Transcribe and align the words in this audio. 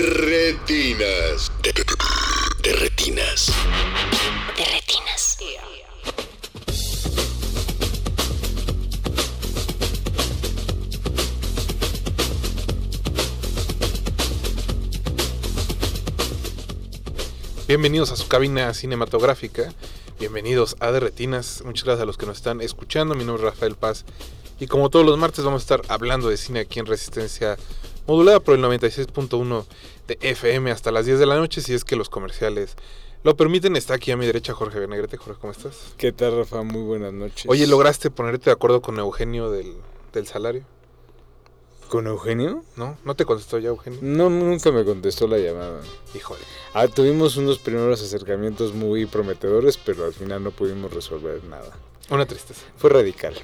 De 0.00 0.06
retinas. 0.06 1.52
De, 1.62 1.72
de- 1.74 1.84
de 2.62 2.72
retinas. 2.72 3.52
De 4.56 4.64
retinas. 4.64 5.36
Bienvenidos 17.68 18.10
a 18.10 18.16
su 18.16 18.26
cabina 18.26 18.72
cinematográfica. 18.74 19.72
Bienvenidos 20.18 20.76
a 20.80 20.90
De 20.92 21.00
Retinas. 21.00 21.62
Muchas 21.64 21.84
gracias 21.84 22.02
a 22.02 22.06
los 22.06 22.16
que 22.16 22.24
nos 22.26 22.38
están 22.38 22.60
escuchando. 22.62 23.14
Mi 23.14 23.24
nombre 23.24 23.46
es 23.46 23.52
Rafael 23.54 23.76
Paz. 23.76 24.04
Y 24.58 24.66
como 24.66 24.90
todos 24.90 25.06
los 25.06 25.18
martes 25.18 25.44
vamos 25.44 25.60
a 25.62 25.64
estar 25.64 25.82
hablando 25.88 26.28
de 26.28 26.36
cine 26.36 26.60
aquí 26.60 26.80
en 26.80 26.86
Resistencia 26.86 27.56
modulada 28.06 28.40
por 28.40 28.54
el 28.54 28.62
96.1 28.62 29.64
de 30.08 30.18
FM 30.20 30.70
hasta 30.70 30.90
las 30.90 31.06
10 31.06 31.18
de 31.18 31.26
la 31.26 31.36
noche. 31.36 31.60
Si 31.60 31.74
es 31.74 31.84
que 31.84 31.96
los 31.96 32.08
comerciales 32.08 32.76
lo 33.22 33.36
permiten. 33.36 33.76
Está 33.76 33.94
aquí 33.94 34.10
a 34.10 34.16
mi 34.16 34.26
derecha 34.26 34.54
Jorge 34.54 34.78
Benegrete. 34.78 35.16
Jorge, 35.16 35.40
¿cómo 35.40 35.52
estás? 35.52 35.94
¿Qué 35.96 36.12
tal, 36.12 36.36
Rafa? 36.36 36.62
Muy 36.62 36.82
buenas 36.82 37.12
noches. 37.12 37.46
Oye, 37.48 37.66
¿lograste 37.66 38.10
ponerte 38.10 38.46
de 38.46 38.52
acuerdo 38.52 38.80
con 38.80 38.98
Eugenio 38.98 39.50
del, 39.50 39.74
del 40.12 40.26
salario? 40.26 40.64
¿Con 41.88 42.06
Eugenio? 42.06 42.64
¿No? 42.76 42.96
¿No 43.04 43.16
te 43.16 43.24
contestó 43.24 43.58
ya 43.58 43.68
Eugenio? 43.68 43.98
No, 44.00 44.30
nunca 44.30 44.70
me 44.70 44.84
contestó 44.84 45.26
la 45.26 45.38
llamada. 45.38 45.80
Híjole. 46.14 46.40
Ah, 46.72 46.86
tuvimos 46.86 47.36
unos 47.36 47.58
primeros 47.58 48.00
acercamientos 48.00 48.72
muy 48.72 49.06
prometedores, 49.06 49.76
pero 49.76 50.04
al 50.04 50.14
final 50.14 50.44
no 50.44 50.52
pudimos 50.52 50.92
resolver 50.94 51.42
nada. 51.44 51.76
Una 52.08 52.26
tristeza. 52.26 52.64
Fue 52.76 52.90
radical. 52.90 53.34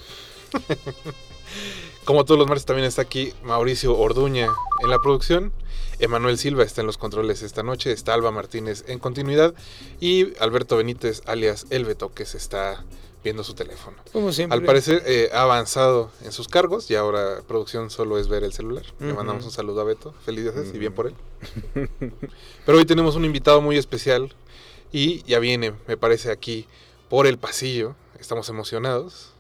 Como 2.07 2.25
todos 2.25 2.39
los 2.39 2.47
martes 2.47 2.65
también 2.65 2.87
está 2.87 3.03
aquí 3.03 3.35
Mauricio 3.43 3.99
Orduña 3.99 4.49
en 4.81 4.91
la 4.91 5.01
producción. 5.01 5.53
Emanuel 5.99 6.39
Silva 6.39 6.63
está 6.63 6.81
en 6.83 6.87
los 6.87 6.99
controles 6.99 7.43
esta 7.43 7.65
noche. 7.65 7.91
Está 7.91 8.15
Alba 8.15 8.31
Martínez 8.31 8.85
en 8.87 9.01
continuidad. 9.01 9.55
Y 9.99 10.39
Alberto 10.39 10.77
Benítez, 10.77 11.23
alias 11.27 11.67
El 11.71 11.85
Beto, 11.85 12.15
que 12.15 12.25
se 12.25 12.37
está 12.37 12.85
viendo 13.25 13.43
su 13.43 13.55
teléfono. 13.55 13.97
Como 14.13 14.31
siempre. 14.31 14.57
Al 14.57 14.65
parecer 14.65 15.03
eh, 15.05 15.31
ha 15.33 15.43
avanzado 15.43 16.13
en 16.23 16.31
sus 16.31 16.47
cargos 16.47 16.89
y 16.93 16.95
ahora 16.95 17.43
producción 17.49 17.91
solo 17.91 18.19
es 18.19 18.29
ver 18.29 18.45
el 18.45 18.53
celular. 18.53 18.85
Le 19.01 19.13
mandamos 19.13 19.45
un 19.45 19.51
saludo 19.51 19.81
a 19.81 19.85
Beto. 19.85 20.15
Felicidades 20.25 20.73
y 20.73 20.79
bien 20.79 20.93
por 20.93 21.09
él. 21.09 21.15
Pero 22.65 22.79
hoy 22.79 22.85
tenemos 22.85 23.17
un 23.17 23.25
invitado 23.25 23.61
muy 23.61 23.79
especial 23.79 24.33
y 24.93 25.25
ya 25.25 25.41
viene, 25.41 25.75
me 25.89 25.97
parece, 25.97 26.31
aquí 26.31 26.69
por 27.09 27.27
el 27.27 27.37
pasillo. 27.37 27.97
Estamos 28.21 28.49
emocionados. 28.49 29.33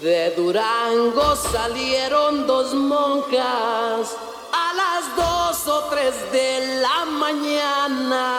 De 0.00 0.30
Durango 0.30 1.36
salieron 1.36 2.46
dos 2.46 2.72
monjas 2.72 4.16
a 4.50 4.72
las 4.74 5.14
dos 5.14 5.68
o 5.68 5.84
tres 5.90 6.14
de 6.32 6.80
la 6.80 7.04
mañana. 7.04 8.38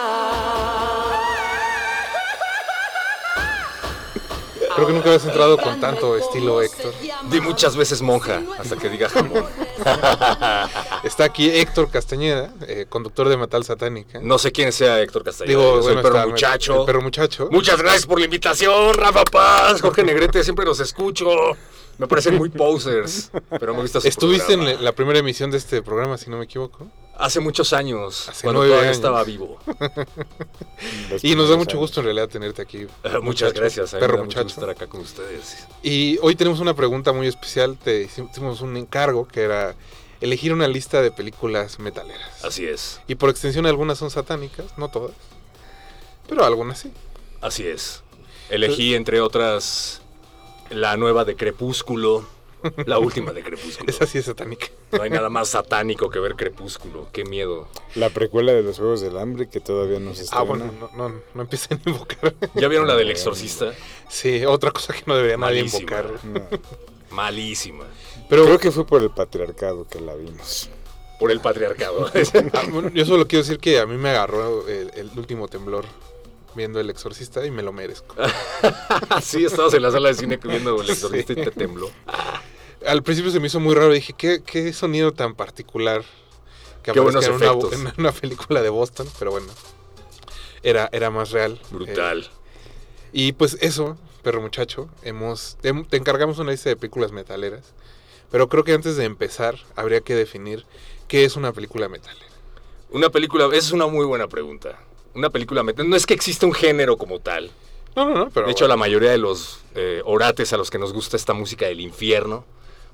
Creo 4.82 4.88
que 4.88 4.94
nunca 4.94 5.10
habías 5.10 5.26
entrado 5.26 5.58
con 5.60 5.80
tanto 5.80 6.18
estilo, 6.18 6.60
Héctor. 6.60 6.92
Di 7.30 7.40
muchas 7.40 7.76
veces 7.76 8.02
monja, 8.02 8.42
hasta 8.58 8.76
que 8.78 8.90
diga 8.90 9.10
jamón. 9.10 9.46
Está 11.04 11.26
aquí 11.26 11.50
Héctor 11.52 11.92
Castañeda, 11.92 12.52
eh, 12.68 12.88
conductor 12.90 13.30
de 13.30 13.38
Metal 13.38 13.64
Satánica. 13.64 14.20
No 14.24 14.40
sé 14.40 14.52
quién 14.52 14.72
sea 14.72 15.00
Héctor 15.00 15.24
Castellano. 15.24 15.60
Digo, 15.60 15.76
Yo 15.76 15.84
soy 15.84 15.94
bueno, 15.94 16.02
perro 16.02 16.16
está- 16.18 16.28
muchacho. 16.30 16.80
el 16.80 16.86
perro 16.88 17.02
muchacho. 17.04 17.48
Muchas 17.52 17.78
gracias 17.80 18.08
por 18.08 18.18
la 18.18 18.26
invitación, 18.26 18.96
Rafa 18.96 19.24
Paz, 19.26 19.82
Jorge 19.82 20.04
Negrete, 20.04 20.44
siempre 20.44 20.66
los 20.66 20.80
escucho. 20.80 21.28
Me 22.00 22.08
parecen 22.08 22.36
muy 22.40 22.50
posers, 22.50 23.30
pero 23.60 23.76
me 23.76 23.82
gusta 23.84 24.02
su 24.02 24.08
Estuviste 24.08 24.54
en 24.54 24.84
la 24.84 24.94
primera 24.94 25.20
emisión 25.20 25.52
de 25.52 25.58
este 25.58 25.84
programa, 25.84 26.18
si 26.18 26.32
no 26.32 26.38
me 26.38 26.46
equivoco. 26.46 26.88
Hace 27.18 27.40
muchos 27.40 27.72
años, 27.74 28.30
Hace 28.30 28.44
cuando 28.44 28.62
todavía 28.62 28.84
años. 28.86 28.96
estaba 28.98 29.24
vivo. 29.24 29.60
Y 31.22 31.36
nos 31.36 31.50
da 31.50 31.58
mucho 31.58 31.78
gusto 31.78 32.00
en 32.00 32.06
realidad 32.06 32.28
tenerte 32.30 32.62
aquí. 32.62 32.80
Eh, 32.80 32.88
Muchas 33.04 33.24
muchacho, 33.24 33.54
gracias, 33.62 33.94
a 33.94 33.98
mí 33.98 34.02
me 34.02 34.08
perro 34.08 34.18
da 34.18 34.24
muchacho. 34.24 34.44
gusto 34.46 34.62
estar 34.62 34.70
acá 34.76 34.88
con 34.88 35.02
ustedes. 35.02 35.68
Y 35.84 36.18
hoy 36.24 36.36
tenemos 36.36 36.60
una 36.60 36.74
pregunta 36.74 37.14
muy 37.14 37.28
especial. 37.28 37.78
Te 37.78 38.04
hicimos 38.04 38.62
un 38.62 38.76
encargo 38.78 39.28
que 39.28 39.42
era 39.42 39.76
elegir 40.22 40.54
una 40.54 40.68
lista 40.68 41.02
de 41.02 41.12
películas 41.12 41.78
metaleras. 41.80 42.44
Así 42.44 42.66
es, 42.66 43.00
Y 43.08 43.16
por 43.16 43.30
extensión 43.30 43.66
algunas 43.68 43.98
son 44.00 44.10
satánicas, 44.10 44.76
no 44.78 44.90
todas. 44.90 45.12
Pero 46.28 46.44
algunas 46.46 46.80
sí. 46.80 46.92
así 47.42 47.68
es. 47.68 48.02
Elegí, 48.50 48.96
entre 48.96 49.22
otras, 49.22 50.02
la 50.72 50.98
nueva 50.98 51.26
de 51.26 51.36
Crepúsculo, 51.36 52.26
la 52.86 53.00
última 53.00 53.32
de 53.32 53.44
Crepúsculo. 53.44 53.90
Esa 53.90 54.06
sí 54.06 54.18
es 54.18 54.26
satánica. 54.26 54.68
No 54.92 55.02
hay 55.04 55.10
nada 55.10 55.30
más 55.30 55.50
satánico 55.50 56.10
que 56.10 56.20
ver 56.20 56.36
Crepúsculo, 56.36 57.08
qué 57.12 57.24
miedo. 57.24 57.68
La 57.96 58.10
precuela 58.10 58.52
de 58.54 58.64
los 58.64 58.78
Juegos 58.78 59.02
del 59.02 59.18
Hambre 59.18 59.50
que 59.50 59.60
todavía 59.60 60.00
no 60.00 60.14
se 60.14 60.22
Ah, 60.22 60.24
estrena. 60.24 60.44
bueno, 60.46 60.72
no, 60.80 61.10
no, 61.10 61.22
no 61.34 61.42
empiecen 61.42 61.80
a 61.86 61.90
invocar. 61.90 62.34
¿Ya 62.56 62.68
vieron 62.68 62.88
la 62.88 62.96
del 62.96 63.12
exorcista? 63.12 63.74
Sí, 64.10 64.46
otra 64.46 64.72
cosa 64.72 64.94
que 64.94 65.04
no 65.06 65.16
debería 65.16 65.38
nadie 65.38 65.62
invocar. 65.62 66.10
No. 66.24 66.42
Malísima. 67.12 67.86
Pero 68.30 68.46
Creo 68.46 68.60
que 68.60 68.72
fue 68.72 68.86
por 68.86 69.02
el 69.02 69.10
patriarcado 69.12 69.86
que 69.88 70.00
la 70.00 70.16
vimos. 70.16 70.70
Por 71.20 71.32
el 71.32 71.40
patriarcado. 71.42 72.10
ah, 72.54 72.64
yo 72.94 73.06
solo 73.06 73.28
quiero 73.28 73.44
decir 73.44 73.60
que 73.60 73.80
a 73.80 73.86
mí 73.86 73.98
me 73.98 74.10
agarró 74.10 74.68
el, 74.68 74.92
el 74.96 75.10
último 75.18 75.48
temblor 75.48 75.86
viendo 76.56 76.80
El 76.80 76.90
Exorcista 76.90 77.46
y 77.46 77.52
me 77.52 77.62
lo 77.64 77.72
merezco. 77.74 78.16
sí, 79.22 79.46
estabas 79.46 79.74
en 79.74 79.84
la 79.84 79.92
sala 79.92 80.10
de 80.10 80.16
cine 80.16 80.38
viendo 80.44 80.82
el 80.82 80.90
exorcista 80.90 81.34
y 81.34 81.36
te 81.38 81.52
tembló. 81.52 81.90
Al 82.86 83.04
principio 83.04 83.32
se 83.32 83.40
me 83.40 83.48
hizo 83.48 83.60
muy 83.60 83.76
raro, 83.76 83.92
dije, 83.92 84.14
¿qué, 84.14 84.42
qué 84.44 84.74
sonido 84.74 85.12
tan 85.12 85.36
particular 85.36 86.04
que 86.84 86.92
Qué 86.92 87.00
buenos 87.00 87.26
en 87.26 87.34
una, 87.34 87.52
en 87.52 87.94
una 87.98 88.12
película 88.12 88.62
de 88.62 88.70
Boston, 88.70 89.08
pero 89.20 89.32
bueno, 89.32 89.48
era, 90.64 90.90
era 90.92 91.10
más 91.10 91.32
real. 91.32 91.60
Brutal. 91.70 92.24
Eh, 92.24 92.30
y 93.14 93.32
pues 93.34 93.58
eso, 93.62 93.98
perro 94.24 94.42
muchacho, 94.42 94.90
hemos 95.04 95.58
te, 95.62 95.74
te 95.84 95.98
encargamos 95.98 96.40
una 96.40 96.52
lista 96.52 96.70
de 96.70 96.76
películas 96.76 97.12
metaleras, 97.12 97.74
pero 98.32 98.50
creo 98.50 98.64
que 98.64 98.74
antes 98.74 98.96
de 98.96 99.06
empezar 99.06 99.58
habría 99.76 100.02
que 100.02 100.16
definir 100.16 100.66
qué 101.08 101.26
es 101.26 101.36
una 101.36 101.52
película 101.52 101.90
metalera. 101.90 102.26
Una 102.90 103.10
película, 103.10 103.46
esa 103.48 103.58
es 103.58 103.72
una 103.72 103.88
muy 103.88 104.06
buena 104.06 104.28
pregunta. 104.28 104.80
Una 105.14 105.30
película 105.30 105.64
metal. 105.64 105.90
No 105.90 105.96
es 105.96 106.06
que 106.06 106.14
exista 106.14 106.46
un 106.46 106.54
género 106.54 106.98
como 106.98 107.20
tal. 107.20 107.52
No, 107.96 108.06
no, 108.06 108.16
no, 108.16 108.30
pero 108.30 108.46
de 108.46 108.54
hecho, 108.54 108.68
la 108.68 108.78
mayoría 108.78 109.12
de 109.12 109.18
los 109.18 109.60
eh, 109.76 110.02
orates 110.06 110.54
a 110.54 110.58
los 110.58 110.70
que 110.70 110.78
nos 110.78 110.94
gusta 110.94 111.18
esta 111.18 111.34
música 111.34 111.66
del 111.66 111.82
infierno, 111.82 112.46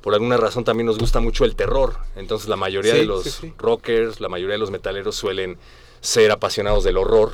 por 0.01 0.13
alguna 0.13 0.37
razón 0.37 0.63
también 0.63 0.87
nos 0.87 0.97
gusta 0.97 1.19
mucho 1.19 1.45
el 1.45 1.55
terror. 1.55 1.97
Entonces, 2.15 2.47
la 2.47 2.55
mayoría 2.55 2.93
Sí, 2.93 2.99
de 2.99 3.05
los 3.05 3.23
sí, 3.23 3.31
sí. 3.31 3.53
rockers, 3.57 4.19
la 4.21 4.29
mayoría 4.29 4.53
de 4.53 4.59
los 4.59 4.71
metaleros 4.71 5.15
suelen 5.15 5.57
ser 6.01 6.31
apasionados 6.31 6.83
del 6.83 6.97
horror. 6.97 7.33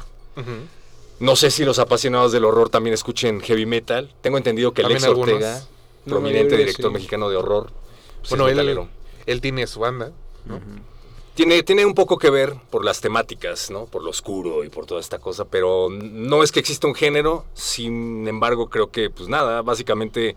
No 1.20 1.36
sé 1.36 1.52
si 1.52 1.64
los 1.64 1.80
apasionados 1.80 2.32
del 2.32 2.44
horror 2.46 2.70
también 2.70 2.94
escuchen 2.94 3.40
heavy 3.42 3.66
metal. 3.66 4.14
Tengo 4.22 4.38
entendido 4.38 4.74
que 4.74 4.82
También 4.82 5.04
algunos. 5.06 5.36
Ortega, 5.36 5.64
prominente 6.06 6.58
director 6.58 6.90
sí. 6.90 6.94
mexicano 6.94 7.30
de 7.30 7.38
horror, 7.38 7.72
pues 8.20 8.30
Bueno, 8.32 8.48
es 8.48 8.88
él 9.26 9.42
tiene 9.42 9.68
su 9.68 9.80
banda. 9.80 10.12
Tiene, 11.36 11.64
tiene 11.64 11.86
un 11.86 11.96
poco 11.96 12.18
que 12.18 12.30
ver 12.30 12.54
por 12.70 12.86
las 12.86 13.02
temáticas, 13.02 13.72
¿no? 13.72 13.86
Por 13.86 14.04
lo 14.04 14.12
oscuro 14.12 14.64
y 14.64 14.70
por 14.70 14.86
toda 14.86 15.02
esta 15.02 15.18
cosa, 15.18 15.46
pero 15.46 15.90
no 15.90 16.44
es 16.44 16.52
que 16.52 16.60
exista 16.60 16.86
un 16.88 16.94
género, 16.94 17.46
sin 17.56 18.28
embargo 18.28 18.70
creo 18.70 18.92
que, 18.92 19.10
pues 19.10 19.30
nada, 19.30 19.64
básicamente 19.64 20.36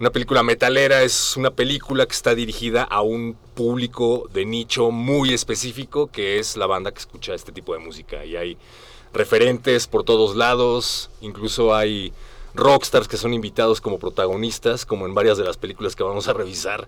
una 0.00 0.10
película 0.10 0.42
metalera 0.42 1.02
es 1.02 1.36
una 1.36 1.50
película 1.50 2.06
que 2.06 2.12
está 2.12 2.34
dirigida 2.34 2.82
a 2.82 3.02
un 3.02 3.36
público 3.54 4.28
de 4.32 4.44
nicho 4.44 4.90
muy 4.90 5.32
específico, 5.32 6.08
que 6.08 6.38
es 6.38 6.56
la 6.56 6.66
banda 6.66 6.90
que 6.92 6.98
escucha 6.98 7.34
este 7.34 7.52
tipo 7.52 7.74
de 7.74 7.78
música. 7.78 8.24
Y 8.24 8.36
hay 8.36 8.58
referentes 9.12 9.86
por 9.86 10.02
todos 10.02 10.34
lados, 10.34 11.10
incluso 11.20 11.74
hay 11.74 12.12
rockstars 12.54 13.08
que 13.08 13.16
son 13.16 13.34
invitados 13.34 13.80
como 13.80 13.98
protagonistas, 13.98 14.86
como 14.86 15.06
en 15.06 15.14
varias 15.14 15.38
de 15.38 15.44
las 15.44 15.56
películas 15.56 15.96
que 15.96 16.02
vamos 16.02 16.28
a 16.28 16.32
revisar. 16.32 16.86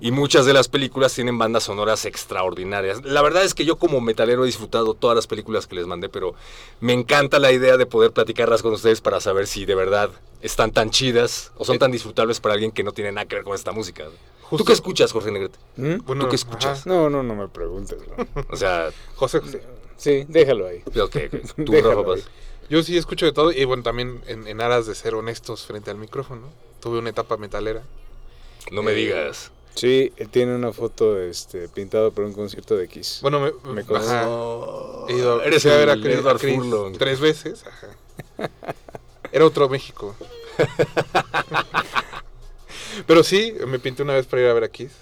Y 0.00 0.10
muchas 0.10 0.46
de 0.46 0.52
las 0.52 0.68
películas 0.68 1.14
tienen 1.14 1.38
bandas 1.38 1.64
sonoras 1.64 2.04
extraordinarias. 2.04 3.04
La 3.04 3.22
verdad 3.22 3.44
es 3.44 3.54
que 3.54 3.64
yo 3.64 3.76
como 3.76 4.00
metalero 4.00 4.42
he 4.44 4.46
disfrutado 4.46 4.94
todas 4.94 5.16
las 5.16 5.26
películas 5.26 5.66
que 5.66 5.76
les 5.76 5.86
mandé, 5.86 6.08
pero 6.08 6.34
me 6.80 6.92
encanta 6.92 7.38
la 7.38 7.52
idea 7.52 7.76
de 7.76 7.86
poder 7.86 8.12
platicarlas 8.12 8.62
con 8.62 8.72
ustedes 8.72 9.00
para 9.00 9.20
saber 9.20 9.46
si 9.46 9.64
de 9.64 9.74
verdad 9.74 10.10
están 10.42 10.70
tan 10.70 10.90
chidas 10.90 11.52
o 11.56 11.64
son 11.64 11.78
tan 11.78 11.90
disfrutables 11.90 12.40
para 12.40 12.54
alguien 12.54 12.70
que 12.72 12.84
no 12.84 12.92
tiene 12.92 13.12
nada 13.12 13.26
que 13.26 13.36
ver 13.36 13.44
con 13.44 13.54
esta 13.54 13.72
música. 13.72 14.04
¿Tú 14.50 14.64
qué 14.64 14.74
escuchas, 14.74 15.12
Jorge 15.12 15.32
Negrete? 15.32 15.58
¿Mm? 15.76 16.04
Bueno, 16.04 16.24
¿Tú 16.24 16.30
qué 16.30 16.36
escuchas? 16.36 16.80
ajá. 16.80 16.88
No, 16.90 17.10
no, 17.10 17.22
no 17.22 17.34
me 17.34 17.48
preguntes. 17.48 17.98
O 18.50 18.56
sea, 18.56 18.90
José 19.16 19.40
José. 19.40 19.62
Sí, 19.96 20.24
déjalo 20.28 20.66
ahí. 20.66 20.82
ok, 20.86 21.16
ok. 21.32 21.34
tú, 21.64 21.72
Déjalo 21.72 22.02
Rafa, 22.02 22.14
ahí. 22.14 22.24
Yo 22.68 22.82
sí 22.82 22.96
escucho 22.96 23.26
de 23.26 23.32
todo 23.32 23.52
y 23.52 23.64
bueno, 23.64 23.82
también 23.82 24.22
en, 24.26 24.46
en 24.46 24.60
aras 24.60 24.86
de 24.86 24.94
ser 24.94 25.14
honestos 25.14 25.66
frente 25.66 25.90
al 25.90 25.98
micrófono. 25.98 26.48
Tuve 26.80 26.98
una 26.98 27.10
etapa 27.10 27.36
metalera. 27.36 27.82
No 28.72 28.82
me 28.82 28.92
Eh, 28.92 28.96
digas. 28.96 29.52
Sí, 29.74 30.12
él 30.16 30.28
tiene 30.30 30.54
una 30.54 30.72
foto 30.72 31.20
este, 31.20 31.68
pintado 31.68 32.10
por 32.10 32.24
un 32.24 32.32
concierto 32.32 32.76
de 32.76 32.84
X. 32.84 33.18
Bueno, 33.22 33.40
me, 33.40 33.52
Me 33.72 33.80
ajá, 33.82 33.88
consta. 33.88 34.22
he 35.08 35.12
ido 35.16 35.42
Eres 35.42 35.66
a 35.66 35.76
ver 35.76 35.90
a 35.90 36.00
Chris, 36.00 36.24
a 36.24 36.34
Chris 36.36 36.60
tres 36.98 37.20
veces. 37.20 37.64
Ajá. 37.66 38.50
Era 39.32 39.44
otro 39.44 39.68
México. 39.68 40.14
Pero 43.06 43.22
sí, 43.22 43.54
me 43.66 43.78
pinté 43.78 44.02
una 44.02 44.14
vez 44.14 44.26
para 44.26 44.42
ir 44.42 44.48
a 44.48 44.54
ver 44.54 44.64
a 44.64 44.68
Kiss. 44.68 44.92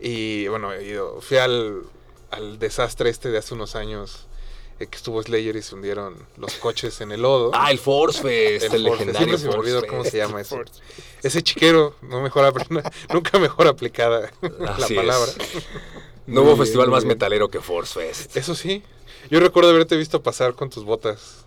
Y 0.00 0.48
bueno, 0.48 0.72
he 0.72 0.84
ido, 0.84 1.20
fui 1.20 1.36
al, 1.36 1.82
al 2.30 2.58
desastre 2.58 3.10
este 3.10 3.30
de 3.30 3.38
hace 3.38 3.54
unos 3.54 3.76
años 3.76 4.26
que 4.78 4.96
estuvo 4.96 5.22
Slayer 5.22 5.54
y 5.56 5.62
se 5.62 5.74
hundieron 5.74 6.16
los 6.36 6.54
coches 6.54 7.00
en 7.00 7.12
el 7.12 7.22
lodo. 7.22 7.50
Ah, 7.54 7.70
el 7.70 7.78
Force 7.78 8.20
Fest, 8.20 8.72
el, 8.72 8.86
El 8.86 8.88
Force, 8.88 9.04
legendario 9.04 9.18
siempre 9.18 9.38
se 9.38 9.48
me 9.48 9.54
olvidó 9.54 9.86
cómo 9.86 10.04
se 10.04 10.16
llama 10.18 10.40
eso. 10.40 10.58
Ese 11.22 11.42
chiquero, 11.42 11.94
no 12.02 12.20
mejor 12.20 12.52
nunca 13.12 13.38
mejor 13.38 13.66
aplicada 13.68 14.30
la 14.58 14.70
Así 14.72 14.94
es. 14.94 15.00
palabra. 15.00 15.32
No 16.26 16.42
hubo 16.42 16.56
festival 16.56 16.88
más 16.88 17.04
metalero 17.04 17.48
que 17.48 17.60
Force 17.60 17.94
Fest. 18.00 18.36
Eso 18.36 18.54
sí, 18.54 18.82
yo 19.30 19.40
recuerdo 19.40 19.70
haberte 19.70 19.96
visto 19.96 20.22
pasar 20.22 20.54
con 20.54 20.70
tus 20.70 20.84
botas 20.84 21.44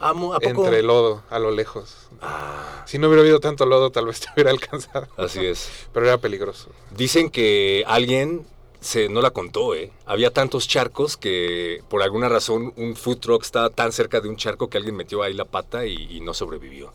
Amo, 0.00 0.34
¿a 0.34 0.38
poco? 0.38 0.64
entre 0.64 0.80
el 0.80 0.86
lodo 0.86 1.22
a 1.30 1.38
lo 1.38 1.50
lejos. 1.50 1.96
Ah, 2.20 2.84
Si 2.86 2.98
no 2.98 3.08
hubiera 3.08 3.22
habido 3.22 3.40
tanto 3.40 3.64
lodo, 3.66 3.90
tal 3.90 4.06
vez 4.06 4.20
te 4.20 4.28
hubiera 4.34 4.50
alcanzado. 4.52 5.08
así 5.16 5.44
es. 5.44 5.68
Pero 5.92 6.06
era 6.06 6.18
peligroso. 6.18 6.68
Dicen 6.90 7.30
que 7.30 7.82
alguien 7.86 8.46
se 8.80 9.08
no 9.08 9.20
la 9.22 9.30
contó, 9.30 9.74
¿eh? 9.74 9.90
Había 10.06 10.32
tantos 10.32 10.68
charcos 10.68 11.16
que 11.16 11.82
por 11.88 12.02
alguna 12.02 12.28
razón 12.28 12.72
un 12.76 12.94
food 12.96 13.18
truck 13.18 13.42
estaba 13.42 13.70
tan 13.70 13.92
cerca 13.92 14.20
de 14.20 14.28
un 14.28 14.36
charco 14.36 14.68
que 14.68 14.78
alguien 14.78 14.96
metió 14.96 15.22
ahí 15.22 15.34
la 15.34 15.44
pata 15.44 15.84
y, 15.86 15.94
y 16.10 16.20
no 16.20 16.34
sobrevivió. 16.34 16.92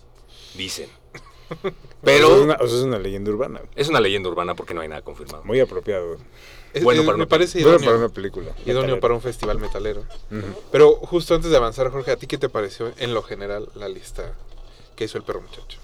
Dicen. 0.55 0.89
O 1.53 2.05
sea, 2.05 2.15
es 2.15 2.21
Pero 2.21 2.41
una, 2.41 2.55
o 2.55 2.67
sea, 2.67 2.77
es 2.79 2.83
una 2.83 2.99
leyenda 2.99 3.29
urbana. 3.31 3.61
es 3.75 3.87
una 3.87 3.99
leyenda 4.01 4.27
urbana 4.27 4.55
porque 4.55 4.73
no 4.73 4.81
hay 4.81 4.87
nada 4.89 5.01
confirmado. 5.03 5.43
Muy 5.45 5.59
apropiado. 5.61 6.17
Es- 6.73 6.83
Bueno 6.83 7.01
es- 7.01 7.05
para 7.05 7.17
me 7.17 7.23
una 7.23 7.29
parece 7.29 7.59
Bueno, 7.61 7.77
idóneo, 7.77 7.85
para 7.85 7.97
una 8.05 8.09
película. 8.09 8.45
idóneo 8.65 8.73
metalera. 8.81 8.99
para 8.99 9.13
un 9.13 9.21
festival 9.21 9.59
metalero. 9.59 10.03
Pero 10.71 10.95
justo 10.95 11.35
antes 11.35 11.49
de 11.51 11.55
avanzar, 11.57 11.89
Jorge, 11.91 12.11
¿a 12.11 12.15
ti 12.17 12.27
qué 12.27 12.37
te 12.37 12.49
pareció 12.49 12.91
en 12.97 13.13
lo 13.13 13.21
general 13.23 13.69
la 13.75 13.87
lista 13.87 14.33
que 14.95 15.05
hizo 15.05 15.17
el 15.17 15.23
perro 15.23 15.41
muchacho? 15.41 15.79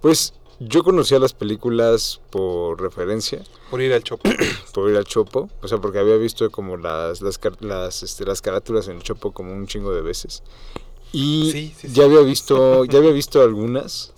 Pues 0.00 0.32
yo 0.60 0.84
conocía 0.84 1.18
las 1.18 1.32
películas 1.32 2.20
por 2.30 2.80
referencia, 2.80 3.42
Por 3.70 3.80
ir 3.80 3.92
al 3.94 4.04
Chopo. 4.04 4.28
por 4.74 4.90
ir 4.90 4.96
al 4.96 5.04
Chopo, 5.06 5.48
o 5.62 5.68
sea, 5.68 5.78
porque 5.78 5.98
había 5.98 6.16
visto 6.16 6.48
como 6.50 6.76
las 6.76 7.22
las 7.22 7.40
las, 7.60 8.02
este, 8.02 8.26
las 8.26 8.42
carátulas 8.42 8.86
en 8.88 8.96
el 8.96 9.02
Chopo 9.02 9.32
como 9.32 9.52
un 9.54 9.66
chingo 9.66 9.94
de 9.94 10.02
veces. 10.02 10.42
Y 11.12 11.50
Sí, 11.50 11.74
sí, 11.76 11.88
sí. 11.88 11.94
ya 11.94 12.04
había 12.04 12.20
visto 12.20 12.84
ya 12.84 12.98
había 12.98 13.10
visto 13.12 13.42
algunas. 13.42 14.12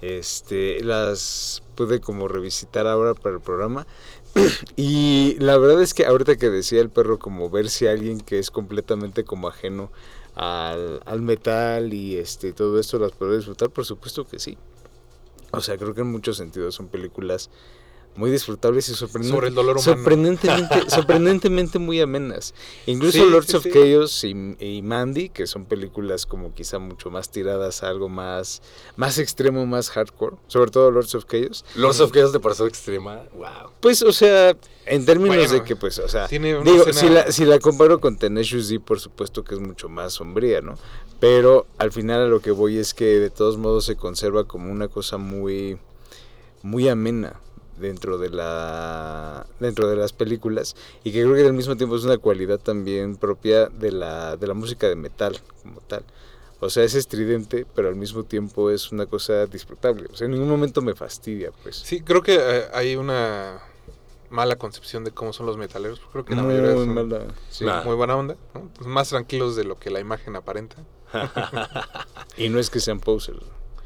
Este, 0.00 0.80
las 0.84 1.62
pude 1.74 2.00
como 2.00 2.28
revisitar 2.28 2.86
ahora 2.86 3.14
para 3.14 3.36
el 3.36 3.40
programa. 3.40 3.86
Y 4.76 5.36
la 5.40 5.56
verdad 5.56 5.82
es 5.82 5.94
que 5.94 6.04
ahorita 6.06 6.36
que 6.36 6.50
decía 6.50 6.80
el 6.80 6.90
perro 6.90 7.18
como 7.18 7.50
ver 7.50 7.70
si 7.70 7.86
alguien 7.86 8.20
que 8.20 8.38
es 8.38 8.50
completamente 8.50 9.24
como 9.24 9.48
ajeno 9.48 9.90
al, 10.34 11.00
al 11.06 11.22
metal 11.22 11.92
y 11.94 12.16
este 12.16 12.52
todo 12.52 12.78
esto 12.78 12.98
las 12.98 13.12
puede 13.12 13.36
disfrutar, 13.38 13.70
por 13.70 13.84
supuesto 13.86 14.24
que 14.26 14.38
sí. 14.38 14.56
O 15.52 15.60
sea, 15.60 15.76
creo 15.78 15.94
que 15.94 16.02
en 16.02 16.10
muchos 16.12 16.36
sentidos 16.36 16.74
son 16.74 16.88
películas 16.88 17.50
muy 18.16 18.30
disfrutables 18.32 18.88
y. 18.88 18.94
Sobre. 18.94 19.20
Sorprendentemente, 19.80 20.82
sorprendentemente 20.90 21.78
muy 21.78 22.00
amenas. 22.00 22.52
Incluso 22.86 23.18
Sí, 23.24 23.30
Lords 23.30 23.46
sí, 23.48 23.56
of 23.56 23.62
sí. 23.62 23.70
Chaos 23.70 24.24
y, 24.24 24.56
y 24.58 24.82
Mandy, 24.82 25.28
que 25.28 25.46
son 25.46 25.66
películas 25.66 26.26
como 26.26 26.52
quizá 26.52 26.78
mucho 26.80 27.10
más 27.10 27.30
tiradas 27.30 27.82
a 27.84 27.88
algo 27.90 28.08
más, 28.08 28.60
más 28.96 29.18
extremo, 29.18 29.66
más 29.66 29.90
hardcore. 29.90 30.36
Sobre 30.48 30.70
todo 30.70 30.90
Lords 30.90 31.14
of 31.14 31.26
Chaos. 31.26 31.64
Lords 31.76 32.00
of 32.00 32.10
Chaos 32.12 32.32
te 32.32 32.40
pareció 32.40 32.66
extrema. 32.66 33.22
Wow. 33.34 33.70
Pues, 33.80 34.02
o 34.02 34.12
sea, 34.12 34.56
en 34.86 35.04
términos 35.06 35.36
Bueno, 35.36 35.52
de 35.52 35.62
que, 35.62 35.76
pues, 35.76 35.98
o 36.00 36.08
sea, 36.08 36.26
digo, 36.26 36.62
escena- 36.62 36.92
si, 36.92 37.08
la, 37.08 37.32
si 37.32 37.44
la 37.44 37.58
comparo 37.60 38.00
con 38.00 38.16
Tenacious 38.18 38.68
D, 38.68 38.80
por 38.80 38.98
supuesto 38.98 39.44
que 39.44 39.54
es 39.54 39.60
mucho 39.60 39.88
más 39.88 40.14
sombría, 40.14 40.60
¿no? 40.60 40.74
Pero 41.20 41.66
al 41.78 41.92
final 41.92 42.22
a 42.22 42.26
lo 42.26 42.40
que 42.40 42.50
voy 42.50 42.78
es 42.78 42.94
que 42.94 43.18
de 43.18 43.30
todos 43.30 43.58
modos 43.58 43.84
se 43.84 43.96
conserva 43.96 44.44
como 44.44 44.70
una 44.70 44.88
cosa 44.88 45.18
muy, 45.18 45.78
muy 46.62 46.88
amena 46.88 47.40
dentro 47.78 48.18
de 48.18 48.30
la 48.30 49.46
dentro 49.60 49.88
de 49.88 49.96
las 49.96 50.12
películas 50.12 50.74
y 51.04 51.12
que 51.12 51.22
creo 51.22 51.34
que 51.36 51.46
al 51.46 51.52
mismo 51.52 51.76
tiempo 51.76 51.94
es 51.94 52.02
una 52.02 52.18
cualidad 52.18 52.58
también 52.58 53.16
propia 53.16 53.66
de 53.66 53.92
la 53.92 54.36
de 54.36 54.48
la 54.48 54.54
música 54.54 54.88
de 54.88 54.96
metal 54.96 55.38
como 55.62 55.80
tal 55.82 56.02
o 56.58 56.70
sea 56.70 56.82
es 56.82 56.96
estridente 56.96 57.66
pero 57.76 57.86
al 57.86 57.94
mismo 57.94 58.24
tiempo 58.24 58.70
es 58.70 58.90
una 58.90 59.06
cosa 59.06 59.46
disfrutable 59.46 60.08
o 60.12 60.16
sea 60.16 60.24
en 60.24 60.32
ningún 60.32 60.48
momento 60.48 60.82
me 60.82 60.96
fastidia 60.96 61.52
pues 61.62 61.76
Sí, 61.76 62.00
creo 62.00 62.20
que 62.20 62.36
eh, 62.40 62.64
hay 62.74 62.96
una 62.96 63.60
mala 64.30 64.56
concepción 64.56 65.04
de 65.04 65.10
cómo 65.10 65.32
son 65.32 65.46
los 65.46 65.56
metaleros. 65.56 66.00
Creo 66.12 66.24
que 66.24 66.34
la 66.34 66.42
mayoría 66.42 66.74
muy 66.74 66.84
son 66.84 66.94
mala 66.94 67.20
sí. 67.50 67.64
Nah. 67.64 67.82
muy 67.82 67.94
buena 67.94 68.16
onda, 68.16 68.36
¿no? 68.54 68.68
Pues 68.74 68.86
más 68.86 69.08
tranquilos 69.08 69.56
de 69.56 69.64
lo 69.64 69.78
que 69.78 69.90
la 69.90 70.00
imagen 70.00 70.36
aparenta. 70.36 70.76
Y 72.36 72.48
no 72.48 72.58
es 72.58 72.70
que 72.70 72.80
sean 72.80 73.00
posers 73.00 73.38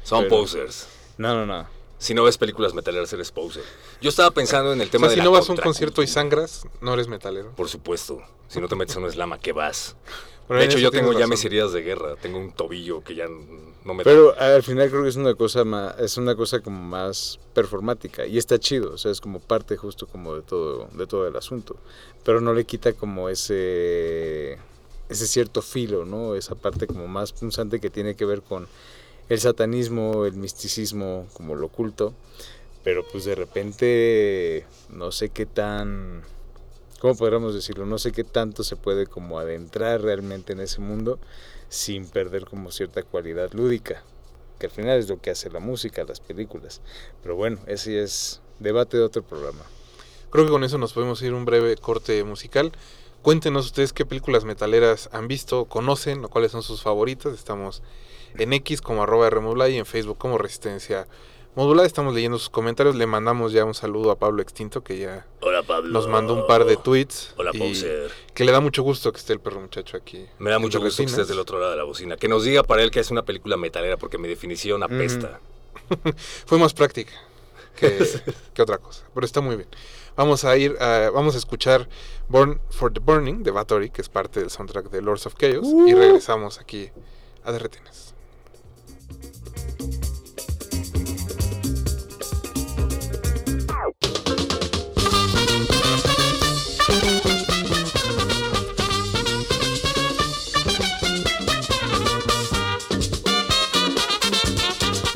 Son 0.03 0.23
Pero- 0.23 0.41
posers. 0.41 0.87
no 1.17 1.33
no 1.35 1.45
no 1.45 1.67
Si 1.99 2.13
no 2.13 2.23
ves 2.23 2.37
películas 2.37 2.73
metaleras, 2.73 3.13
eres 3.13 3.31
poser. 3.31 3.63
Yo 4.01 4.09
estaba 4.09 4.31
pensando 4.31 4.73
en 4.73 4.81
el 4.81 4.89
O 4.89 4.91
tema 4.91 5.07
sea, 5.07 5.09
de 5.11 5.15
si 5.15 5.17
la 5.19 5.23
no 5.23 5.31
vas 5.31 5.47
a 5.47 5.53
un 5.53 5.57
concierto 5.57 6.03
y 6.03 6.07
sangras, 6.07 6.67
no 6.81 6.93
eres 6.93 7.07
metalero. 7.07 7.51
Por 7.55 7.69
supuesto. 7.69 8.21
Si 8.49 8.59
no 8.59 8.67
te 8.67 8.75
metes 8.75 8.97
en 8.97 9.03
un 9.05 9.11
slam, 9.11 9.31
¿a 9.31 9.39
qué 9.39 9.53
vas? 9.53 9.95
Pero 10.49 10.59
de 10.59 10.65
hecho, 10.65 10.77
yo 10.79 10.91
tengo 10.91 11.17
ya 11.17 11.25
mis 11.27 11.45
heridas 11.45 11.71
de 11.71 11.81
guerra. 11.81 12.17
Tengo 12.17 12.37
un 12.37 12.51
tobillo 12.51 13.01
que 13.01 13.15
ya 13.15 13.27
no 13.85 13.93
me... 13.93 14.03
Pero 14.03 14.37
al 14.37 14.61
final 14.61 14.89
creo 14.89 15.03
que 15.03 15.07
es 15.09 15.15
una 15.15 15.33
cosa 15.35 15.63
más, 15.63 15.97
es 15.97 16.17
una 16.17 16.35
cosa 16.35 16.59
como 16.59 16.81
más 16.81 17.39
performática 17.53 18.25
y 18.25 18.37
está 18.37 18.59
chido, 18.59 18.91
o 18.93 18.97
sea, 18.97 19.09
es 19.11 19.21
como 19.21 19.39
parte 19.39 19.77
justo 19.77 20.05
como 20.05 20.35
de 20.35 20.41
todo, 20.41 20.89
de 20.91 21.07
todo 21.07 21.25
el 21.25 21.35
asunto. 21.37 21.77
Pero 22.25 22.41
no 22.41 22.53
le 22.53 22.65
quita 22.65 22.91
como 22.91 23.29
ese 23.29 24.57
ese 25.13 25.27
cierto 25.27 25.61
filo, 25.61 26.05
¿no? 26.05 26.35
Esa 26.35 26.55
parte 26.55 26.87
como 26.87 27.07
más 27.07 27.33
punzante 27.33 27.79
que 27.79 27.89
tiene 27.89 28.15
que 28.15 28.25
ver 28.25 28.41
con 28.41 28.67
el 29.29 29.39
satanismo, 29.39 30.25
el 30.25 30.33
misticismo, 30.33 31.27
como 31.33 31.55
lo 31.55 31.67
oculto. 31.67 32.13
Pero 32.83 33.05
pues 33.09 33.23
de 33.25 33.35
repente 33.35 34.65
no 34.89 35.11
sé 35.11 35.29
qué 35.29 35.45
tan 35.45 36.23
¿cómo 37.03 37.15
podríamos 37.15 37.53
decirlo? 37.53 37.85
No 37.85 37.97
sé 37.97 38.13
qué 38.13 38.23
tanto 38.23 38.63
se 38.63 38.77
puede 38.77 39.07
como 39.07 39.37
adentrar 39.37 40.01
realmente 40.01 40.53
en 40.53 40.61
ese 40.61 40.79
mundo 40.79 41.19
sin 41.67 42.07
perder 42.07 42.45
como 42.45 42.71
cierta 42.71 43.03
cualidad 43.03 43.51
lúdica, 43.51 44.03
que 44.57 44.67
al 44.67 44.71
final 44.71 44.99
es 44.99 45.09
lo 45.09 45.19
que 45.19 45.29
hace 45.29 45.49
la 45.49 45.59
música, 45.59 46.05
las 46.05 46.21
películas. 46.21 46.79
Pero 47.21 47.35
bueno, 47.35 47.59
ese 47.67 48.01
es 48.01 48.39
debate 48.59 48.95
de 48.95 49.03
otro 49.03 49.21
programa. 49.21 49.65
Creo 50.29 50.45
que 50.45 50.51
con 50.51 50.63
eso 50.63 50.77
nos 50.77 50.93
podemos 50.93 51.21
ir 51.23 51.33
un 51.33 51.43
breve 51.43 51.75
corte 51.75 52.23
musical. 52.23 52.71
Cuéntenos 53.23 53.67
ustedes 53.67 53.93
qué 53.93 54.05
películas 54.05 54.43
metaleras 54.43 55.07
han 55.13 55.29
visto, 55.29 55.63
conocen 55.63 56.25
o 56.25 56.29
cuáles 56.29 56.51
son 56.51 56.61
sus 56.61 56.83
favoritas. 56.83 57.33
Estamos 57.33 57.81
en 58.37 58.51
X 58.51 58.81
como 58.81 59.03
arroba 59.03 59.29
Remodulada 59.29 59.69
y 59.69 59.77
en 59.77 59.85
Facebook 59.85 60.17
como 60.17 60.37
Resistencia 60.37 61.07
Modulada. 61.55 61.87
Estamos 61.87 62.13
leyendo 62.13 62.37
sus 62.37 62.49
comentarios. 62.49 62.97
Le 62.97 63.07
mandamos 63.07 63.53
ya 63.53 63.63
un 63.63 63.75
saludo 63.75 64.11
a 64.11 64.17
Pablo 64.19 64.41
Extinto 64.41 64.83
que 64.83 64.97
ya 64.97 65.25
Hola, 65.39 65.63
Pablo. 65.63 65.89
nos 65.89 66.09
mandó 66.09 66.33
un 66.33 66.45
par 66.47 66.65
de 66.65 66.75
tweets. 66.75 67.33
Hola, 67.37 67.51
y 67.53 67.59
poser. 67.59 68.11
que 68.33 68.43
le 68.43 68.51
da 68.51 68.59
mucho 68.59 68.83
gusto 68.83 69.13
que 69.13 69.19
esté 69.19 69.31
el 69.31 69.39
perro 69.39 69.61
muchacho 69.61 69.95
aquí. 69.95 70.25
Me 70.39 70.49
da 70.49 70.59
mucho 70.59 70.81
gusto 70.81 71.01
que 71.01 71.09
estés 71.09 71.29
del 71.29 71.39
otro 71.39 71.59
lado 71.59 71.71
de 71.71 71.77
la 71.77 71.85
bocina. 71.85 72.17
Que 72.17 72.27
nos 72.27 72.43
diga 72.43 72.63
para 72.63 72.83
él 72.83 72.91
que 72.91 72.99
es 72.99 73.09
una 73.09 73.23
película 73.23 73.55
metalera, 73.55 73.95
porque 73.95 74.17
mi 74.17 74.27
definición 74.27 74.83
apesta. 74.83 75.39
Fue 76.45 76.57
más 76.57 76.73
práctica 76.73 77.13
que, 77.77 78.05
que 78.53 78.61
otra 78.61 78.79
cosa, 78.79 79.05
pero 79.13 79.25
está 79.25 79.39
muy 79.39 79.55
bien. 79.55 79.69
Vamos 80.15 80.45
a 80.45 80.55
ir, 80.57 80.75
a- 80.79 81.09
vamos 81.11 81.35
a 81.35 81.37
escuchar 81.37 81.87
Born 82.29 82.61
for 82.69 82.91
the 82.93 82.99
Burning 82.99 83.43
de 83.43 83.51
Bathory, 83.51 83.89
que 83.89 84.01
es 84.01 84.09
parte 84.09 84.39
del 84.39 84.49
soundtrack 84.49 84.89
de 84.89 85.01
Lords 85.01 85.25
of 85.25 85.35
Chaos, 85.35 85.65
y 85.87 85.93
regresamos 85.93 86.59
aquí 86.59 86.91
a 87.43 87.51
De 87.51 87.59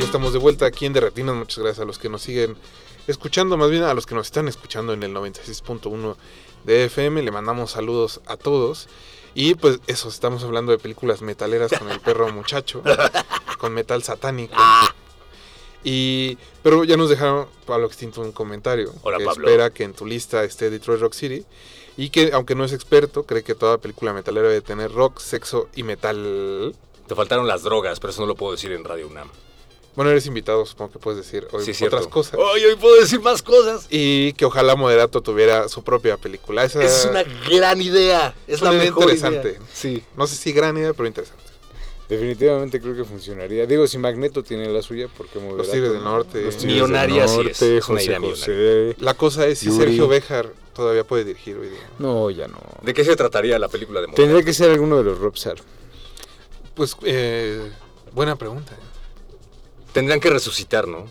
estamos 0.08 0.32
de 0.32 0.40
vuelta 0.40 0.66
aquí 0.66 0.86
en 0.86 0.94
Derretinas. 0.94 1.36
Muchas 1.36 1.58
gracias 1.58 1.84
a 1.84 1.86
los 1.86 2.00
que 2.00 2.08
nos 2.08 2.22
siguen 2.22 2.56
escuchando, 3.08 3.58
más 3.58 3.70
bien 3.70 3.84
a 3.84 3.94
los 3.94 4.06
que 4.06 4.16
nos 4.16 4.28
están 4.28 4.48
escuchando 4.48 4.94
en 4.94 5.04
el 5.04 5.14
96.1 5.14 6.16
de 6.64 6.86
FM. 6.86 7.24
Le 7.24 7.30
mandamos 7.30 7.72
saludos 7.72 8.22
a 8.26 8.38
todos. 8.38 8.88
Y 9.36 9.56
pues 9.56 9.80
eso, 9.88 10.08
estamos 10.08 10.46
hablando 10.46 10.72
de 10.72 10.78
películas 10.78 11.22
metaleras 11.22 11.74
con 11.78 11.90
el 11.92 12.00
perro 12.00 12.32
muchacho, 12.32 12.82
con 13.60 13.74
metal 13.74 14.02
satánico. 14.02 14.56
Y, 15.84 16.38
pero 16.64 16.86
ya 16.86 16.96
nos 16.96 17.10
dejaron 17.10 17.48
Pablo 17.66 17.88
Extinto 17.88 18.22
un 18.22 18.32
comentario 18.32 18.94
Hola, 19.02 19.18
que 19.18 19.26
Pablo. 19.26 19.46
espera 19.46 19.72
que 19.72 19.84
en 19.84 19.94
tu 19.94 20.06
lista 20.06 20.42
esté 20.46 20.70
Detroit 20.70 21.02
Rock 21.02 21.14
City 21.16 21.46
y 21.98 22.12
que 22.12 22.32
aunque 22.32 22.56
no 22.56 22.64
es 22.64 22.72
experto, 22.72 23.24
cree 23.24 23.44
que 23.44 23.56
toda 23.56 23.78
película 23.78 24.14
metalera 24.14 24.48
debe 24.48 24.62
tener 24.62 24.90
rock, 24.90 25.20
sexo 25.20 25.68
y 25.76 25.84
metal. 25.84 26.74
Te 27.08 27.14
faltaron 27.14 27.46
las 27.46 27.64
drogas, 27.64 28.00
pero 28.00 28.12
eso 28.12 28.22
no 28.22 28.28
lo 28.28 28.36
puedo 28.36 28.54
decir 28.54 28.72
en 28.72 28.86
Radio 28.86 29.08
UNAM. 29.08 29.30
Bueno, 29.98 30.12
eres 30.12 30.28
invitado, 30.28 30.64
supongo 30.64 30.92
que 30.92 31.00
puedes 31.00 31.26
decir 31.26 31.48
hoy 31.52 31.66
Sí, 31.66 31.72
otras 31.72 31.78
cierto. 32.04 32.10
cosas. 32.12 32.36
Hoy, 32.40 32.64
hoy 32.64 32.76
puedo 32.76 33.02
decir 33.02 33.20
más 33.20 33.42
cosas. 33.42 33.88
Y 33.90 34.32
que 34.34 34.46
ojalá 34.46 34.76
Moderato 34.76 35.22
tuviera 35.22 35.68
su 35.70 35.84
propia 35.84 36.18
película. 36.18 36.64
Esa 36.64 36.84
Es 36.84 37.08
una 37.10 37.24
gran 37.50 37.82
idea. 37.82 38.36
Es 38.46 38.62
la 38.62 38.72
mejor 38.74 39.06
interesante. 39.12 39.50
idea. 39.50 39.62
Sí. 39.74 40.04
No 40.16 40.28
sé 40.28 40.36
si 40.36 40.52
gran 40.54 40.78
idea, 40.78 40.94
pero 40.94 41.08
interesante. 41.08 41.44
Definitivamente 42.08 42.80
creo 42.80 42.96
que 42.96 43.06
funcionaría. 43.06 43.66
Digo, 43.66 43.88
si 43.88 43.98
Magneto 43.98 44.44
tiene 44.44 44.70
la 44.70 44.84
suya, 44.84 45.08
porque 45.18 45.40
Los 45.40 45.72
Tigres 45.72 45.92
del 45.94 46.04
Norte. 46.04 46.44
Los 46.44 46.58
Tigres 46.58 46.74
Millonaria, 46.76 47.22
del 47.22 47.30
sí 47.30 47.36
Norte, 47.38 47.52
es. 47.52 47.62
Es 47.64 47.90
una 47.90 47.98
José 48.00 48.06
idea 48.06 48.20
José. 48.20 48.96
La 49.00 49.14
cosa 49.16 49.48
es 49.48 49.58
si 49.58 49.66
Yuri. 49.66 49.78
Sergio 49.80 50.08
Béjar 50.08 50.54
todavía 50.76 51.06
puede 51.06 51.24
dirigir 51.24 51.58
hoy 51.58 51.70
día. 51.70 51.90
No, 51.98 52.30
ya 52.30 52.48
no. 52.48 52.60
¿De 52.84 52.94
qué 52.94 53.04
se 53.04 53.16
trataría 53.16 53.58
la 53.58 53.68
película 53.68 54.00
de 54.00 54.06
moda? 54.08 54.16
Tendría 54.16 54.44
que 54.44 54.54
ser 54.54 54.70
alguno 54.70 54.96
de 54.98 55.04
los 55.06 55.18
Robsar. 55.18 55.56
Pues, 56.76 56.96
eh, 57.04 57.72
buena 58.14 58.36
pregunta. 58.36 58.78
Tendrían 59.98 60.20
que 60.20 60.30
resucitar, 60.30 60.88
¿no? 60.88 61.06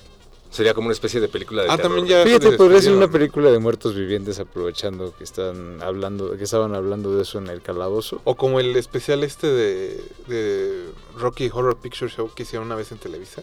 Sería 0.50 0.72
como 0.74 0.86
una 0.86 0.92
especie 0.94 1.20
de 1.20 1.28
película 1.28 1.64
de 1.64 1.68
Ah, 1.70 1.76
terror. 1.76 1.96
también 1.96 2.06
ya. 2.06 2.22
Fíjate, 2.24 2.52
podría 2.52 2.80
ser 2.80 2.92
una 2.92 3.08
película 3.10 3.50
de 3.50 3.58
muertos 3.58 3.94
vivientes 3.94 4.38
aprovechando 4.38 5.12
que 5.16 5.24
están 5.24 5.82
hablando, 5.82 6.36
que 6.36 6.44
estaban 6.44 6.74
hablando 6.74 7.14
de 7.16 7.22
eso 7.22 7.38
en 7.38 7.48
el 7.48 7.60
calabozo. 7.62 8.20
O 8.24 8.36
como 8.36 8.60
el 8.60 8.74
especial 8.76 9.22
este 9.24 9.48
de, 9.48 10.04
de 10.28 10.84
Rocky 11.18 11.50
Horror 11.52 11.76
Picture 11.78 12.10
Show 12.10 12.30
que 12.34 12.44
hicieron 12.44 12.66
una 12.66 12.76
vez 12.76 12.92
en 12.92 12.98
Televisa. 12.98 13.42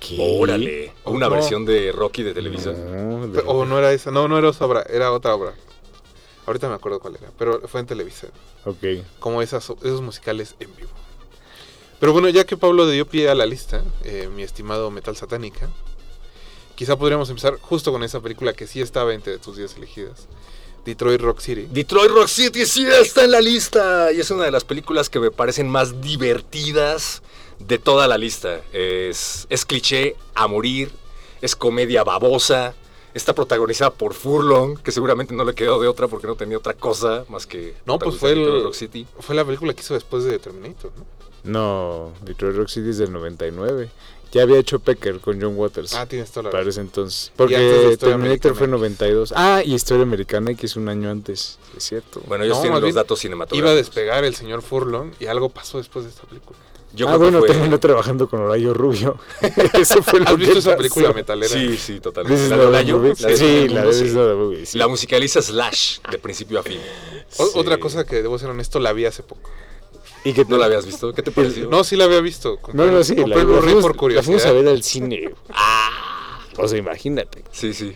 ¿Qué? 0.00 0.16
Órale. 0.40 0.92
Una 1.04 1.28
No. 1.28 1.34
versión 1.36 1.64
de 1.64 1.92
Rocky 1.92 2.22
de 2.22 2.34
Televisa. 2.34 2.72
No, 2.72 3.26
de- 3.26 3.38
Pero- 3.38 3.48
O 3.50 3.64
no 3.64 3.78
era 3.78 3.92
esa, 3.92 4.10
no, 4.10 4.26
no 4.28 4.36
era 4.36 4.48
esa 4.50 4.64
obra, 4.66 4.82
era 4.90 5.12
otra 5.12 5.34
obra. 5.34 5.54
Ahorita 6.46 6.68
me 6.68 6.74
acuerdo 6.74 6.98
cuál 7.00 7.16
era, 7.16 7.30
pero 7.38 7.60
fue 7.68 7.80
en 7.80 7.86
Televisa. 7.86 8.26
Ok. 8.66 8.76
como 9.20 9.40
esas, 9.42 9.70
esos 9.82 10.02
musicales 10.02 10.54
en 10.60 10.74
vivo. 10.76 10.90
Pero 12.00 12.14
bueno, 12.14 12.30
ya 12.30 12.44
que 12.44 12.56
Pablo 12.56 12.88
dio 12.88 13.06
pie 13.06 13.28
a 13.28 13.34
la 13.34 13.44
lista, 13.44 13.84
eh, 14.04 14.30
mi 14.34 14.42
estimado 14.42 14.90
Metal 14.90 15.14
Satánica, 15.14 15.68
quizá 16.74 16.96
podríamos 16.96 17.28
empezar 17.28 17.58
justo 17.60 17.92
con 17.92 18.02
esa 18.02 18.20
película 18.20 18.54
que 18.54 18.66
sí 18.66 18.80
estaba 18.80 19.12
entre 19.12 19.36
tus 19.36 19.58
10 19.58 19.76
elegidas, 19.76 20.26
Detroit 20.82 21.20
Rock 21.20 21.40
City. 21.40 21.68
Detroit 21.70 22.10
Rock 22.10 22.28
City 22.28 22.64
sí 22.64 22.86
está 22.86 23.24
en 23.24 23.32
la 23.32 23.42
lista 23.42 24.10
y 24.12 24.20
es 24.20 24.30
una 24.30 24.44
de 24.44 24.50
las 24.50 24.64
películas 24.64 25.10
que 25.10 25.20
me 25.20 25.30
parecen 25.30 25.68
más 25.68 26.00
divertidas 26.00 27.20
de 27.58 27.78
toda 27.78 28.08
la 28.08 28.16
lista. 28.16 28.62
Es, 28.72 29.46
es 29.50 29.66
cliché 29.66 30.16
a 30.34 30.46
morir, 30.46 30.90
es 31.42 31.54
comedia 31.54 32.02
babosa, 32.02 32.74
está 33.14 33.34
protagonizada 33.34 33.90
por 33.90 34.14
Furlong, 34.14 34.78
que 34.78 34.92
seguramente 34.92 35.34
no 35.34 35.44
le 35.44 35.54
quedó 35.54 35.80
de 35.80 35.88
otra 35.88 36.08
porque 36.08 36.26
no 36.26 36.36
tenía 36.36 36.58
otra 36.58 36.74
cosa 36.74 37.24
más 37.28 37.46
que... 37.46 37.74
No, 37.86 37.98
pues 37.98 38.16
fue, 38.16 38.30
Detroit 38.30 38.56
el, 38.56 38.62
Rock 38.64 38.74
City. 38.74 39.06
fue 39.18 39.34
la 39.34 39.44
película 39.44 39.74
que 39.74 39.80
hizo 39.80 39.94
después 39.94 40.24
de 40.24 40.38
Terminator, 40.38 40.92
¿no? 40.96 41.06
No, 41.42 42.12
Detroit 42.22 42.56
Rock 42.56 42.68
City 42.68 42.90
es 42.90 42.98
del 42.98 43.12
99. 43.12 43.90
Ya 44.32 44.42
había 44.42 44.58
hecho 44.58 44.78
Pecker 44.78 45.18
con 45.18 45.40
John 45.40 45.56
Waters. 45.56 45.94
Ah, 45.94 46.06
tienes 46.06 46.30
toda 46.30 46.44
la 46.44 46.50
para 46.50 46.68
ese 46.68 46.80
entonces. 46.80 47.32
Porque 47.34 47.96
Terminator 47.98 48.54
fue 48.54 48.66
en 48.66 48.74
Americana. 48.74 48.78
92. 48.78 49.32
Ah, 49.34 49.62
y 49.64 49.74
Historia 49.74 50.04
Americana, 50.04 50.54
que 50.54 50.66
es 50.66 50.76
un 50.76 50.88
año 50.88 51.10
antes. 51.10 51.58
Es 51.76 51.84
cierto. 51.84 52.22
Bueno, 52.28 52.44
ellos 52.44 52.58
No, 52.58 52.62
tienen 52.62 52.80
los 52.80 52.94
datos 52.94 53.18
Iba 53.18 53.18
a 53.18 53.22
cinematográficos. 53.22 53.76
despegar 53.76 54.24
el 54.24 54.36
señor 54.36 54.62
Furlong 54.62 55.10
y 55.18 55.26
algo 55.26 55.48
pasó 55.48 55.78
después 55.78 56.04
de 56.04 56.12
esta 56.12 56.22
película. 56.28 56.58
Yo 56.92 57.06
ah, 57.08 57.10
creo 57.10 57.18
bueno, 57.20 57.40
que 57.40 57.46
fue... 57.46 57.54
terminó 57.56 57.78
trabajando 57.78 58.28
con 58.28 58.40
Horario 58.40 58.74
Rubio. 58.74 59.16
Eso 59.74 60.02
fue 60.02 60.20
lo 60.20 60.26
¿Has 60.26 60.32
que 60.32 60.40
visto 60.40 60.58
esa 60.58 60.76
película 60.76 61.12
metalera? 61.12 61.52
Sí, 61.52 61.76
sí, 61.76 62.00
totalmente. 62.00 62.42
is 62.44 62.50
La 62.50 62.56
la 62.56 62.82
de 62.82 63.36
Sí, 63.36 63.68
la 63.68 63.84
de. 63.84 64.68
La 64.74 64.88
musicaliza 64.88 65.40
Slash 65.40 66.00
de 66.10 66.18
principio 66.18 66.58
a 66.58 66.62
fin. 66.62 66.80
Sí. 67.28 67.42
Otra 67.54 67.78
cosa 67.78 68.04
que 68.04 68.16
debo 68.22 68.38
ser 68.38 68.50
honesto, 68.50 68.80
la 68.80 68.92
vi 68.92 69.04
hace 69.04 69.22
poco. 69.22 69.48
¿Y 70.24 70.32
que 70.32 70.44
¿No 70.44 70.58
la 70.58 70.66
habías 70.66 70.84
visto? 70.84 71.14
¿Qué 71.14 71.22
te 71.22 71.30
pareció? 71.30 71.68
No, 71.68 71.84
sí 71.84 71.96
la 71.96 72.04
había 72.04 72.20
visto. 72.20 72.58
No, 72.72 72.86
no, 72.86 73.02
sí. 73.04 73.14
compré 73.16 73.36
La, 73.36 73.44
la 73.44 73.52
por 73.52 73.54
la 73.54 73.62
fuimos 73.62 73.84
a 73.84 73.98
curiosidad. 73.98 74.54
ver 74.54 74.68
al 74.68 74.82
cine. 74.82 75.30
O 76.56 76.68
sea, 76.68 76.78
imagínate. 76.78 77.44
Sí, 77.52 77.72
sí. 77.72 77.94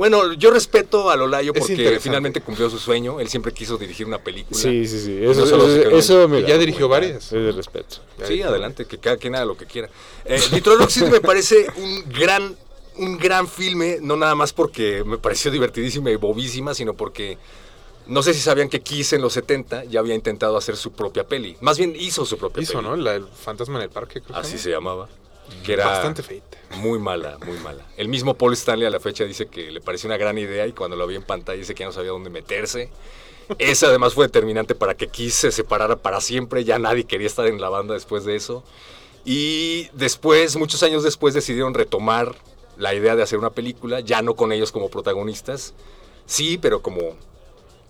Bueno, 0.00 0.32
yo 0.32 0.50
respeto 0.50 1.10
a 1.10 1.16
Lolayo 1.16 1.52
porque 1.52 2.00
finalmente 2.00 2.40
cumplió 2.40 2.70
su 2.70 2.78
sueño. 2.78 3.20
Él 3.20 3.28
siempre 3.28 3.52
quiso 3.52 3.76
dirigir 3.76 4.06
una 4.06 4.16
película. 4.16 4.58
Sí, 4.58 4.86
sí, 4.88 4.98
sí. 4.98 5.10
No 5.20 5.30
Eso, 5.30 5.46
se 5.46 5.54
eso, 5.82 5.90
eso, 5.90 6.26
mira, 6.26 6.48
ya 6.48 6.56
dirigió 6.56 6.88
varias. 6.88 7.24
Es 7.24 7.32
de 7.32 7.52
respeto. 7.52 7.96
Sí, 8.26 8.40
adelante, 8.40 8.86
que 8.86 8.96
cada 8.96 9.18
quien 9.18 9.34
haga 9.34 9.44
lo 9.44 9.58
que 9.58 9.66
quiera. 9.66 9.90
Eh, 10.24 10.40
me 11.10 11.20
parece 11.20 11.66
un 11.76 12.08
gran, 12.08 12.56
un 12.96 13.18
gran 13.18 13.46
filme, 13.46 13.98
no 14.00 14.16
nada 14.16 14.34
más 14.34 14.54
porque 14.54 15.04
me 15.04 15.18
pareció 15.18 15.50
divertidísima 15.50 16.10
y 16.10 16.16
bobísima, 16.16 16.72
sino 16.72 16.94
porque 16.94 17.36
no 18.06 18.22
sé 18.22 18.32
si 18.32 18.40
sabían 18.40 18.70
que 18.70 18.80
Kiss 18.80 19.12
en 19.12 19.20
los 19.20 19.34
70 19.34 19.84
ya 19.84 20.00
había 20.00 20.14
intentado 20.14 20.56
hacer 20.56 20.78
su 20.78 20.92
propia 20.92 21.26
peli. 21.26 21.58
Más 21.60 21.76
bien 21.76 21.94
hizo 21.94 22.24
su 22.24 22.38
propia 22.38 22.62
Hizo, 22.62 22.78
peli. 22.78 22.84
¿no? 22.88 22.96
La, 22.96 23.16
el 23.16 23.26
fantasma 23.28 23.76
en 23.76 23.82
el 23.82 23.90
parque, 23.90 24.22
creo 24.22 24.34
Así 24.38 24.54
¿no? 24.54 24.58
se 24.60 24.70
llamaba. 24.70 25.10
Que 25.64 25.74
era 25.74 25.86
Bastante 25.86 26.22
feita. 26.22 26.58
muy 26.76 26.98
mala, 26.98 27.38
muy 27.44 27.58
mala. 27.58 27.84
El 27.96 28.08
mismo 28.08 28.34
Paul 28.34 28.52
Stanley 28.54 28.86
a 28.86 28.90
la 28.90 29.00
fecha 29.00 29.24
dice 29.24 29.46
que 29.46 29.70
le 29.70 29.80
pareció 29.80 30.08
una 30.08 30.16
gran 30.16 30.38
idea 30.38 30.66
y 30.66 30.72
cuando 30.72 30.96
lo 30.96 31.06
vi 31.06 31.16
en 31.16 31.22
pantalla 31.22 31.58
dice 31.58 31.74
que 31.74 31.80
ya 31.80 31.86
no 31.86 31.92
sabía 31.92 32.10
dónde 32.10 32.30
meterse. 32.30 32.90
Esa 33.58 33.88
además 33.88 34.14
fue 34.14 34.26
determinante 34.26 34.74
para 34.74 34.94
que 34.94 35.08
Kiss 35.08 35.34
se 35.34 35.50
separara 35.50 35.96
para 35.96 36.20
siempre. 36.20 36.64
Ya 36.64 36.78
nadie 36.78 37.04
quería 37.04 37.26
estar 37.26 37.46
en 37.46 37.60
la 37.60 37.68
banda 37.68 37.94
después 37.94 38.24
de 38.24 38.36
eso. 38.36 38.62
Y 39.24 39.88
después, 39.92 40.56
muchos 40.56 40.82
años 40.82 41.02
después, 41.02 41.34
decidieron 41.34 41.74
retomar 41.74 42.34
la 42.78 42.94
idea 42.94 43.16
de 43.16 43.22
hacer 43.22 43.38
una 43.38 43.50
película, 43.50 44.00
ya 44.00 44.22
no 44.22 44.34
con 44.34 44.52
ellos 44.52 44.72
como 44.72 44.88
protagonistas. 44.88 45.74
Sí, 46.26 46.58
pero 46.58 46.80
como 46.80 47.16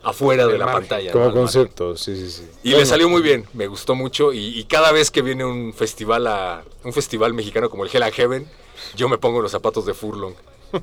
afuera 0.03 0.47
de 0.47 0.59
la 0.59 0.67
margen. 0.67 0.81
pantalla. 0.83 1.07
¿no? 1.09 1.13
Como 1.13 1.25
margen. 1.27 1.43
concepto, 1.43 1.97
sí, 1.97 2.17
sí, 2.17 2.31
sí. 2.31 2.49
Y 2.63 2.71
le 2.71 2.87
salió 2.87 3.09
muy 3.09 3.23
bien, 3.23 3.47
me 3.53 3.67
gustó 3.67 3.95
mucho. 3.95 4.33
Y, 4.33 4.59
y 4.59 4.65
cada 4.65 4.93
vez 4.93 5.11
que 5.11 5.23
viene 5.23 5.45
un 5.45 5.73
festival 5.73 6.27
a 6.27 6.63
un 6.85 6.93
festival 6.93 7.35
mexicano 7.35 7.71
como 7.71 7.85
el 7.85 7.91
Hell 7.93 8.03
and 8.03 8.15
Heaven, 8.15 8.49
yo 8.97 9.09
me 9.09 9.19
pongo 9.19 9.41
los 9.43 9.53
zapatos 9.53 9.87
de 9.87 9.95
Furlong. 9.95 10.35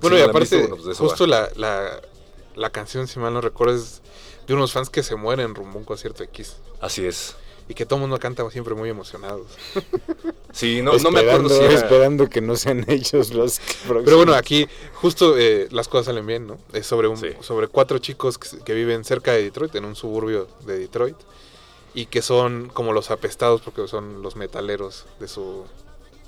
Bueno, 0.00 0.16
si 0.16 0.22
y 0.22 0.26
no 0.26 0.32
visto, 0.32 0.56
aparte, 0.56 0.60
bueno, 0.60 0.76
pues 0.84 0.98
justo 0.98 1.26
la, 1.26 1.48
la, 1.56 2.00
la 2.56 2.70
canción, 2.70 3.08
si 3.08 3.18
mal 3.18 3.32
no 3.32 3.40
recuerdo, 3.40 3.74
es 3.74 4.02
de 4.46 4.54
unos 4.54 4.72
fans 4.72 4.90
que 4.90 5.02
se 5.02 5.16
mueren 5.16 5.54
rumbo 5.54 5.76
a 5.76 5.78
un 5.78 5.84
concierto 5.84 6.22
X. 6.24 6.56
Así 6.80 7.06
es. 7.06 7.34
Y 7.68 7.72
que 7.74 7.86
todo 7.86 7.96
el 7.96 8.00
mundo 8.02 8.18
canta 8.18 8.48
siempre 8.50 8.74
muy 8.74 8.88
emocionados. 8.90 9.46
Sí, 10.52 10.82
no, 10.82 10.92
no 10.98 11.10
me 11.10 11.18
acuerdo 11.18 11.48
si 11.48 11.54
Esperando- 11.56 11.64
era- 11.64 11.74
Esperando 11.74 12.30
que 12.30 12.40
no 12.40 12.54
sean 12.54 12.84
ellos 12.88 13.34
los 13.34 13.60
Pero 13.88 14.16
bueno, 14.18 14.34
aquí 14.34 14.68
justo 14.92 15.36
eh, 15.36 15.66
las 15.72 15.88
cosas 15.88 16.06
salen 16.06 16.24
bien, 16.28 16.46
¿no? 16.46 16.58
Es 16.72 16.86
sobre, 16.86 17.08
un, 17.08 17.16
Sí. 17.16 17.30
sobre 17.40 17.66
cuatro 17.66 17.98
chicos 17.98 18.38
que, 18.38 18.58
que 18.64 18.72
viven 18.72 19.02
cerca 19.02 19.32
de 19.32 19.42
Detroit, 19.42 19.74
en 19.74 19.84
un 19.84 19.96
suburbio 19.96 20.46
de 20.64 20.78
Detroit, 20.78 21.16
y 21.92 22.06
que 22.06 22.22
son 22.22 22.70
como 22.72 22.92
los 22.92 23.10
apestados 23.10 23.62
porque 23.62 23.88
son 23.88 24.22
los 24.22 24.36
metaleros 24.36 25.06
de 25.18 25.26
su... 25.26 25.64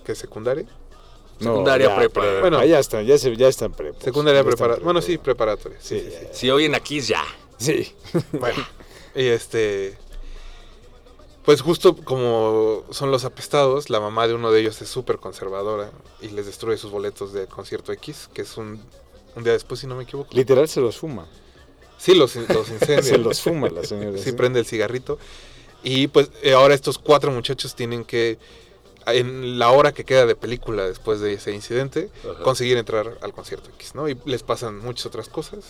¿Qué 0.05 0.11
es 0.13 0.19
secundaria? 0.19 0.65
No, 1.39 1.51
Secundaria, 1.51 1.87
ya, 1.91 1.97
prepa. 1.97 2.21
pre- 2.23 2.41
Bueno. 2.41 2.65
ya 2.65 2.81
están, 2.81 3.07
ya, 3.07 3.19
se, 3.19 3.37
ya 3.37 3.47
están 3.47 3.71
prepos. 3.75 4.03
Secundaria 4.03 4.43
preparatoria. 4.43 4.85
Bueno, 4.85 5.01
sí, 5.03 5.19
preparatoria. 5.19 5.79
Sí, 5.81 6.01
Sí, 6.01 6.11
sí, 6.11 6.17
sí. 6.23 6.27
Si 6.33 6.51
oyen 6.51 6.75
aquí 6.75 7.01
ya. 7.01 7.23
Sí. 7.59 7.95
Bueno, 8.33 8.67
y 9.15 9.27
este. 9.27 9.97
Pues 11.47 11.61
justo 11.61 11.95
como 11.97 12.83
son 12.91 13.13
los 13.13 13.25
apestados, 13.25 13.89
la 13.89 14.01
mamá 14.01 14.27
de 14.27 14.35
uno 14.35 14.51
de 14.51 14.61
ellos 14.61 14.83
es 14.83 14.89
súper 14.89 15.19
conservadora 15.19 15.93
y 16.21 16.29
les 16.31 16.45
destruye 16.47 16.77
sus 16.77 16.91
boletos 16.91 17.33
de 17.33 17.47
concierto 17.47 17.93
X, 17.93 18.29
que 18.35 18.43
es 18.43 18.57
un, 18.57 18.83
un 19.37 19.45
día 19.45 19.53
después, 19.53 19.79
si 19.79 19.87
no 19.87 19.95
me 19.95 20.03
equivoco. 20.03 20.29
Literal 20.33 20.69
se 20.69 20.81
los 20.81 20.99
fuma. 20.99 21.29
Sí, 21.99 22.17
los, 22.17 22.35
los 22.35 22.69
incendia. 22.69 23.03
Se 23.03 23.17
los 23.17 23.41
fuma 23.41 23.71
la 23.71 23.85
señora. 23.85 24.19
Sí, 24.19 24.33
prende 24.33 24.59
el 24.59 24.67
cigarrito. 24.67 25.19
Y 25.85 26.09
pues 26.09 26.31
eh, 26.43 26.53
ahora 26.53 26.75
estos 26.75 26.99
cuatro 26.99 27.31
muchachos 27.31 27.77
tienen 27.77 28.05
que, 28.05 28.39
en 29.07 29.59
la 29.59 29.71
hora 29.71 29.93
que 29.93 30.05
queda 30.05 30.27
de 30.27 30.35
película 30.35 30.85
después 30.89 31.21
de 31.21 31.35
ese 31.35 31.53
incidente, 31.53 32.11
Ajá. 32.29 32.43
conseguir 32.43 32.77
entrar 32.77 33.19
al 33.23 33.33
concierto 33.33 33.71
X, 33.71 33.95
¿no? 33.95 34.09
Y 34.09 34.19
les 34.25 34.43
pasan 34.43 34.79
muchas 34.81 35.07
otras 35.07 35.29
cosas 35.29 35.65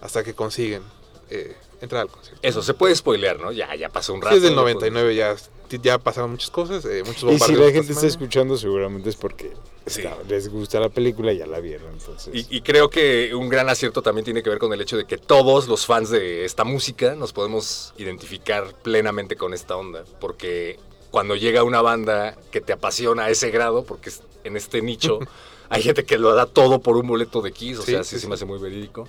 hasta 0.00 0.24
que 0.24 0.34
consiguen 0.34 0.82
eh, 1.30 1.54
entrar 1.80 2.02
al 2.02 2.08
concierto. 2.08 2.40
Eso, 2.42 2.62
se 2.62 2.74
puede 2.74 2.94
spoilear, 2.94 3.38
¿no? 3.40 3.52
Ya, 3.52 3.74
ya 3.74 3.88
pasó 3.88 4.14
un 4.14 4.22
rato. 4.22 4.34
Sí, 4.34 4.38
es 4.38 4.42
del 4.42 4.52
ya 4.54 4.60
podemos- 4.60 4.82
99, 4.82 5.14
ya, 5.14 5.36
ya 5.82 5.98
pasaron 5.98 6.30
muchas 6.32 6.50
cosas, 6.50 6.84
eh, 6.84 7.02
muchos 7.04 7.30
Y 7.32 7.38
si 7.38 7.52
la 7.52 7.64
gente 7.64 7.80
está 7.80 7.92
semana. 7.94 8.08
escuchando, 8.08 8.56
seguramente 8.56 9.08
es 9.10 9.16
porque 9.16 9.52
Sí. 9.86 10.00
está- 10.02 10.16
les 10.28 10.48
gusta 10.48 10.80
la 10.80 10.88
película 10.88 11.32
y 11.32 11.38
ya 11.38 11.46
la 11.46 11.60
vieron. 11.60 11.92
Entonces. 11.92 12.34
Y, 12.34 12.56
y 12.56 12.60
creo 12.62 12.88
que 12.90 13.34
un 13.34 13.48
gran 13.48 13.68
acierto 13.68 14.02
también 14.02 14.24
tiene 14.24 14.42
que 14.42 14.50
ver 14.50 14.58
con 14.58 14.72
el 14.72 14.80
hecho 14.80 14.96
de 14.96 15.04
que 15.04 15.18
todos 15.18 15.68
los 15.68 15.86
fans 15.86 16.10
de 16.10 16.44
esta 16.44 16.64
música 16.64 17.14
nos 17.14 17.32
podemos 17.32 17.92
identificar 17.98 18.72
plenamente 18.82 19.36
con 19.36 19.52
esta 19.54 19.76
onda, 19.76 20.04
porque 20.20 20.78
cuando 21.10 21.34
llega 21.36 21.62
una 21.62 21.82
banda 21.82 22.36
que 22.50 22.60
te 22.60 22.72
apasiona 22.72 23.24
a 23.24 23.30
ese 23.30 23.50
grado, 23.50 23.84
porque 23.84 24.10
es- 24.10 24.22
en 24.44 24.56
este 24.56 24.80
nicho 24.82 25.18
hay 25.68 25.82
gente 25.82 26.04
que 26.04 26.18
lo 26.18 26.34
da 26.34 26.46
todo 26.46 26.80
por 26.80 26.96
un 26.96 27.06
boleto 27.06 27.42
de 27.42 27.52
Kiss, 27.52 27.78
o 27.78 27.82
Sí, 27.82 27.92
sea, 27.92 28.04
sí, 28.04 28.18
sí, 28.18 28.26
me 28.26 28.34
hace 28.34 28.44
muy 28.44 28.58
verídico. 28.58 29.08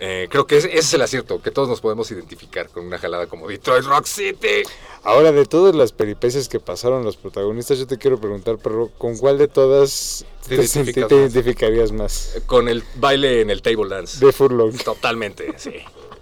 Eh, 0.00 0.28
creo 0.30 0.46
que 0.46 0.58
ese, 0.58 0.68
ese 0.68 0.78
es 0.78 0.94
el 0.94 1.02
acierto, 1.02 1.42
que 1.42 1.50
todos 1.50 1.68
nos 1.68 1.80
podemos 1.80 2.08
identificar 2.12 2.68
con 2.68 2.86
una 2.86 2.98
jalada 2.98 3.26
como 3.26 3.48
Detroit 3.48 3.84
Rock 3.84 4.04
City. 4.06 4.62
Ahora, 5.02 5.32
de 5.32 5.44
todas 5.44 5.74
las 5.74 5.90
peripecias 5.90 6.48
que 6.48 6.60
pasaron 6.60 7.04
los 7.04 7.16
protagonistas, 7.16 7.78
yo 7.78 7.86
te 7.86 7.98
quiero 7.98 8.20
preguntar, 8.20 8.58
perro, 8.58 8.90
¿con 8.96 9.16
cuál 9.18 9.38
de 9.38 9.48
todas 9.48 10.24
Te 10.48 10.56
te, 10.56 11.14
identificarías 11.16 11.90
más? 11.90 12.40
Con 12.46 12.68
el 12.68 12.84
baile 12.96 13.40
en 13.40 13.50
el 13.50 13.60
table 13.60 13.88
dance. 13.88 14.24
De 14.24 14.32
Furlong. 14.32 14.76
Totalmente, 14.84 15.52
sí. 15.56 15.72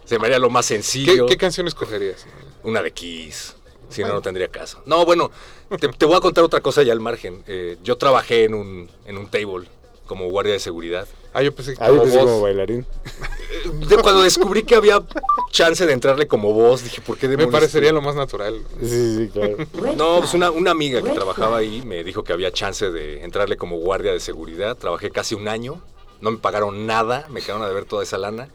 Se 0.07 0.19
me 0.19 0.27
haría 0.27 0.39
lo 0.39 0.49
más 0.49 0.69
¿Qué, 0.69 0.75
sencillo. 0.75 1.27
qué 1.27 1.37
canción 1.37 1.67
escogerías? 1.67 2.25
Una 2.63 2.81
de 2.81 2.93
Kiss. 2.93 3.57
Si 3.89 4.03
no, 4.03 4.09
no 4.09 4.21
tendría 4.23 4.49
caso. 4.49 4.83
No, 4.87 5.05
bueno, 5.05 5.31
te, 5.81 5.89
te 5.89 6.07
voy 6.07 6.17
a 6.17 6.21
contar 6.21 6.43
otra 6.45 6.61
cosa 6.61 6.83
ya 6.83 6.93
al 6.93 7.01
margen. 7.01 7.43
Eh, 7.47 7.77
yo 7.83 7.97
trabajé 7.97 8.45
en 8.45 8.55
un, 8.55 8.91
en 9.07 9.17
un 9.19 9.29
table 9.29 9.69
como 10.07 10.29
guardia 10.29 10.53
de 10.55 10.61
seguridad. 10.61 11.07
Ah, 11.33 11.43
yo 11.43 11.55
pensé 11.55 11.75
que 11.75 11.79
Ah, 11.83 11.87
yo 11.89 11.93
como 11.93 12.03
pensé 12.05 12.19
voz. 12.19 12.27
como 12.27 12.41
bailarín. 12.43 12.87
De- 13.89 13.97
cuando 13.99 14.23
descubrí 14.23 14.63
que 14.63 14.75
había 14.75 15.03
chance 15.51 15.85
de 15.87 15.93
entrarle 15.93 16.27
como 16.27 16.53
voz, 16.53 16.83
dije, 16.85 17.01
¿por 17.01 17.17
qué 17.19 17.27
Me 17.27 17.33
demonios? 17.33 17.53
parecería 17.53 17.93
lo 17.93 18.01
más 18.03 18.15
natural. 18.15 18.63
Sí, 18.81 19.17
sí, 19.17 19.31
claro. 19.33 19.57
No, 19.97 20.19
pues 20.21 20.35
una, 20.35 20.51
una 20.51 20.71
amiga 20.71 21.03
que 21.03 21.11
trabajaba 21.11 21.59
ahí 21.59 21.83
me 21.83 22.05
dijo 22.05 22.23
que 22.25 22.33
había 22.33 22.51
chance 22.53 22.91
de 22.91 23.23
entrarle 23.25 23.57
como 23.57 23.77
guardia 23.79 24.13
de 24.13 24.21
seguridad. 24.21 24.77
Trabajé 24.77 25.11
casi 25.11 25.35
un 25.35 25.49
año, 25.49 25.81
no 26.21 26.31
me 26.31 26.39
pagaron 26.39 26.87
nada, 26.87 27.27
me 27.31 27.41
quedaron 27.43 27.63
a 27.63 27.69
deber 27.69 27.85
toda 27.85 28.03
esa 28.03 28.19
lana. 28.19 28.49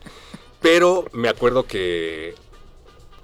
Pero 0.61 1.05
me 1.11 1.27
acuerdo 1.29 1.63
que 1.65 2.35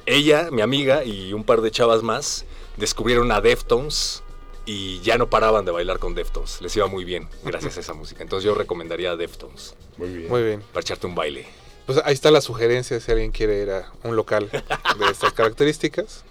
ella, 0.08 0.50
mi 0.52 0.62
amiga 0.62 1.04
y 1.04 1.34
un 1.34 1.44
par 1.44 1.62
de 1.62 1.70
chavas 1.70 2.02
más 2.02 2.46
descubrieron 2.78 3.32
a 3.32 3.42
Deftones 3.42 4.24
y 4.66 5.00
ya 5.02 5.18
no 5.18 5.30
paraban 5.30 5.66
de 5.66 5.72
bailar 5.72 6.00
con 6.00 6.16
Deftones. 6.16 6.62
Les 6.62 6.76
iba 6.76 6.88
muy 6.88 7.04
bien 7.04 7.28
gracias 7.44 7.78
a 7.78 7.80
esa 7.82 7.94
música. 8.02 8.24
Entonces 8.24 8.46
yo 8.46 8.56
recomendaría 8.56 9.12
a 9.12 9.16
Deftones 9.16 9.76
Muy 9.98 10.10
bien. 10.10 10.30
Muy 10.30 10.44
bien. 10.44 10.62
para 10.74 10.82
echarte 10.82 11.06
un 11.08 11.14
baile. 11.16 11.46
Pues 11.86 12.00
ahí 12.04 12.14
está 12.14 12.32
la 12.32 12.42
sugerencia 12.42 13.00
si 13.00 13.12
alguien 13.12 13.32
quiere 13.32 13.62
ir 13.62 13.70
a 13.70 13.92
un 14.04 14.16
local 14.16 14.50
de 14.50 15.06
estas 15.12 15.34
características. 15.34 16.24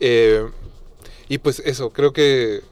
Eh, 0.00 0.46
y 1.28 1.38
pues 1.38 1.60
eso, 1.60 1.90
creo 1.90 2.12
que 2.12 2.62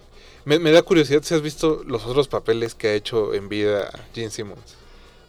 me, 0.45 0.59
me 0.59 0.73
da 0.73 0.83
curiosidad 0.83 1.23
si 1.23 1.35
has 1.35 1.43
visto 1.43 1.83
los 1.87 2.05
otros 2.05 2.29
papeles 2.29 2.75
que 2.75 2.89
ha 2.89 2.95
hecho 2.95 3.33
en 3.33 3.49
vida 3.49 3.91
Gene 4.15 4.31
Simmons. 4.31 4.77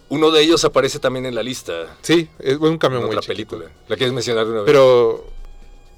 Uno 0.10 0.30
de 0.32 0.42
ellos 0.42 0.64
aparece 0.66 1.00
también 1.00 1.26
en 1.26 1.34
la 1.36 1.42
lista. 1.44 1.98
Sí, 2.02 2.30
es 2.40 2.58
un 2.58 2.78
cambio 2.78 3.00
En 3.00 3.06
muy 3.08 3.16
otra 3.16 3.22
chiquito. 3.22 3.58
película. 3.58 3.76
¿La 3.88 3.96
quieres 3.96 4.14
mencionar 4.14 4.46
de 4.46 4.52
una 4.52 4.62
vez? 4.62 4.68
Pero 4.68 5.26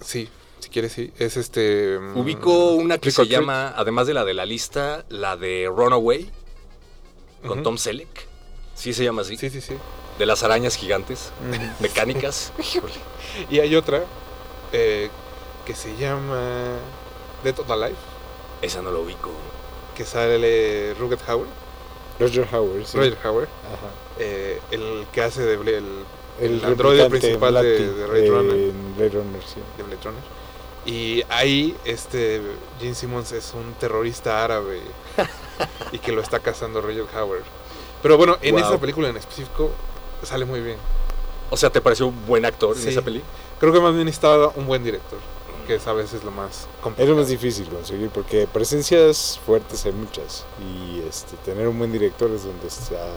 sí, 0.01 0.29
si 0.59 0.69
quieres 0.69 0.93
sí, 0.93 1.11
es 1.19 1.35
este 1.37 1.99
mm, 1.99 2.17
Ubico 2.17 2.69
una 2.75 2.97
que 2.97 3.11
se 3.11 3.27
llama, 3.27 3.73
además 3.75 4.07
de 4.07 4.13
la 4.13 4.23
de 4.23 4.33
la 4.33 4.45
lista, 4.45 5.05
la 5.09 5.35
de 5.35 5.69
Runaway, 5.75 6.29
con 7.41 7.51
Ujú. 7.59 7.63
Tom 7.63 7.77
Selleck. 7.77 8.27
Sí 8.73 8.93
se 8.93 9.03
llama 9.03 9.21
así. 9.23 9.37
Sí, 9.37 9.49
sí, 9.49 9.61
sí. 9.61 9.73
De 10.19 10.25
las 10.25 10.43
arañas 10.43 10.75
gigantes, 10.77 11.31
mecánicas. 11.81 12.53
Híjole. 12.59 12.93
Y 13.49 13.59
hay 13.59 13.75
otra 13.75 14.03
eh, 14.71 15.09
que 15.65 15.75
se 15.75 15.95
llama 15.97 16.39
Dead 17.43 17.57
or 17.59 17.71
Alive, 17.71 17.97
Esa 18.61 18.81
no 18.81 18.91
la 18.91 18.99
ubico. 18.99 19.31
que 19.95 20.05
sale 20.05 20.93
Rugged 20.93 21.19
Hauer, 21.27 21.47
Roger 22.19 22.47
Howard, 22.51 22.85
sí. 22.85 22.97
Roger 22.97 23.17
Ajá. 23.23 23.47
eh, 24.19 24.59
el 24.71 25.05
que 25.11 25.21
hace 25.21 25.41
de 25.43 25.57
Bla- 25.59 25.71
el, 25.77 25.85
el, 26.39 26.51
El 26.59 26.65
androide 26.65 27.09
principal 27.09 27.53
de, 27.55 27.61
Black 27.61 27.65
de 27.95 28.05
Blade 28.07 28.29
Runner, 28.29 28.55
en 28.55 28.95
Blade 28.95 29.09
Runner, 29.09 29.41
sí. 29.43 29.59
de 29.77 29.83
Blade 29.83 30.01
Runner. 30.03 30.21
Y 30.85 31.23
ahí 31.29 31.75
este 31.83 32.41
Gene 32.79 32.93
Simmons 32.95 33.31
es 33.31 33.53
un 33.55 33.73
terrorista 33.73 34.43
árabe 34.43 34.79
y 35.91 35.97
que 35.99 36.11
lo 36.11 36.21
está 36.21 36.39
cazando 36.39 36.79
Roger 36.81 37.05
Hauer. 37.15 37.41
Pero 38.03 38.17
bueno, 38.17 38.37
en 38.41 38.55
Wow. 38.55 38.63
esa 38.63 38.77
película 38.79 39.09
en 39.09 39.17
específico 39.17 39.71
sale 40.23 40.45
muy 40.45 40.61
bien. 40.61 40.77
O 41.49 41.57
sea, 41.57 41.69
¿te 41.69 41.81
pareció 41.81 42.07
un 42.07 42.25
buen 42.27 42.45
actor 42.45 42.75
Sí. 42.75 42.83
en 42.83 42.89
esa 42.89 43.01
peli? 43.01 43.21
Creo 43.59 43.73
que 43.73 43.79
más 43.79 43.93
bien 43.95 44.07
estaba 44.07 44.49
un 44.55 44.65
buen 44.67 44.83
director, 44.83 45.17
que 45.65 45.75
es 45.75 45.87
a 45.87 45.93
veces 45.93 46.23
lo 46.23 46.31
más 46.31 46.61
Es 46.61 46.67
complicado. 46.81 47.11
lo 47.11 47.17
más 47.17 47.27
difícil 47.27 47.67
conseguir 47.67 48.09
porque 48.09 48.47
presencias 48.47 49.39
fuertes 49.45 49.85
hay 49.85 49.91
muchas 49.91 50.45
y 50.59 51.01
este 51.01 51.35
tener 51.37 51.67
un 51.67 51.77
buen 51.77 51.91
director 51.91 52.29
es 52.31 52.43
donde 52.45 52.67
está 52.67 53.07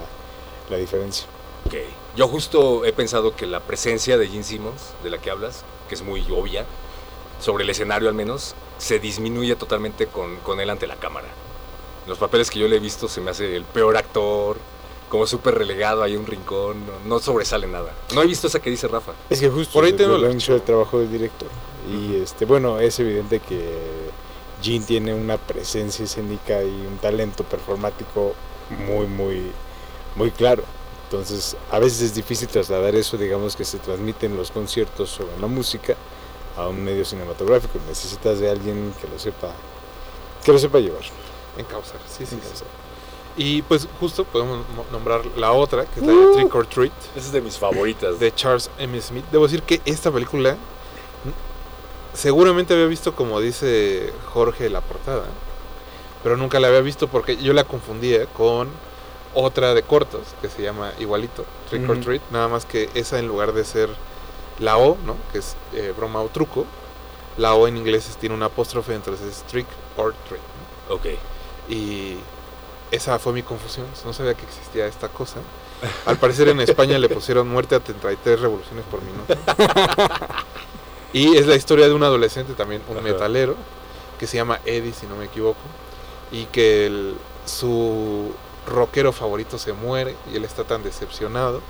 la 0.71 0.77
diferencia. 0.77 1.27
Ok. 1.67 1.75
Yo 2.17 2.27
justo 2.29 2.85
he 2.85 2.93
pensado 2.93 3.37
que 3.37 3.47
la 3.47 3.61
presencia 3.61 4.19
de 4.19 4.27
Gene 4.29 4.43
Simmons, 4.45 4.93
de 5.03 5.11
la 5.11 5.19
que 5.19 5.31
hablas, 5.31 5.65
que 5.89 5.95
es 5.95 6.03
muy 6.03 6.23
obvia, 6.31 6.65
sobre 7.41 7.65
el 7.65 7.71
escenario 7.71 8.09
al 8.09 8.15
menos, 8.15 8.55
se 8.79 8.99
disminuye 8.99 9.55
totalmente 9.57 10.07
con, 10.07 10.37
con 10.39 10.61
él 10.61 10.71
ante 10.71 10.87
la 10.87 10.97
cámara. 10.97 11.29
Los 12.07 12.19
papeles 12.19 12.51
que 12.51 12.59
yo 12.59 12.69
le 12.69 12.77
he 12.77 12.81
visto 12.81 13.07
se 13.09 13.21
me 13.21 13.31
hace 13.31 13.55
el 13.55 13.65
peor 13.65 13.97
actor, 13.97 14.57
como 15.09 15.27
súper 15.27 15.55
relegado 15.55 16.03
ahí 16.03 16.15
en 16.15 16.21
un 16.21 16.27
rincón, 16.27 16.87
no, 16.87 16.93
no 17.05 17.19
sobresale 17.21 17.67
nada. 17.67 17.93
No 18.15 18.23
he 18.23 18.27
visto 18.27 18.47
esa 18.47 18.61
que 18.61 18.71
dice 18.71 18.89
Rafa. 18.89 19.13
Es 19.31 19.41
que 19.41 19.49
justo 19.49 19.73
Por 19.73 19.85
ahí 19.85 19.93
tengo 19.93 20.17
hecho 20.27 20.55
el 20.55 20.63
trabajo 20.63 20.99
del 20.99 21.11
director 21.11 21.49
y 21.89 22.21
este 22.23 22.45
bueno 22.45 22.79
es 22.81 22.99
evidente 23.01 23.41
que 23.41 23.79
Gene 24.63 24.85
tiene 24.85 25.15
una 25.15 25.37
presencia 25.39 26.05
escénica 26.05 26.63
y 26.63 26.69
un 26.87 26.99
talento 27.01 27.45
performático 27.45 28.35
muy 28.87 29.07
muy 29.07 29.53
muy 30.17 30.31
claro. 30.31 30.63
Entonces 31.05 31.57
a 31.71 31.79
veces 31.79 32.03
es 32.03 32.15
difícil 32.15 32.49
trasladar 32.49 32.95
eso, 32.95 33.17
digamos 33.17 33.57
que 33.57 33.65
se 33.65 33.79
transmite 33.79 34.27
en 34.27 34.37
los 34.37 34.51
conciertos 34.51 35.19
o 35.21 35.23
en 35.35 35.41
la 35.41 35.47
música 35.47 35.95
a 36.57 36.69
un 36.69 36.85
medio 36.85 37.05
cinematográfico. 37.05 37.79
Necesitas 37.89 38.41
de 38.41 38.51
alguien 38.51 38.93
que 39.01 39.09
lo 39.09 39.19
sepa 39.19 39.53
que 40.45 40.53
lo 40.53 40.59
sepa 40.59 40.79
llevar. 40.79 41.03
Encauzar, 41.57 42.01
sí, 42.09 42.25
sí, 42.25 42.27
sí. 42.27 42.35
Encauzar. 42.37 42.69
Y 43.37 43.63
pues 43.63 43.87
justo 44.01 44.25
podemos 44.25 44.59
mo- 44.75 44.85
nombrar 44.91 45.25
la 45.37 45.53
otra, 45.53 45.85
que 45.87 46.01
es 46.01 46.07
la 46.07 46.13
de 46.13 46.35
Trick 46.35 46.55
or 46.55 46.67
Treat, 46.67 46.93
Esa 47.17 47.27
es 47.27 47.33
de 47.33 47.41
mis 47.41 47.57
favoritas. 47.57 48.19
de 48.19 48.35
Charles 48.35 48.69
M. 48.79 49.01
Smith. 49.01 49.25
Debo 49.31 49.45
decir 49.45 49.63
que 49.63 49.81
esta 49.85 50.11
película 50.11 50.57
seguramente 52.15 52.75
había 52.75 52.87
visto, 52.87 53.15
como 53.15 53.41
dice 53.41 54.13
Jorge, 54.33 54.69
la 54.71 54.81
portada, 54.81 55.25
pero 56.23 56.37
nunca 56.37 56.59
la 56.61 56.69
había 56.69 56.81
visto 56.81 57.09
porque 57.09 57.37
yo 57.37 57.53
la 57.53 57.65
confundía 57.65 58.27
con 58.27 58.69
otra 59.35 59.75
de 59.75 59.83
cortos 59.83 60.23
que 60.41 60.49
se 60.49 60.63
llama 60.63 60.93
igualito, 60.99 61.45
Trick 61.71 61.89
or. 61.89 62.01
Treat, 62.01 62.23
nada 62.31 62.49
más 62.49 62.65
que 62.65 62.89
esa 62.95 63.19
en 63.19 63.29
lugar 63.29 63.53
de 63.53 63.65
ser 63.65 63.91
la 64.59 64.79
O, 64.79 64.97
¿no? 65.05 65.17
que 65.33 65.39
es 65.39 65.55
eh, 65.75 65.93
broma 65.97 66.21
o 66.21 66.29
truco, 66.29 66.67
la 67.37 67.55
O 67.55 67.69
en 67.69 67.77
inglés 67.77 68.09
es- 68.09 68.17
tiene 68.17 68.35
una 68.35 68.47
apóstrofe, 68.47 68.95
entonces 68.95 69.27
es 69.37 69.43
Trick 69.45 69.67
or 69.97 70.15
Treat. 70.29 70.43
¿no? 70.89 70.95
Ok. 70.97 71.07
Y 71.69 72.17
esa 72.91 73.19
fue 73.19 73.33
mi 73.35 73.43
confusión. 73.43 73.87
No 74.05 74.13
sabía 74.13 74.35
que 74.35 74.45
existía 74.45 74.87
esta 74.87 75.09
cosa. 75.09 75.37
Al 76.07 76.17
parecer 76.19 76.49
en 76.49 76.59
España 76.61 76.99
le 76.99 77.09
pusieron 77.09 77.47
muerte 77.49 77.77
a 77.77 77.81
33 77.81 78.41
revoluciones 78.41 78.85
por 78.91 79.01
minuto. 79.03 79.35
Y 81.13 81.37
es 81.37 81.47
la 81.47 81.55
historia 81.57 81.87
de 81.89 81.95
un 81.95 82.03
adolescente 82.03 82.53
también, 82.55 82.83
un 82.89 82.99
Ajá. 82.99 83.05
metalero, 83.05 83.55
que 84.19 84.27
se 84.27 84.37
llama 84.37 84.61
Eddie, 84.65 84.93
si 84.93 85.07
no 85.07 85.17
me 85.17 85.25
equivoco. 85.27 85.59
Y 86.33 86.45
que 86.47 86.87
el- 86.87 87.15
su 87.47 88.33
rockero 88.67 89.13
favorito 89.13 89.57
se 89.59 89.73
muere 89.73 90.15
y 90.31 90.37
él 90.37 90.45
está 90.45 90.65
tan 90.65 90.83
decepcionado 90.83 91.63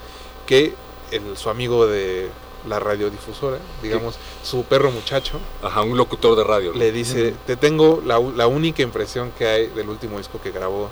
que 0.46 0.74
el- 1.12 1.36
su 1.36 1.50
amigo 1.50 1.86
de 1.86 2.28
la 2.68 2.80
radiodifusora, 2.80 3.58
digamos, 3.82 4.16
su 4.42 4.64
perro 4.64 4.90
muchacho, 4.90 5.38
Ajá, 5.62 5.82
un 5.82 5.96
locutor 5.96 6.36
de 6.36 6.42
radio. 6.42 6.72
¿no? 6.72 6.78
le 6.78 6.90
dice, 6.90 7.32
te 7.46 7.56
tengo 7.56 8.02
la, 8.04 8.18
la 8.18 8.48
única 8.48 8.82
impresión 8.82 9.30
que 9.38 9.46
hay 9.46 9.66
del 9.68 9.88
último 9.88 10.18
disco 10.18 10.40
que 10.42 10.50
grabó 10.50 10.90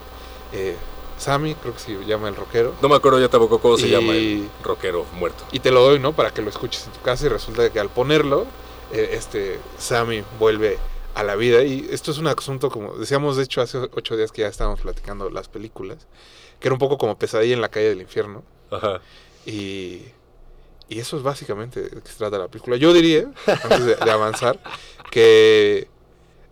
eh, 0.53 0.77
Sammy, 1.19 1.55
creo 1.55 1.73
que 1.75 1.81
se 1.81 2.05
llama 2.05 2.29
El 2.29 2.37
Rockero, 2.37 2.75
No 2.83 2.89
me 2.89 2.95
acuerdo 2.97 3.19
ya 3.21 3.29
tampoco 3.29 3.59
cómo 3.61 3.77
se 3.79 3.87
Y- 3.87 3.91
llama 3.91 4.13
el 4.15 4.49
rockero 4.63 5.05
muerto. 5.15 5.45
y 5.53 5.61
te 5.61 5.71
lo 5.71 5.83
doy, 5.83 5.99
¿no? 5.99 6.13
Para 6.15 6.31
que 6.33 6.43
lo 6.43 6.51
escuches 6.51 6.87
en 6.87 6.93
tu 6.93 7.01
casa 7.01 7.27
y 7.27 7.29
resulta 7.29 7.71
que 7.71 7.81
al 7.81 7.89
ponerlo, 7.89 8.47
eh, 8.93 9.11
este 9.13 9.59
Sammy 9.79 10.23
vuelve 10.39 10.79
a 11.15 11.23
la 11.25 11.35
vida 11.35 11.63
y 11.65 11.89
esto 11.91 12.11
es 12.11 12.19
un 12.19 12.27
asunto 12.27 12.71
como 12.71 12.95
decíamos 12.99 13.37
de 13.39 13.45
hecho 13.45 13.63
hace 13.63 13.79
ocho 13.79 14.17
días 14.19 14.31
que 14.33 14.43
ya 14.43 14.49
estábamos 14.49 14.81
platicando 14.83 15.31
las 15.31 15.49
películas, 15.49 16.07
que 16.61 16.69
era 16.69 16.75
un 16.75 16.79
poco 16.79 16.99
como 16.99 17.17
pesadilla 17.19 17.55
en 17.55 17.63
la 17.63 17.71
calle 17.71 17.89
del 17.89 18.03
infierno 18.03 18.43
Ajá. 18.71 19.01
y, 19.47 20.03
y 20.91 20.99
eso 20.99 21.17
es 21.17 21.23
básicamente 21.23 21.81
de 21.81 21.89
qué 22.03 22.09
se 22.11 22.19
trata 22.19 22.37
la 22.39 22.49
película. 22.49 22.77
Yo 22.77 22.93
diría, 22.93 23.31
antes 23.47 23.87
de, 23.87 23.95
de 23.97 24.11
avanzar, 24.11 24.61
que 25.11 25.89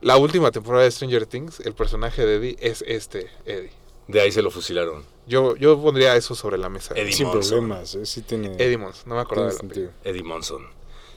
la 0.00 0.16
última 0.16 0.50
temporada 0.50 0.84
de 0.84 0.90
Stranger 0.90 1.26
Things, 1.26 1.60
el 1.60 1.74
personaje 1.74 2.24
de 2.24 2.36
Eddie 2.36 2.56
es 2.60 2.82
este 2.86 3.30
Eddie. 3.44 3.70
De 4.08 4.20
ahí 4.20 4.30
se 4.32 4.42
lo 4.42 4.50
fusilaron. 4.50 5.04
Yo, 5.26 5.56
yo 5.56 5.80
pondría 5.80 6.14
eso 6.16 6.34
sobre 6.34 6.58
la 6.58 6.68
mesa. 6.68 6.94
Eddie 6.96 7.12
Sin 7.12 7.26
Monson. 7.26 7.50
problemas, 7.60 7.94
¿eh? 7.94 8.04
sí 8.06 8.20
tiene, 8.22 8.52
Eddie 8.58 8.76
no 8.78 9.14
me 9.14 9.20
acordaba 9.20 9.48
de 9.48 9.54
la 9.54 9.58
sentido. 9.60 9.90
Eddie 10.04 10.22
Monson. 10.22 10.66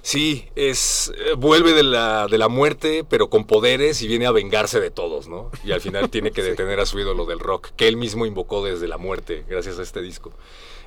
Sí, 0.02 0.48
es 0.56 1.12
eh, 1.18 1.34
vuelve 1.38 1.74
de 1.74 1.84
la, 1.84 2.28
de 2.28 2.38
la 2.38 2.48
muerte, 2.48 3.04
pero 3.10 3.30
con 3.30 3.46
poderes 3.46 4.02
y 4.02 4.08
viene 4.08 4.26
a 4.26 4.32
vengarse 4.32 4.80
de 4.80 4.90
todos, 4.90 5.28
¿no? 5.28 5.52
Y 5.66 5.74
al 5.74 5.82
final 5.82 6.10
tiene 6.10 6.32
que 6.32 6.42
Sí. 6.44 6.50
detener 6.50 6.80
a 6.80 6.86
su 6.86 6.98
ídolo 6.98 7.26
del 7.26 7.40
rock, 7.40 7.72
que 7.76 7.90
él 7.90 7.98
mismo 7.98 8.26
invocó 8.26 8.64
desde 8.64 8.88
la 8.88 8.98
muerte, 8.98 9.44
gracias 9.50 9.80
a 9.80 9.84
este 9.84 10.02
disco. 10.02 10.32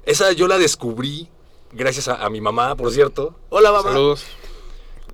Esa 0.06 0.32
yo 0.32 0.48
la 0.48 0.56
descubrí 0.56 1.28
gracias 1.72 2.08
a, 2.08 2.24
a 2.24 2.30
mi 2.30 2.40
mamá, 2.40 2.74
por 2.76 2.90
cierto. 2.92 3.34
Hola, 3.50 3.70
mamá. 3.72 3.90
Saludos. 3.92 4.24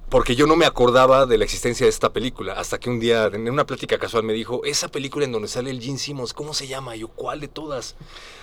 Porque 0.09 0.37
yo 0.37 0.47
no 0.47 0.57
me 0.57 0.67
acordaba 0.67 1.27
de 1.27 1.37
la 1.39 1.45
existencia 1.45 1.85
de 1.85 1.91
esta 1.91 2.13
película, 2.13 2.53
hasta 2.55 2.79
que 2.79 2.89
un 2.91 3.01
día 3.01 3.27
en 3.27 3.51
una 3.51 3.67
plática 3.67 3.99
casual 3.99 4.23
me 4.23 4.33
dijo, 4.33 4.63
esa 4.65 4.89
película 4.89 5.25
en 5.25 5.33
donde 5.33 5.49
sale 5.49 5.71
el 5.71 5.81
Gene 5.81 5.99
Simmons, 5.99 6.33
¿cómo 6.33 6.55
se 6.55 6.67
llama? 6.67 6.95
Y 6.97 7.01
yo, 7.01 7.09
¿cuál 7.09 7.41
de 7.41 7.49
todas? 7.49 7.97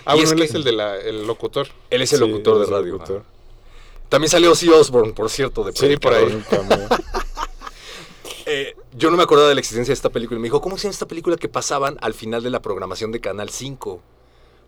Ah, 0.04 0.14
Y 0.14 0.18
bueno, 0.18 0.24
es 0.26 0.32
él 0.32 0.38
que- 0.38 0.44
es 0.44 0.54
el 0.54 0.64
de 0.64 0.72
la, 0.72 0.96
el 0.98 1.26
locutor. 1.26 1.68
Él 1.90 2.02
es 2.02 2.12
el 2.12 2.18
Sí, 2.20 2.26
locutor 2.28 2.58
de 2.58 2.64
el 2.64 2.70
radio. 2.70 2.92
locutor. 2.92 3.24
También 4.10 4.30
salió 4.30 4.52
Ozzy 4.52 4.68
Osbourne, 4.68 5.12
por 5.14 5.30
cierto, 5.30 5.64
de 5.64 5.72
Sí, 5.72 5.96
por 5.96 6.12
ahí. 6.12 6.26
Eh, 8.46 8.74
yo 8.92 9.10
no 9.10 9.16
me 9.16 9.22
acordaba 9.22 9.48
de 9.48 9.54
la 9.54 9.60
existencia 9.60 9.90
de 9.90 9.94
esta 9.94 10.10
película. 10.10 10.36
Y 10.38 10.40
me 10.42 10.46
dijo, 10.48 10.60
¿cómo 10.60 10.76
se 10.76 10.82
llama 10.84 10.92
esta 10.92 11.08
película 11.08 11.36
que 11.38 11.48
pasaban 11.48 11.96
al 12.02 12.12
final 12.12 12.42
de 12.42 12.50
la 12.50 12.60
programación 12.60 13.10
de 13.10 13.18
Canal 13.20 13.48
5? 13.48 14.02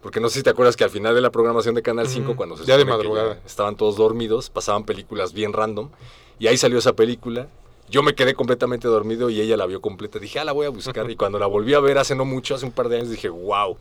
Porque 0.00 0.18
no 0.18 0.30
sé 0.30 0.38
si 0.38 0.42
te 0.42 0.48
acuerdas 0.50 0.76
que 0.76 0.84
al 0.84 0.88
final 0.90 1.14
de 1.14 1.20
la 1.20 1.30
programación 1.30 1.74
de 1.74 1.82
Canal 1.82 2.08
5, 2.08 2.28
Ujú, 2.30 2.36
cuando 2.36 2.56
se 2.56 2.64
ya 2.64 2.78
de 2.78 2.86
madrugada. 2.86 3.38
estaban 3.44 3.76
todos 3.76 3.96
dormidos, 3.96 4.48
pasaban 4.48 4.84
películas 4.84 5.34
bien 5.34 5.52
random. 5.52 5.90
Y 6.38 6.46
ahí 6.48 6.56
salió 6.56 6.78
esa 6.78 6.94
película. 6.94 7.48
Yo 7.88 8.02
me 8.02 8.14
quedé 8.14 8.34
completamente 8.34 8.88
dormido 8.88 9.30
y 9.30 9.40
ella 9.40 9.56
la 9.56 9.66
vio 9.66 9.80
completa. 9.80 10.18
Dije, 10.18 10.38
ah, 10.40 10.44
la 10.44 10.52
voy 10.52 10.66
a 10.66 10.70
buscar. 10.70 11.08
Y 11.10 11.16
cuando 11.16 11.38
la 11.38 11.46
volví 11.46 11.72
a 11.74 11.80
ver 11.80 11.98
hace 11.98 12.14
no 12.14 12.24
mucho, 12.24 12.54
hace 12.54 12.64
un 12.66 12.72
par 12.72 12.88
de 12.88 12.96
años, 12.96 13.10
dije, 13.10 13.28
wow. 13.28 13.76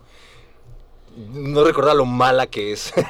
No 1.33 1.63
recordaba 1.63 1.93
lo 1.95 2.05
mala 2.05 2.47
que 2.47 2.71
es. 2.71 2.93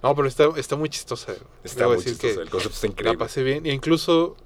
No, 0.00 0.14
pero 0.14 0.28
está, 0.28 0.48
está 0.56 0.76
muy 0.76 0.88
chistosa. 0.88 1.32
Está 1.64 1.80
Debo 1.80 1.94
muy 1.94 1.96
decir 2.04 2.12
chistosa, 2.12 2.34
que 2.36 2.42
el 2.42 2.50
concepto 2.50 2.74
está 2.76 2.86
La 2.86 2.92
increíble. 2.92 3.18
pasé 3.18 3.42
bien. 3.42 3.66
E 3.66 3.72
incluso 3.72 4.36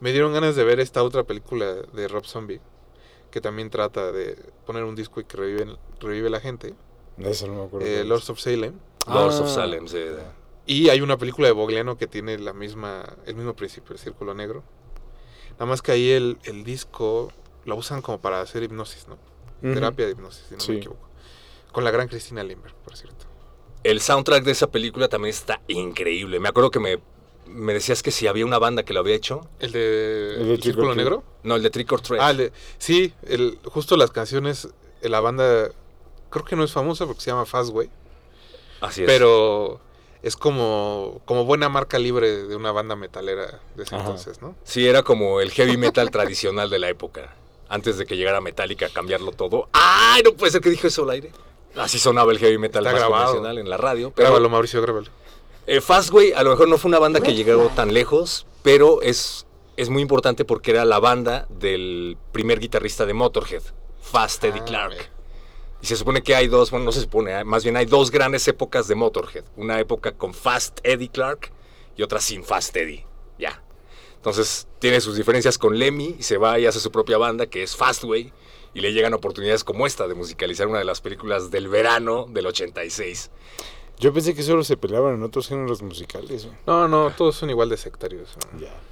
me 0.00 0.10
dieron 0.10 0.32
ganas 0.32 0.56
de 0.56 0.64
ver 0.64 0.80
esta 0.80 1.02
otra 1.02 1.22
película 1.24 1.66
de 1.92 2.08
Rob 2.08 2.24
Zombie. 2.24 2.62
Que 3.30 3.42
también 3.42 3.68
trata 3.68 4.10
de 4.10 4.38
poner 4.64 4.84
un 4.84 4.94
disco 4.96 5.20
y 5.20 5.24
que 5.24 5.36
revive, 5.36 5.76
revive 6.00 6.30
la 6.30 6.40
gente. 6.40 6.72
Eso 7.18 7.46
no 7.46 7.54
me 7.56 7.64
acuerdo. 7.64 7.86
eh, 7.86 8.04
Lords 8.04 8.30
of 8.30 8.40
Salem. 8.40 8.72
Lords 9.06 9.38
of 9.38 9.48
Ah. 9.48 9.54
Salem, 9.54 9.86
sí. 9.86 9.98
Y 10.66 10.88
hay 10.88 11.00
una 11.00 11.16
película 11.16 11.46
de 11.46 11.52
Bogliano 11.52 11.96
que 11.96 12.06
tiene 12.06 12.38
la 12.38 12.52
misma, 12.52 13.04
el 13.26 13.36
mismo 13.36 13.54
principio, 13.54 13.92
el 13.92 13.98
círculo 14.00 14.34
negro. 14.34 14.64
Nada 15.52 15.66
más 15.66 15.80
que 15.80 15.92
ahí 15.92 16.10
el, 16.10 16.38
el 16.44 16.64
disco 16.64 17.32
lo 17.64 17.76
usan 17.76 18.02
como 18.02 18.20
para 18.20 18.40
hacer 18.40 18.62
hipnosis, 18.62 19.06
¿no? 19.08 19.16
Terapia 19.62 20.06
de 20.06 20.12
hipnosis, 20.12 20.44
si 20.48 20.54
no 20.54 20.60
Sí. 20.60 20.72
me 20.72 20.78
equivoco. 20.78 21.08
Con 21.72 21.84
la 21.84 21.90
gran 21.90 22.08
Cristina 22.08 22.42
Lindbergh, 22.42 22.74
por 22.76 22.96
cierto. 22.96 23.26
El 23.84 24.00
soundtrack 24.00 24.44
de 24.44 24.52
esa 24.52 24.66
película 24.70 25.08
también 25.08 25.30
está 25.30 25.60
increíble. 25.68 26.40
Me 26.40 26.48
acuerdo 26.48 26.70
que 26.70 26.80
me, 26.80 26.98
me 27.46 27.72
decías 27.72 28.02
que 28.02 28.10
si 28.10 28.26
había 28.26 28.44
una 28.44 28.58
banda 28.58 28.82
que 28.84 28.92
lo 28.92 29.00
había 29.00 29.14
hecho. 29.14 29.48
¿El 29.60 29.72
de, 29.72 30.34
El 30.40 30.48
de 30.48 30.62
círculo 30.62 30.94
negro? 30.94 31.22
No, 31.44 31.54
el 31.56 31.62
de 31.62 31.70
Trick 31.70 31.90
or 31.92 32.00
Treat. 32.00 32.20
Ah, 32.22 32.30
el 32.32 32.36
de- 32.36 32.52
sí, 32.78 33.14
el, 33.22 33.58
justo 33.64 33.96
las 33.96 34.10
canciones, 34.10 34.68
eh, 35.02 35.08
la 35.08 35.20
banda, 35.20 35.70
creo 36.30 36.44
que 36.44 36.56
no 36.56 36.64
es 36.64 36.72
famosa 36.72 37.06
porque 37.06 37.20
se 37.22 37.30
llama 37.30 37.46
Fastway, 37.46 37.88
Así 38.80 39.02
es. 39.02 39.06
pero 39.06 39.80
es 40.22 40.36
como, 40.36 41.20
como 41.24 41.44
buena 41.44 41.68
marca 41.68 41.98
libre 41.98 42.44
de 42.46 42.56
una 42.56 42.72
banda 42.72 42.96
metalera 42.96 43.60
de 43.74 43.82
ese 43.82 43.94
Ajá. 43.94 44.04
entonces, 44.04 44.40
¿no? 44.42 44.54
Sí, 44.64 44.86
era 44.86 45.02
como 45.02 45.40
el 45.40 45.50
heavy 45.50 45.76
metal 45.76 46.10
tradicional 46.10 46.70
de 46.70 46.78
la 46.78 46.88
época. 46.88 47.34
Antes 47.68 47.98
de 47.98 48.06
que 48.06 48.16
llegara 48.16 48.40
Metallica 48.40 48.86
a 48.86 48.88
cambiarlo 48.90 49.32
todo. 49.32 49.68
¡Ay! 49.72 50.22
No 50.24 50.32
puede 50.34 50.52
ser 50.52 50.60
que 50.60 50.70
dijo 50.70 50.86
eso 50.86 51.02
al 51.02 51.10
aire. 51.10 51.32
Así 51.74 51.98
sonaba 51.98 52.30
el 52.30 52.38
heavy 52.38 52.58
metal 52.58 52.84
Está 52.86 52.92
más 52.92 53.00
grabado. 53.00 53.24
convencional 53.26 53.58
en 53.58 53.68
la 53.68 53.76
radio. 53.76 54.12
Pero 54.14 54.28
Grábalo, 54.28 54.48
Mauricio, 54.48 54.80
grábalo. 54.80 55.08
eh, 55.66 55.80
Fastway 55.80 56.32
a 56.32 56.44
lo 56.44 56.50
mejor 56.50 56.68
no 56.68 56.78
fue 56.78 56.88
una 56.90 57.00
banda 57.00 57.20
que 57.20 57.34
llegó 57.34 57.68
tan 57.74 57.92
lejos, 57.92 58.46
pero 58.62 59.02
es, 59.02 59.46
es 59.76 59.88
muy 59.90 60.00
importante 60.00 60.44
porque 60.44 60.70
era 60.70 60.84
la 60.84 61.00
banda 61.00 61.46
del 61.50 62.16
primer 62.30 62.60
guitarrista 62.60 63.04
de 63.04 63.14
Motorhead, 63.14 63.62
Fast 64.00 64.44
Eddie 64.44 64.60
Ah, 64.62 64.64
Clark. 64.64 65.10
Y 65.80 65.86
se 65.86 65.96
supone 65.96 66.22
que 66.22 66.34
hay 66.34 66.48
dos, 66.48 66.70
bueno, 66.70 66.86
no 66.86 66.92
se 66.92 67.02
supone, 67.02 67.44
más 67.44 67.62
bien 67.62 67.76
hay 67.76 67.86
dos 67.86 68.10
grandes 68.10 68.46
épocas 68.48 68.88
de 68.88 68.94
Motorhead. 68.94 69.44
Una 69.56 69.78
época 69.78 70.12
con 70.12 70.34
Fast 70.34 70.80
Eddie 70.82 71.10
Clark 71.10 71.52
y 71.96 72.02
otra 72.02 72.20
sin 72.20 72.44
Fast 72.44 72.74
Eddie. 72.76 73.06
Ya. 73.38 73.62
Entonces 74.16 74.66
tiene 74.78 75.00
sus 75.00 75.16
diferencias 75.16 75.58
con 75.58 75.78
Lemmy 75.78 76.16
y 76.18 76.22
se 76.22 76.38
va 76.38 76.58
y 76.58 76.66
hace 76.66 76.80
su 76.80 76.90
propia 76.90 77.18
banda 77.18 77.46
que 77.46 77.62
es 77.62 77.76
Fastway. 77.76 78.32
Y 78.74 78.80
le 78.80 78.92
llegan 78.92 79.14
oportunidades 79.14 79.64
como 79.64 79.86
esta 79.86 80.06
de 80.06 80.14
musicalizar 80.14 80.66
una 80.66 80.80
de 80.80 80.84
las 80.84 81.00
películas 81.00 81.50
del 81.50 81.68
verano 81.68 82.26
del 82.28 82.46
86. 82.46 83.30
Yo 83.98 84.12
pensé 84.12 84.34
que 84.34 84.42
solo 84.42 84.62
se 84.64 84.76
peleaban 84.76 85.14
en 85.14 85.22
otros 85.22 85.48
géneros 85.48 85.80
musicales. 85.80 86.48
No, 86.66 86.86
no, 86.86 87.10
todos 87.16 87.36
son 87.36 87.48
igual 87.48 87.70
de 87.70 87.78
sectarios. 87.78 88.36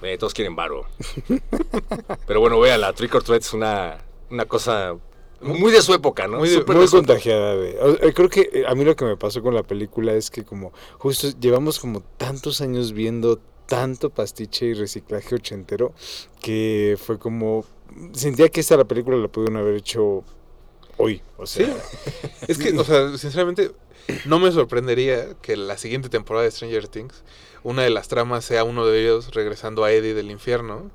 Eh, 0.03 0.16
todos 0.16 0.33
quieren 0.33 0.57
varo. 0.57 0.87
Pero 2.27 2.40
bueno, 2.40 2.59
vean, 2.59 2.81
la 2.81 2.94
Trick 2.94 3.14
or 3.14 3.23
Treat 3.23 3.42
es 3.42 3.53
una, 3.53 3.99
una 4.31 4.47
cosa 4.47 4.97
muy 5.45 5.71
de 5.73 5.83
su 5.83 5.93
época, 5.95 6.27
¿no? 6.27 6.39
Muy 6.39 6.49
de- 6.49 6.65
Muy 6.65 6.87
contagiada 6.89 7.57
de... 7.57 7.79
o- 7.79 8.03
eh, 8.07 8.13
Creo 8.15 8.29
que 8.29 8.49
eh, 8.53 8.65
a 8.67 8.75
mí 8.75 8.85
lo 8.85 8.97
que 8.97 9.05
me 9.05 9.17
pasó 9.17 9.43
con 9.43 9.55
la 9.55 9.63
película 9.63 10.13
es 10.15 10.31
que 10.31 10.45
como 10.45 10.73
justo 10.99 11.29
llevamos 11.41 11.79
como 11.79 12.01
tantos 12.17 12.61
años 12.61 12.93
viendo 12.93 13.39
tanto 13.67 14.11
pastiche 14.11 14.67
y 14.67 14.75
reciclaje 14.75 15.35
ochentero 15.35 15.93
que 16.41 16.97
fue 17.03 17.19
como... 17.19 17.65
Sentía 18.13 18.49
que 18.49 18.61
esta 18.61 18.77
la 18.77 18.85
película 18.85 19.17
la 19.17 19.29
pudieron 19.29 19.57
haber 19.57 19.77
hecho 19.77 20.25
hoy. 20.97 21.23
O 21.37 21.47
sea, 21.47 21.75
Es 22.49 22.59
que, 22.59 22.77
o 22.79 22.85
sea, 22.85 23.17
sinceramente, 23.17 23.71
no 24.27 24.39
me 24.39 24.51
sorprendería 24.53 25.35
que 25.41 25.57
la 25.57 25.79
siguiente 25.79 26.09
temporada 26.09 26.45
de 26.45 26.51
Stranger 26.51 26.89
Things, 26.89 27.23
una 27.63 27.83
de 27.83 27.91
las 27.91 28.09
tramas 28.09 28.45
sea 28.45 28.65
uno 28.65 28.85
de 28.87 29.01
ellos 29.03 29.33
regresando 29.35 29.85
a 29.85 29.93
Eddie 29.93 30.13
del 30.15 30.31
infierno. 30.31 30.91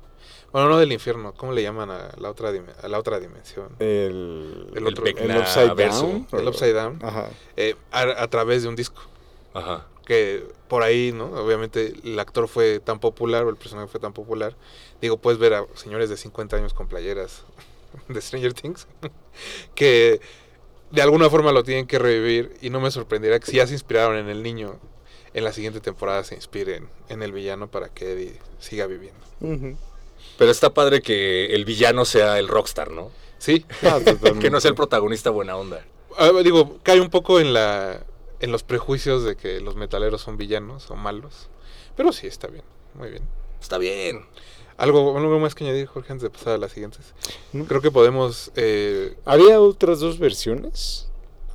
Bueno, 0.52 0.68
no 0.68 0.78
del 0.78 0.92
infierno, 0.92 1.32
¿cómo 1.34 1.52
le 1.52 1.62
llaman 1.62 1.90
a 1.90 2.10
la 2.18 2.30
otra, 2.30 2.50
a 2.82 2.88
la 2.88 2.98
otra 2.98 3.20
dimensión? 3.20 3.68
el, 3.78 4.68
El 4.72 4.78
el, 4.78 4.86
otro- 4.86 5.06
el 5.06 5.36
Upside 5.38 5.74
verso. 5.74 6.02
Down. 6.06 6.26
El 6.32 6.48
Upside 6.48 6.72
Down, 6.72 6.98
Ajá. 7.02 7.30
eh, 7.56 7.76
a, 7.92 8.00
a 8.22 8.28
través 8.28 8.62
de 8.62 8.68
un 8.68 8.74
disco. 8.76 9.00
Ajá. 9.54 9.86
Que 10.04 10.44
por 10.66 10.82
ahí, 10.82 11.12
¿no? 11.12 11.26
Obviamente 11.26 11.94
el 12.02 12.18
actor 12.18 12.48
fue 12.48 12.80
tan 12.80 12.98
popular, 12.98 13.44
o 13.44 13.48
el 13.50 13.56
personaje 13.56 13.86
fue 13.88 14.00
tan 14.00 14.12
popular. 14.12 14.56
Digo, 15.00 15.18
puedes 15.18 15.38
ver 15.38 15.54
a 15.54 15.66
señores 15.74 16.08
de 16.10 16.16
50 16.16 16.56
años 16.56 16.74
con 16.74 16.88
playeras 16.88 17.44
de 18.08 18.20
Stranger 18.20 18.52
Things, 18.52 18.88
que 19.76 20.20
de 20.90 21.02
alguna 21.02 21.30
forma 21.30 21.52
lo 21.52 21.62
tienen 21.62 21.86
que 21.86 22.00
revivir 22.00 22.54
y 22.60 22.70
no 22.70 22.80
me 22.80 22.90
sorprendería 22.90 23.38
que 23.38 23.46
si 23.46 23.56
ya 23.58 23.66
se 23.68 23.74
inspiraron 23.74 24.16
en 24.16 24.28
el 24.28 24.42
niño, 24.42 24.80
en 25.32 25.44
la 25.44 25.52
siguiente 25.52 25.80
temporada 25.80 26.24
se 26.24 26.34
inspiren 26.34 26.88
en 27.08 27.22
el 27.22 27.30
villano 27.30 27.70
para 27.70 27.88
que 27.88 28.12
Eddie 28.12 28.38
siga 28.58 28.86
viviendo. 28.86 29.20
Ujú. 29.40 29.76
Pero 30.40 30.52
está 30.52 30.72
padre 30.72 31.02
que 31.02 31.54
el 31.54 31.66
villano 31.66 32.06
sea 32.06 32.38
el 32.38 32.48
rockstar, 32.48 32.90
¿no? 32.90 33.10
Sí, 33.36 33.66
Ah. 33.82 33.98
Que 34.40 34.48
no 34.48 34.58
sea 34.58 34.70
el 34.70 34.74
protagonista 34.74 35.28
buena 35.28 35.54
onda. 35.54 35.84
Ah, 36.16 36.30
digo, 36.42 36.78
cae 36.82 36.98
un 36.98 37.10
poco 37.10 37.40
en 37.40 37.52
la 37.52 38.06
en 38.40 38.50
los 38.50 38.62
prejuicios 38.62 39.22
de 39.22 39.36
que 39.36 39.60
los 39.60 39.76
metaleros 39.76 40.22
son 40.22 40.38
villanos 40.38 40.90
o 40.90 40.96
malos, 40.96 41.50
pero 41.94 42.10
sí 42.10 42.26
está 42.26 42.48
bien, 42.48 42.64
muy 42.94 43.10
bien. 43.10 43.22
Está 43.60 43.76
bien. 43.76 44.24
¿Algo, 44.78 45.14
algo 45.18 45.38
más 45.38 45.54
que 45.54 45.64
añadir, 45.64 45.86
Jorge, 45.88 46.10
antes 46.12 46.22
de 46.22 46.30
pasar 46.30 46.54
a 46.54 46.56
las 46.58 46.72
siguientes? 46.72 47.12
No. 47.52 47.66
Creo 47.66 47.82
que 47.82 47.90
podemos... 47.90 48.50
eh, 48.56 49.14
¿Había 49.26 49.60
otras 49.60 50.00
dos 50.00 50.18
versiones? 50.18 51.06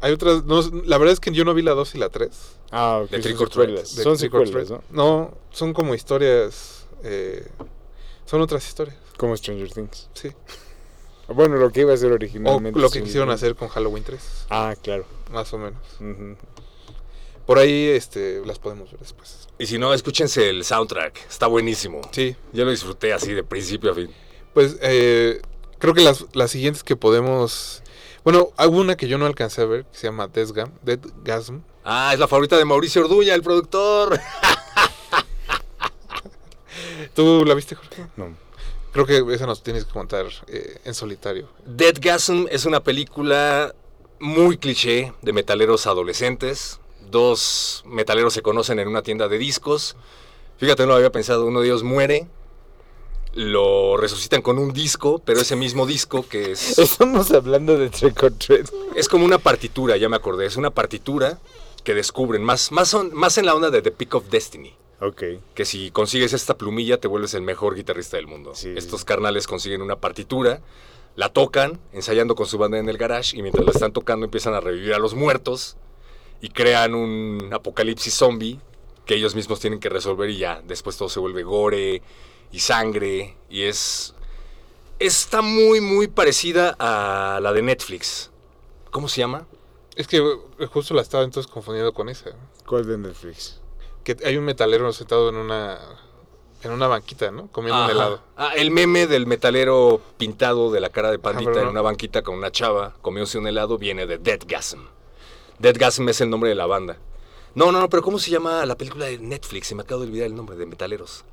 hay 0.01 0.13
otras... 0.13 0.43
No, 0.45 0.61
la 0.85 0.99
verdad 0.99 1.13
es 1.13 1.19
que 1.19 1.31
yo 1.31 1.43
no 1.43 1.55
vi 1.55 1.63
la 1.63 1.71
2 1.71 1.95
y 1.95 1.97
la 1.97 2.09
3. 2.09 2.29
Ah, 2.69 3.01
ok, 3.03 3.09
De 3.09 3.17
son 3.17 3.21
Trick 3.23 3.41
or 3.41 3.85
Son 3.87 4.17
secuelas. 4.19 4.69
¿no? 4.69 4.83
No, 4.91 5.33
son 5.49 5.73
como 5.73 5.95
historias... 5.95 6.85
eh, 7.03 7.47
son 8.25 8.41
otras 8.41 8.67
historias, 8.67 8.97
Como 9.17 9.35
Stranger 9.37 9.71
Things. 9.71 10.09
sí. 10.13 10.31
Bueno, 11.27 11.55
lo 11.55 11.71
que 11.71 11.81
iba 11.81 11.91
a 11.91 11.97
ser 11.97 12.11
O 12.11 12.15
originalmente. 12.15 12.79
lo 12.79 12.87
que 12.91 13.01
quisieron 13.01 13.31
hacer 13.31 13.55
con 13.55 13.67
Halloween 13.69 14.03
3, 14.03 14.21
Ah, 14.51 14.75
claro. 14.79 15.05
más 15.31 15.51
o 15.53 15.57
menos. 15.57 15.81
Por 17.47 17.57
ahí 17.59 17.87
este, 17.89 18.41
las 18.45 18.59
podemos 18.59 18.91
ver 18.91 18.99
después. 18.99 19.47
Y 19.57 19.65
si 19.67 19.77
no, 19.79 19.93
escúchense 19.93 20.49
el 20.49 20.63
soundtrack. 20.63 21.27
Está 21.29 21.47
buenísimo. 21.47 22.01
Sí, 22.11 22.35
Yo 22.53 22.65
lo 22.65 22.71
disfruté 22.71 23.11
así 23.13 23.33
de 23.33 23.43
principio 23.43 23.91
a 23.91 23.95
fin. 23.95 24.11
pues 24.53 24.77
eh, 24.81 25.41
creo 25.79 25.93
que 25.95 26.01
las, 26.01 26.25
las 26.33 26.51
siguientes 26.51 26.83
que 26.83 26.95
podemos... 26.95 27.81
Bueno, 28.23 28.49
hay 28.57 28.67
una 28.67 28.95
que 28.95 29.07
yo 29.07 29.17
no 29.17 29.25
alcancé 29.25 29.61
a 29.61 29.65
ver, 29.65 29.85
que 29.85 29.97
se 29.97 30.07
llama 30.07 30.27
Deathgam, 30.27 30.71
Deathgasm. 30.83 31.59
Ah, 31.83 32.11
es 32.13 32.19
la 32.19 32.27
favorita 32.27 32.57
de 32.57 32.65
Mauricio 32.65 33.01
Orduña, 33.03 33.33
el 33.35 33.41
productor. 33.43 34.19
¿Tú 37.13 37.43
la 37.45 37.53
viste, 37.53 37.75
Jorge? 37.75 38.05
No. 38.17 38.35
Creo 38.93 39.05
que 39.05 39.33
esa 39.33 39.45
nos 39.45 39.61
tienes 39.61 39.83
que 39.85 39.91
contar 39.91 40.27
eh, 40.47 40.79
en 40.85 40.93
solitario. 40.93 41.49
Deadgasm 41.65 42.45
es 42.49 42.65
una 42.65 42.79
película 42.81 43.75
muy 44.19 44.57
cliché 44.57 45.11
de 45.21 45.33
metaleros 45.33 45.85
adolescentes. 45.87 46.79
Dos 47.11 47.83
metaleros 47.85 48.33
se 48.33 48.41
conocen 48.41 48.79
en 48.79 48.87
una 48.87 49.01
tienda 49.01 49.27
de 49.27 49.37
discos. 49.37 49.95
Fíjate, 50.57 50.83
no 50.83 50.89
lo 50.89 50.95
había 50.95 51.11
pensado. 51.11 51.45
Uno 51.45 51.59
de 51.59 51.67
ellos 51.67 51.83
muere. 51.83 52.27
Lo 53.33 53.97
resucitan 53.97 54.41
con 54.41 54.57
un 54.57 54.71
disco, 54.71 55.19
pero 55.25 55.41
ese 55.41 55.57
mismo 55.57 55.85
disco 55.85 56.25
que 56.27 56.53
es... 56.53 56.79
Estamos 56.79 57.31
hablando 57.31 57.77
de 57.77 57.89
Trick 57.89 58.23
or 58.23 58.31
Treat. 58.31 58.69
Es 58.95 59.09
como 59.09 59.25
una 59.25 59.39
partitura, 59.39 59.97
ya 59.97 60.07
me 60.07 60.15
acordé. 60.15 60.45
Es 60.45 60.55
una 60.55 60.69
partitura 60.71 61.37
que 61.83 61.93
descubren. 61.93 62.43
Más, 62.43 62.71
más, 62.71 62.87
son- 62.87 63.13
más 63.13 63.37
en 63.37 63.45
la 63.45 63.53
onda 63.53 63.69
de 63.71 63.81
The 63.81 63.91
Peak 63.91 64.15
of 64.15 64.29
Destiny. 64.29 64.73
Ok. 65.01 65.23
que 65.53 65.65
si 65.65 65.91
consigues 65.91 66.33
esta 66.33 66.57
plumilla 66.57 66.99
te 66.99 67.07
vuelves 67.07 67.33
el 67.33 67.41
mejor 67.41 67.75
guitarrista 67.75 68.17
del 68.17 68.27
mundo. 68.27 68.55
Sí. 68.55 68.73
Estos 68.75 69.03
carnales 69.03 69.45
consiguen 69.47 69.81
una 69.81 69.97
partitura, 69.97 70.61
la 71.15 71.29
tocan, 71.29 71.79
ensayando 71.93 72.35
con 72.35 72.45
su 72.45 72.57
banda 72.57 72.77
en 72.77 72.89
el 72.89 72.97
garage, 72.97 73.37
y 73.37 73.41
mientras 73.41 73.65
la 73.65 73.71
están 73.71 73.91
tocando 73.91 74.25
empiezan 74.25 74.53
a 74.53 74.59
revivir 74.59 74.93
a 74.93 74.99
los 74.99 75.13
muertos 75.13 75.77
y 76.41 76.49
crean 76.49 76.95
un 76.95 77.49
apocalipsis 77.51 78.13
zombie 78.13 78.59
que 79.05 79.15
ellos 79.15 79.35
mismos 79.35 79.59
tienen 79.59 79.79
que 79.79 79.89
resolver 79.89 80.29
y 80.29 80.37
ya, 80.37 80.61
después 80.65 80.97
todo 80.97 81.09
se 81.09 81.19
vuelve 81.19 81.43
gore 81.43 82.01
y 82.51 82.59
sangre 82.59 83.35
y 83.49 83.63
es 83.63 84.13
está 84.99 85.41
muy 85.41 85.81
muy 85.81 86.07
parecida 86.07 86.75
a 86.79 87.39
la 87.41 87.53
de 87.53 87.61
Netflix. 87.61 88.31
¿Cómo 88.91 89.07
se 89.09 89.19
llama? 89.19 89.45
Es 89.95 90.07
que 90.07 90.17
eh, 90.17 90.65
justo 90.67 90.93
la 90.93 91.01
estaba 91.01 91.23
entonces 91.23 91.51
confundiendo 91.51 91.93
con 91.93 92.09
esa. 92.09 92.31
¿Cuál 92.65 92.85
de 92.87 92.97
Netflix? 92.97 93.61
Que 94.05 94.15
hay 94.23 94.37
un 94.37 94.45
metalero 94.45 94.93
sentado 94.93 95.27
en 95.27 95.35
una 95.35 95.77
en 96.63 96.71
una 96.71 96.87
banquita, 96.87 97.31
¿no? 97.31 97.47
Comiendo 97.51 97.83
Ajá. 97.83 97.85
un 97.85 97.91
helado. 97.91 98.21
Ah, 98.37 98.53
el 98.55 98.71
meme 98.71 99.07
del 99.07 99.27
metalero 99.27 100.01
pintado 100.17 100.71
de 100.71 100.79
la 100.79 100.89
cara 100.89 101.11
de 101.11 101.19
pandita 101.19 101.59
en 101.59 101.65
no. 101.65 101.71
una 101.71 101.81
banquita 101.81 102.21
con 102.23 102.35
una 102.35 102.51
chava, 102.51 102.95
comióse 103.01 103.37
un 103.37 103.47
helado, 103.47 103.77
viene 103.77 104.07
de 104.07 104.17
Deadgasm. 104.17 104.79
Deadgasm 105.59 106.07
es 106.09 106.21
el 106.21 106.29
nombre 106.29 106.49
de 106.49 106.55
la 106.55 106.65
banda. 106.65 106.97
No, 107.53 107.71
no, 107.71 107.79
no, 107.79 107.89
pero 107.89 108.03
¿cómo 108.03 108.19
se 108.19 108.31
llama 108.31 108.65
la 108.65 108.77
película 108.77 109.05
de 109.05 109.19
Netflix? 109.19 109.67
Se 109.67 109.75
me 109.75 109.83
acaba 109.83 110.01
de 110.01 110.07
olvidar 110.07 110.27
el 110.27 110.35
nombre, 110.35 110.55
de 110.55 110.65
metaleros. 110.65 111.23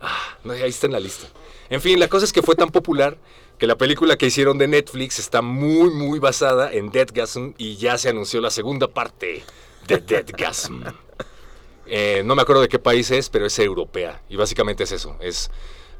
Ah, 0.00 0.38
no, 0.44 0.52
ahí 0.52 0.68
está 0.68 0.86
en 0.86 0.92
la 0.92 1.00
lista. 1.00 1.26
En 1.70 1.80
fin, 1.80 1.98
la 1.98 2.08
cosa 2.08 2.24
es 2.26 2.32
que 2.32 2.42
fue 2.42 2.54
tan 2.54 2.70
popular 2.70 3.16
que 3.58 3.66
la 3.66 3.76
película 3.76 4.16
que 4.16 4.26
hicieron 4.26 4.58
de 4.58 4.68
Netflix 4.68 5.18
está 5.18 5.40
muy, 5.40 5.90
muy 5.90 6.18
basada 6.18 6.72
en 6.72 6.90
Deadgasm 6.90 7.54
y 7.56 7.76
ya 7.76 7.96
se 7.96 8.10
anunció 8.10 8.40
la 8.40 8.50
segunda 8.50 8.88
parte 8.88 9.44
de 9.86 9.98
Deadgasm. 9.98 10.84
Eh, 11.86 12.22
no 12.24 12.34
me 12.34 12.42
acuerdo 12.42 12.62
de 12.62 12.68
qué 12.68 12.78
país 12.78 13.10
es, 13.10 13.28
pero 13.30 13.46
es 13.46 13.58
europea. 13.58 14.22
Y 14.28 14.36
básicamente 14.36 14.84
es 14.84 14.92
eso. 14.92 15.16
Es 15.20 15.50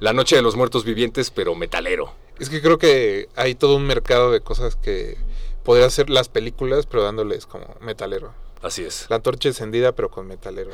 la 0.01 0.13
noche 0.13 0.37
de 0.37 0.43
los 0.43 0.57
muertos 0.57 0.85
vivientes, 0.85 1.31
pero 1.31 1.55
metalero. 1.55 2.13
Es 2.39 2.51
que 2.51 2.61
creo 2.61 2.79
que 2.79 3.29
hay 3.37 3.55
todo 3.55 3.77
un 3.77 3.87
mercado 3.87 4.31
de 4.31 4.41
cosas 4.41 4.77
que 4.77 5.17
podría 5.63 5.89
ser 5.91 6.11
las 6.11 6.29
películas, 6.29 6.87
pero 6.87 7.03
dándoles 7.03 7.47
como 7.47 7.77
metalero. 7.81 8.35
Así 8.63 8.83
es. 8.83 9.07
La 9.09 9.17
antorcha 9.17 9.49
encendida, 9.49 9.93
pero 9.93 10.11
con 10.11 10.27
metalero. 10.27 10.71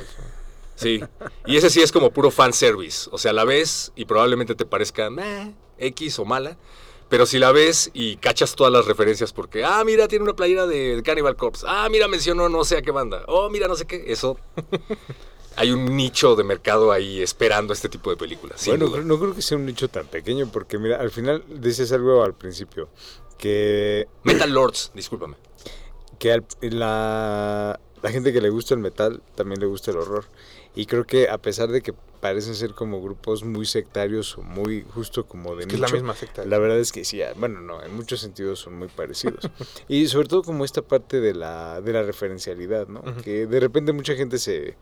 Sí. 0.76 1.02
Y 1.46 1.56
ese 1.56 1.70
sí 1.70 1.82
es 1.82 1.92
como 1.92 2.10
puro 2.10 2.30
fanservice. 2.30 3.08
O 3.12 3.18
sea, 3.18 3.32
la 3.32 3.44
ves 3.44 3.92
y 3.96 4.06
probablemente 4.06 4.54
te 4.54 4.64
parezca 4.64 5.10
meh, 5.10 5.52
X 5.78 6.18
o 6.18 6.24
mala. 6.24 6.56
Pero 7.10 7.26
si 7.26 7.38
la 7.38 7.52
ves 7.52 7.90
y 7.92 8.16
cachas 8.16 8.54
todas 8.54 8.72
las 8.72 8.86
referencias 8.86 9.32
porque, 9.34 9.64
ah, 9.64 9.82
mira, 9.84 10.08
tiene 10.08 10.22
una 10.22 10.34
playera 10.34 10.66
de 10.66 11.02
Cannibal 11.04 11.36
Corpse. 11.36 11.66
Ah, 11.68 11.88
mira, 11.90 12.08
mencionó 12.08 12.48
no 12.48 12.64
sé 12.64 12.78
a 12.78 12.82
qué 12.82 12.92
banda. 12.92 13.24
Oh, 13.26 13.50
mira, 13.50 13.66
no 13.68 13.74
sé 13.76 13.84
qué. 13.86 14.04
Eso. 14.06 14.38
Hay 15.56 15.72
un 15.72 15.96
nicho 15.96 16.36
de 16.36 16.44
mercado 16.44 16.92
ahí 16.92 17.20
esperando 17.20 17.72
este 17.72 17.88
tipo 17.88 18.08
de 18.10 18.16
películas. 18.16 18.60
sin 18.60 18.72
bueno, 18.78 18.86
duda. 18.86 19.02
no 19.02 19.18
creo 19.18 19.34
que 19.34 19.42
sea 19.42 19.58
un 19.58 19.66
nicho 19.66 19.88
tan 19.88 20.06
pequeño 20.06 20.48
porque 20.50 20.78
mira, 20.78 20.96
al 21.00 21.10
final 21.10 21.42
dices 21.48 21.90
algo 21.92 22.22
al 22.22 22.34
principio, 22.34 22.88
que, 23.36 24.06
Metal 24.22 24.48
Lords, 24.50 24.92
discúlpame. 24.94 25.34
que 26.20 26.32
al- 26.32 26.46
la, 26.62 27.78
la 28.00 28.10
gente 28.10 28.32
que 28.32 28.40
le 28.40 28.48
gusta 28.50 28.74
el 28.74 28.80
metal 28.80 29.20
también 29.34 29.60
le 29.60 29.66
gusta 29.66 29.90
el 29.90 29.96
horror. 29.98 30.26
Y 30.74 30.86
creo 30.86 31.04
que 31.04 31.28
a 31.28 31.38
pesar 31.38 31.68
de 31.68 31.82
que 31.82 31.92
parecen 32.20 32.54
ser 32.54 32.74
como 32.74 33.02
grupos 33.02 33.44
muy 33.44 33.66
sectarios 33.66 34.36
o 34.36 34.42
muy 34.42 34.84
justo 34.94 35.26
como 35.26 35.56
de 35.56 35.62
Es 35.62 35.66
que 35.66 35.74
es 35.74 35.80
la 35.80 35.88
misma 35.88 36.14
secta. 36.14 36.44
La 36.44 36.58
verdad 36.58 36.78
es 36.78 36.92
que 36.92 37.04
sí, 37.04 37.22
ah, 37.22 37.32
bueno, 37.36 37.60
no, 37.60 37.82
en 37.82 37.94
muchos 37.94 38.20
sentidos 38.20 38.60
son 38.60 38.78
muy 38.78 38.88
parecidos. 38.88 39.50
y 39.88 40.06
sobre 40.06 40.28
todo 40.28 40.42
como 40.42 40.64
esta 40.64 40.82
parte 40.82 41.20
de 41.20 41.34
la, 41.34 41.80
de 41.80 41.92
la 41.92 42.02
referencialidad, 42.02 42.88
¿no? 42.88 43.02
Que 43.22 43.46
de 43.46 43.60
repente 43.60 43.92
mucha 43.92 44.14
gente 44.14 44.38
se, 44.38 44.76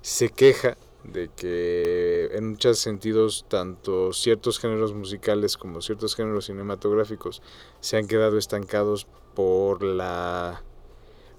se 0.00 0.28
queja 0.30 0.78
de 1.02 1.28
que 1.36 2.30
en 2.32 2.50
muchos 2.50 2.78
sentidos 2.78 3.44
tanto 3.48 4.14
ciertos 4.14 4.58
géneros 4.58 4.94
musicales 4.94 5.58
como 5.58 5.82
ciertos 5.82 6.16
géneros 6.16 6.46
cinematográficos 6.46 7.42
se 7.80 7.98
han 7.98 8.06
quedado 8.06 8.38
estancados 8.38 9.06
por 9.34 9.82
la 9.82 10.62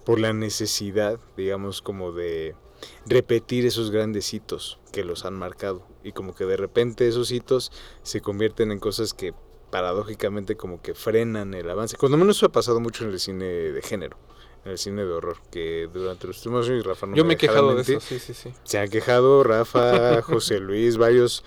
por 0.06 0.20
la 0.20 0.34
necesidad, 0.34 1.20
digamos, 1.36 1.82
como 1.82 2.12
de 2.12 2.56
repetir 3.06 3.65
esos 3.65 3.91
grandes 3.91 4.34
hitos 4.34 4.80
que 4.91 5.04
los 5.04 5.26
han 5.26 5.34
marcado 5.34 5.86
y 6.04 6.12
como 6.12 6.36
que 6.36 6.45
de 6.45 6.58
repente 6.58 7.08
esos 7.08 7.32
hitos 7.32 7.71
se 8.04 8.21
convierten 8.21 8.71
en 8.71 8.80
cosas 8.80 9.13
que 9.13 9.34
paradójicamente 9.69 10.56
como 10.56 10.82
que 10.82 10.93
frenan 10.93 11.54
el 11.54 11.69
avance. 11.69 11.98
Cuando 11.98 12.17
menos 12.17 12.38
eso 12.38 12.45
ha 12.45 12.52
pasado 12.52 12.80
mucho 12.80 13.04
en 13.04 13.12
el 13.12 13.19
cine 13.19 13.45
de 13.45 13.82
género, 13.82 14.17
en 14.63 14.71
el 14.71 14.78
cine 14.78 15.04
de 15.04 15.12
horror, 15.12 15.38
que 15.52 15.89
durante 15.93 16.28
los 16.28 16.38
últimos 16.38 16.69
años, 16.69 16.86
Rafa 16.86 17.08
no 17.08 17.15
Yo 17.15 17.26
me 17.26 17.34
he 17.34 17.36
dejará 17.36 17.60
quejado 17.60 17.76
de 17.76 17.82
eso, 17.82 18.00
sí, 18.00 18.19
sí, 18.19 18.34
sí. 18.34 18.54
Se 18.63 18.78
han 18.80 18.89
quejado 18.89 19.43
Rafa, 19.43 20.21
José 20.24 20.60
Luis, 20.60 20.98
varios 20.98 21.43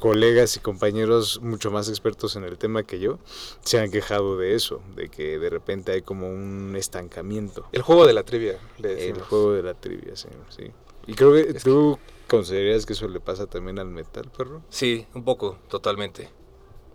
colegas 0.00 0.56
y 0.56 0.60
compañeros 0.60 1.40
mucho 1.42 1.70
más 1.70 1.88
expertos 1.90 2.34
en 2.34 2.44
el 2.44 2.56
tema 2.56 2.82
que 2.84 2.98
yo, 2.98 3.18
se 3.62 3.78
han 3.78 3.90
quejado 3.90 4.38
de 4.38 4.54
eso, 4.54 4.80
de 4.96 5.10
que 5.10 5.38
de 5.38 5.50
repente 5.50 5.92
hay 5.92 6.00
como 6.00 6.28
un 6.28 6.74
estancamiento. 6.74 7.66
El 7.72 7.82
juego 7.82 8.06
de 8.06 8.14
la 8.14 8.22
trivia, 8.24 8.58
le 8.78 8.92
El 8.92 8.96
decimos. 8.96 9.28
juego 9.28 9.52
de 9.52 9.62
la 9.62 9.74
trivia, 9.74 10.16
sí. 10.16 10.28
sí. 10.48 10.70
Y 11.06 11.12
creo 11.14 11.34
que 11.34 11.40
Es 11.56 11.62
tú 11.62 11.98
considerarías 12.28 12.86
que 12.86 12.94
eso 12.94 13.08
le 13.08 13.20
pasa 13.20 13.46
también 13.46 13.78
al 13.78 13.88
metal, 13.88 14.30
perro. 14.34 14.62
Sí, 14.70 15.06
un 15.14 15.22
poco, 15.22 15.58
totalmente. 15.68 16.30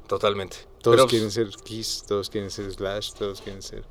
Totalmente. 0.08 0.58
Todos 0.82 0.98
Pero, 0.98 1.08
quieren 1.08 1.32
ser 1.32 1.50
Kiss, 1.64 2.04
todos 2.08 2.30
quieren 2.30 2.50
ser 2.50 2.72
Slash, 2.72 3.14
todos 3.14 3.42
quieren 3.42 3.62
ser... 3.62 3.84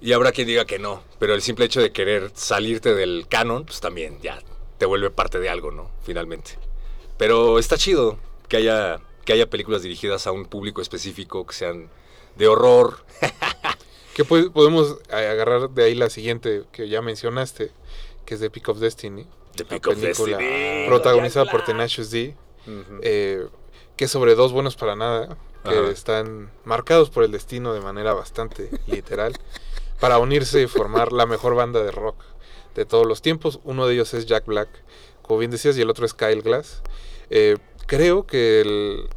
Y 0.00 0.12
habrá 0.12 0.30
quien 0.32 0.46
diga 0.46 0.64
que 0.66 0.78
no, 0.78 1.02
pero 1.18 1.34
el 1.34 1.42
simple 1.42 1.64
hecho 1.64 1.80
de 1.80 1.90
querer 1.90 2.30
salirte 2.34 2.94
del 2.94 3.26
canon, 3.28 3.64
pues 3.64 3.80
también 3.80 4.18
ya 4.20 4.38
te 4.78 4.86
vuelve 4.86 5.10
parte 5.10 5.40
de 5.40 5.48
algo, 5.48 5.72
¿no? 5.72 5.90
Finalmente. 6.02 6.52
Pero 7.16 7.58
está 7.58 7.76
chido 7.76 8.18
que 8.48 8.56
haya, 8.58 9.00
que 9.24 9.32
haya 9.32 9.48
películas 9.50 9.82
dirigidas 9.82 10.26
a 10.26 10.32
un 10.32 10.44
público 10.46 10.80
específico, 10.82 11.46
que 11.46 11.54
sean 11.54 11.88
de 12.36 12.48
horror. 12.48 12.98
Que 14.14 14.24
po- 14.24 14.50
podemos 14.50 14.96
agarrar 15.10 15.70
de 15.70 15.84
ahí 15.84 15.94
la 15.94 16.10
siguiente 16.10 16.64
que 16.72 16.88
ya 16.88 17.00
mencionaste, 17.02 17.70
que 18.26 18.34
es 18.34 18.40
The 18.40 18.50
Peak 18.50 18.68
of 18.70 18.78
Destiny. 18.80 19.28
The 19.54 19.64
Peak 19.64 19.86
of 19.86 19.94
película 19.94 20.38
Destiny. 20.38 20.86
Protagonizada 20.88 21.48
por 21.48 21.64
Tenacious 21.64 22.10
D, 22.10 22.34
eh, 23.02 23.46
que 23.96 24.06
es 24.06 24.10
sobre 24.10 24.34
dos 24.34 24.50
buenos 24.50 24.74
para 24.74 24.96
nada, 24.96 25.36
que 25.62 25.70
Ajá. 25.70 25.88
están 25.90 26.50
marcados 26.64 27.10
por 27.10 27.22
el 27.22 27.30
destino 27.30 27.72
de 27.74 27.80
manera 27.80 28.12
bastante 28.12 28.70
literal, 28.88 29.34
para 30.00 30.18
unirse 30.18 30.62
y 30.62 30.66
formar 30.66 31.12
la 31.12 31.24
mejor 31.26 31.54
banda 31.54 31.80
de 31.84 31.92
rock 31.92 32.20
de 32.74 32.84
todos 32.86 33.06
los 33.06 33.22
tiempos. 33.22 33.60
Uno 33.62 33.86
de 33.86 33.94
ellos 33.94 34.14
es 34.14 34.26
Jack 34.26 34.46
Black, 34.46 34.68
como 35.22 35.38
bien 35.38 35.52
decías, 35.52 35.78
y 35.78 35.82
el 35.82 35.90
otro 35.90 36.04
es 36.04 36.12
Kyle 36.14 36.42
Glass. 36.42 36.82
Eh, 37.30 37.56
creo 37.88 38.24
que 38.26 38.60
el 38.60 39.08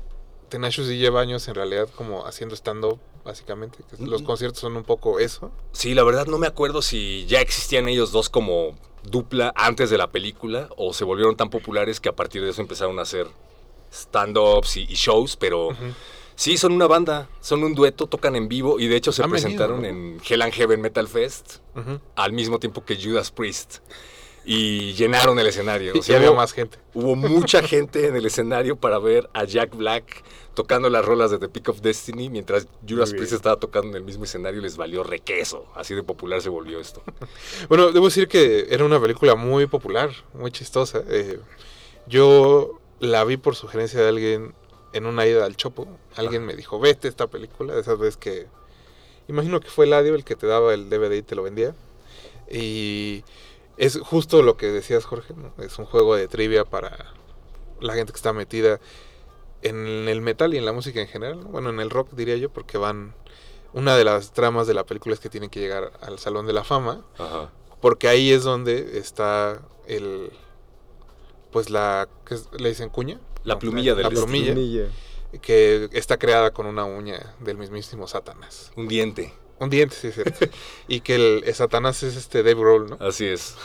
Tenacious 0.49 0.87
D 0.87 0.97
lleva 0.97 1.21
años 1.21 1.47
en 1.47 1.53
realidad 1.55 1.87
como 1.95 2.25
haciendo 2.25 2.55
stand-up, 2.55 2.99
básicamente. 3.23 3.77
Los 3.99 4.23
Mm. 4.23 4.25
conciertos 4.25 4.59
son 4.61 4.75
un 4.75 4.83
poco 4.83 5.19
eso. 5.19 5.51
Sí, 5.71 5.93
la 5.93 6.03
verdad 6.03 6.25
no 6.25 6.39
me 6.39 6.47
acuerdo 6.47 6.81
si 6.81 7.25
ya 7.27 7.39
existían 7.41 7.87
ellos 7.87 8.11
dos 8.11 8.29
como 8.29 8.75
dupla 9.03 9.53
antes 9.55 9.89
de 9.91 9.97
la 9.97 10.09
película 10.11 10.67
o 10.77 10.93
se 10.93 11.03
volvieron 11.03 11.35
tan 11.37 11.49
populares 11.51 11.99
que 11.99 12.09
a 12.09 12.15
partir 12.15 12.43
de 12.43 12.49
eso 12.49 12.61
empezaron 12.61 12.97
a 12.99 13.03
hacer 13.03 13.27
stand-ups 13.91 14.77
y, 14.77 14.81
y 14.83 14.93
shows, 14.95 15.35
pero 15.37 15.69
sí, 16.35 16.57
son 16.57 16.71
una 16.73 16.87
banda, 16.87 17.29
son 17.41 17.63
un 17.63 17.73
dueto, 17.75 18.07
tocan 18.07 18.35
en 18.35 18.47
vivo 18.47 18.79
y 18.79 18.87
de 18.87 18.95
hecho 18.95 19.11
se 19.11 19.23
Han 19.23 19.31
venido, 19.31 19.43
presentaron 19.49 19.81
¿no? 19.81 19.87
en 19.87 20.21
Hell 20.27 20.41
and 20.41 20.53
Heaven 20.53 20.81
Metal 20.81 21.07
Fest 21.07 21.57
al 22.15 22.31
mismo 22.33 22.59
tiempo 22.59 22.83
que 22.85 22.95
Judas 23.01 23.31
Priest 23.31 23.79
y 24.45 24.93
llenaron 24.93 25.37
el 25.39 25.47
escenario. 25.47 25.93
O 25.97 26.01
sea, 26.01 26.17
había 26.17 26.29
hubo- 26.31 26.37
más 26.37 26.51
gente. 26.53 26.77
Hubo 26.93 27.15
mucha 27.15 27.61
gente 27.63 28.07
en 28.07 28.15
el 28.15 28.25
escenario 28.25 28.75
para 28.75 28.97
ver 28.99 29.29
a 29.33 29.43
Jack 29.45 29.75
Black 29.75 30.23
tocando 30.53 30.89
las 30.89 31.05
rolas 31.05 31.31
de 31.31 31.39
The 31.39 31.47
Peak 31.47 31.69
of 31.69 31.79
Destiny 31.81 32.29
mientras 32.29 32.67
Judas 32.87 33.11
Priest 33.11 33.31
estaba 33.33 33.55
tocando 33.57 33.89
en 33.89 33.95
el 33.95 34.03
mismo 34.03 34.25
escenario 34.25 34.59
y 34.59 34.63
les 34.63 34.75
valió 34.77 35.03
requeso. 35.03 35.65
Así 35.75 35.93
de 35.95 36.03
popular 36.03 36.41
se 36.41 36.49
volvió 36.49 36.79
esto. 36.79 37.01
Bueno, 37.69 37.91
debo 37.91 38.05
decir 38.05 38.27
que 38.27 38.67
era 38.69 38.83
una 38.83 38.99
película 38.99 39.35
muy 39.35 39.67
popular, 39.67 40.09
muy 40.33 40.51
chistosa. 40.51 41.03
Eh, 41.07 41.39
yo 42.07 42.79
la 42.99 43.23
vi 43.23 43.37
por 43.37 43.55
sugerencia 43.55 44.01
de 44.01 44.09
alguien 44.09 44.53
en 44.93 45.05
una 45.05 45.25
ida 45.25 45.45
al 45.45 45.55
Chopo. 45.55 45.87
Alguien 46.15 46.45
me 46.45 46.55
dijo, 46.55 46.79
vete 46.79 47.07
esta 47.07 47.27
película, 47.27 47.73
de 47.73 47.81
esas 47.81 47.97
veces 47.97 48.17
que... 48.17 48.47
Imagino 49.29 49.61
que 49.61 49.69
fue 49.69 49.85
Eladio 49.85 50.15
el 50.15 50.25
que 50.25 50.35
te 50.35 50.47
daba 50.47 50.73
el 50.73 50.89
DVD 50.89 51.13
y 51.13 51.21
te 51.21 51.35
lo 51.35 51.43
vendía. 51.43 51.73
Y 52.49 53.23
es 53.81 53.99
justo 53.99 54.41
lo 54.43 54.55
que 54.57 54.67
decías, 54.67 55.05
Jorge. 55.05 55.33
¿no? 55.35 55.53
Es 55.63 55.77
un 55.79 55.85
juego 55.85 56.15
de 56.15 56.27
trivia 56.27 56.63
para 56.65 57.13
la 57.79 57.93
gente 57.95 58.13
que 58.13 58.17
está 58.17 58.31
metida 58.33 58.79
en 59.63 60.07
el 60.07 60.21
metal 60.21 60.53
y 60.53 60.57
en 60.57 60.65
la 60.65 60.71
música 60.73 61.01
en 61.01 61.07
general. 61.07 61.39
¿no? 61.41 61.49
Bueno, 61.49 61.69
en 61.69 61.79
el 61.79 61.89
rock 61.89 62.11
diría 62.13 62.37
yo, 62.37 62.49
porque 62.49 62.77
van... 62.77 63.13
Una 63.73 63.95
de 63.95 64.03
las 64.03 64.33
tramas 64.33 64.67
de 64.67 64.73
la 64.73 64.85
película 64.85 65.13
es 65.15 65.21
que 65.21 65.29
tienen 65.29 65.49
que 65.49 65.59
llegar 65.61 65.93
al 66.01 66.19
Salón 66.19 66.45
de 66.45 66.51
la 66.51 66.65
Fama 66.65 67.05
Ajá. 67.17 67.51
porque 67.79 68.09
ahí 68.09 68.29
es 68.33 68.43
donde 68.43 68.97
está 68.97 69.61
el 69.87 70.29
pues 71.53 71.69
la 71.69 72.09
¿qué 72.25 72.35
es? 72.35 72.49
le 72.59 72.67
dicen 72.67 72.89
cuña 72.89 73.21
La 73.45 73.53
No, 73.53 73.59
plumilla 73.61 73.93
del 73.95 74.03
la 74.03 74.09
destino. 74.09 74.25
plumilla 74.27 74.53
Niña. 74.53 74.83
que 75.41 75.87
está 75.93 76.17
creada 76.19 76.51
con 76.51 76.65
una 76.65 76.83
uña 76.83 77.33
del 77.39 77.57
mismísimo 77.57 78.07
Satanás 78.07 78.73
Un 78.75 78.89
diente. 78.89 79.33
Un 79.61 79.69
diente 79.69 79.95
sí 79.95 80.07
es 80.07 80.15
cierto 80.15 80.45
y 80.87 80.99
que 81.01 81.15
el, 81.15 81.43
el 81.45 81.53
Satanás 81.55 82.03
es 82.03 82.15
este 82.15 82.43
Dave 82.43 82.55
Grohl 82.59 82.89
no 82.89 82.97
Así 82.99 83.25
es. 83.27 83.55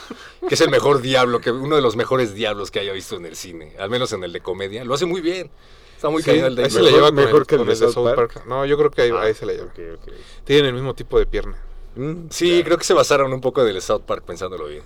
Que 0.47 0.55
es 0.55 0.61
el 0.61 0.69
mejor 0.69 1.01
diablo, 1.01 1.41
que 1.41 1.51
uno 1.51 1.75
de 1.75 1.81
los 1.81 1.95
mejores 1.95 2.33
diablos 2.33 2.71
que 2.71 2.79
haya 2.79 2.93
visto 2.93 3.15
en 3.15 3.25
el 3.25 3.35
cine. 3.35 3.75
Al 3.79 3.89
menos 3.89 4.13
en 4.13 4.23
el 4.23 4.31
de 4.31 4.39
comedia. 4.41 4.83
Lo 4.85 4.93
hace 4.93 5.05
muy 5.05 5.21
bien. 5.21 5.49
Está 5.95 6.09
muy 6.09 6.21
Sí, 6.21 6.29
caído 6.29 6.47
el 6.47 6.55
Dave 6.55 6.65
ahí 6.67 6.71
se 6.71 6.81
le 6.83 6.91
lleva 6.91 7.11
Mejor- 7.11 7.31
con 7.31 7.41
el, 7.41 7.47
que 7.47 7.55
el 7.55 7.59
con 7.59 7.67
de 7.67 7.73
el 7.73 7.79
de 7.79 7.89
South 7.91 8.05
Park. 8.15 8.33
Park. 8.33 8.45
no 8.47 8.65
yo 8.65 8.77
creo 8.77 8.91
que 8.91 9.01
ahí, 9.01 9.11
Ah, 9.13 9.21
ahí 9.23 9.33
se 9.33 9.45
le 9.47 9.53
lleva 9.55 9.65
ok. 9.67 10.11
tienen 10.45 10.65
el 10.67 10.73
mismo 10.73 10.93
tipo 10.95 11.17
de 11.19 11.25
pierna 11.25 11.57
Mm, 11.95 12.27
Sí, 12.29 12.49
claro. 12.49 12.63
creo 12.65 12.77
que 12.77 12.83
se 12.83 12.93
basaron 12.93 13.33
un 13.33 13.41
poco 13.41 13.63
del 13.65 13.81
South 13.81 14.03
Park 14.05 14.23
pensándolo 14.23 14.67
bien. 14.67 14.83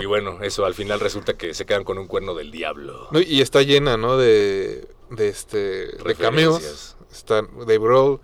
Y 0.00 0.06
bueno, 0.06 0.38
eso 0.42 0.64
al 0.66 0.74
final 0.74 0.98
resulta 0.98 1.34
que 1.34 1.54
se 1.54 1.64
quedan 1.64 1.84
con 1.84 1.98
un 1.98 2.08
cuerno 2.08 2.34
del 2.34 2.50
diablo. 2.50 3.06
No, 3.12 3.20
y 3.20 3.40
está 3.40 3.62
llena, 3.62 3.96
¿no? 3.96 4.16
De, 4.16 4.88
de 5.10 5.28
este 5.28 5.58
de 5.58 6.14
cameos. 6.18 6.96
Está 7.12 7.42
Dave 7.42 7.78
Grohl, 7.78 8.18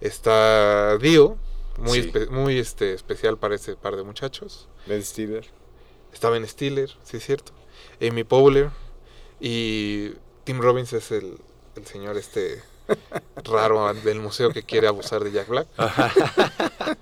está 0.00 0.98
Dio, 0.98 1.36
muy, 1.78 2.02
Sí. 2.02 2.10
espe- 2.10 2.28
muy 2.30 2.58
este, 2.58 2.92
especial 2.94 3.38
para 3.38 3.54
ese 3.54 3.76
par 3.76 3.96
de 3.96 4.02
muchachos. 4.02 4.68
Ben 4.86 5.02
Stiller. 5.02 5.46
Está 6.12 6.30
Ben 6.30 6.46
Stiller, 6.46 6.90
sí 7.04 7.18
es 7.18 7.24
cierto. 7.26 7.52
Amy 8.00 8.24
Powler 8.24 8.70
y 9.40 10.10
Tim 10.44 10.60
Robbins 10.60 10.92
es 10.92 11.10
el, 11.10 11.38
el 11.76 11.86
señor 11.86 12.16
este 12.16 12.62
raro 13.44 13.92
del 13.94 14.20
museo 14.20 14.50
que 14.50 14.62
quiere 14.62 14.86
abusar 14.86 15.22
de 15.24 15.32
Jack 15.32 15.48
Black. 15.48 15.68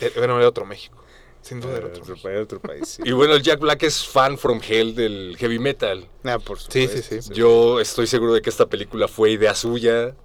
Eh, 0.00 0.10
bueno, 0.16 0.36
era 0.38 0.48
otro 0.48 0.64
México. 0.66 0.98
Sin 1.42 1.60
duda 1.60 1.76
era 1.76 1.86
otro 1.86 2.04
era 2.28 2.58
país. 2.60 2.88
sí. 2.88 3.02
Y 3.04 3.12
bueno, 3.12 3.34
el 3.34 3.42
Jack 3.42 3.60
Black 3.60 3.82
es 3.84 4.04
fan 4.04 4.36
from 4.36 4.60
hell 4.66 4.94
del 4.96 5.36
heavy 5.38 5.58
metal. 5.60 6.08
Ah, 6.24 6.38
por 6.40 6.58
Sí, 6.58 6.86
supuesto. 6.88 7.02
sí, 7.16 7.22
sí. 7.22 7.34
Yo 7.34 7.78
estoy 7.78 8.06
seguro 8.08 8.32
de 8.34 8.42
que 8.42 8.50
esta 8.50 8.66
película 8.66 9.06
fue 9.06 9.30
idea 9.30 9.54
suya. 9.54 10.16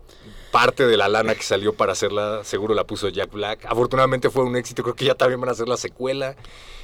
Parte 0.57 0.87
de 0.87 0.97
la 0.97 1.07
lana 1.07 1.35
que 1.35 1.43
salió 1.43 1.73
para 1.73 1.91
hacerla, 1.91 2.43
seguro 2.43 2.73
la 2.73 2.83
puso 2.83 3.09
Jack 3.09 3.31
Black. 3.31 3.63
Afortunadamente 3.65 4.31
fue 4.31 4.43
un 4.43 4.55
éxito, 4.55 4.81
creo 4.81 4.95
que 4.95 5.05
ya 5.05 5.13
también 5.13 5.39
van 5.39 5.49
a 5.49 5.51
hacer 5.51 5.67
la 5.67 5.77
secuela. 5.77 6.35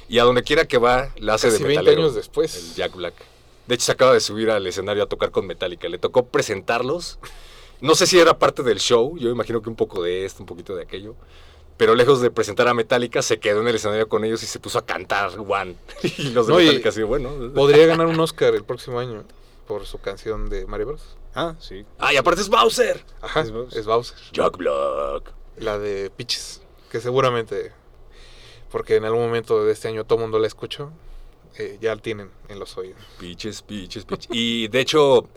Y 0.08 0.20
a 0.20 0.22
donde 0.22 0.44
quiera 0.44 0.64
que 0.64 0.78
va, 0.78 1.08
la 1.16 1.34
hace 1.34 1.48
Casi 1.48 1.58
de 1.60 1.66
20 1.70 1.80
metalero. 1.80 2.02
años 2.02 2.14
después. 2.14 2.54
El 2.54 2.74
Jack 2.76 2.94
Black. 2.94 3.14
De 3.66 3.74
hecho, 3.74 3.86
se 3.86 3.90
acaba 3.90 4.12
de 4.12 4.20
subir 4.20 4.48
al 4.48 4.64
escenario 4.64 5.02
a 5.02 5.06
tocar 5.06 5.32
con 5.32 5.48
Metallica. 5.48 5.88
Le 5.88 5.98
tocó 5.98 6.24
presentarlos. 6.24 7.18
No 7.80 7.96
sé 7.96 8.06
si 8.06 8.16
era 8.16 8.38
parte 8.38 8.62
del 8.62 8.78
show. 8.78 9.18
Yo 9.18 9.28
imagino 9.30 9.60
que 9.60 9.70
un 9.70 9.74
poco 9.74 10.04
de 10.04 10.24
esto, 10.24 10.44
un 10.44 10.46
poquito 10.46 10.76
de 10.76 10.84
aquello. 10.84 11.16
Pero 11.76 11.96
lejos 11.96 12.20
de 12.20 12.30
presentar 12.30 12.68
a 12.68 12.74
Metallica, 12.74 13.22
se 13.22 13.40
quedó 13.40 13.60
en 13.60 13.66
el 13.66 13.74
escenario 13.74 14.08
con 14.08 14.24
ellos 14.24 14.40
y 14.44 14.46
se 14.46 14.60
puso 14.60 14.78
a 14.78 14.86
cantar 14.86 15.32
One. 15.36 15.74
Y 16.18 16.30
los 16.30 16.46
de 16.46 16.52
No, 16.52 16.58
Metallica 16.60 16.90
así, 16.90 17.02
bueno. 17.02 17.52
Podría 17.52 17.86
ganar 17.86 18.06
un 18.06 18.20
Oscar 18.20 18.54
el 18.54 18.62
próximo 18.62 19.00
año 19.00 19.24
por 19.66 19.86
su 19.86 19.98
canción 19.98 20.48
de 20.48 20.66
Mario 20.66 20.86
Bros. 20.88 21.16
Ah, 21.34 21.54
sí. 21.58 21.84
¡Ah, 21.98 22.12
y 22.12 22.16
aparte 22.16 22.40
es 22.40 22.48
Bowser! 22.48 23.04
Ajá, 23.20 23.40
Es 23.40 23.52
es 23.76 23.86
Bowser. 23.86 24.16
Jack 24.32 24.56
Black. 24.56 25.32
La 25.58 25.78
de 25.78 26.10
Peaches, 26.10 26.62
que 26.90 27.00
seguramente, 27.00 27.72
porque 28.70 28.96
en 28.96 29.04
algún 29.04 29.22
momento 29.22 29.64
de 29.64 29.72
este 29.72 29.88
año 29.88 30.04
todo 30.04 30.18
el 30.18 30.22
mundo 30.22 30.38
la 30.38 30.46
escuchó, 30.46 30.90
eh, 31.58 31.78
ya 31.80 31.94
la 31.94 32.02
tienen 32.02 32.30
en 32.48 32.58
los 32.58 32.76
oídos. 32.76 33.00
Piches, 33.18 33.62
piches, 33.62 34.04
piches. 34.04 34.28
Y 34.32 34.66
de 34.68 34.80
hecho, 34.80 35.28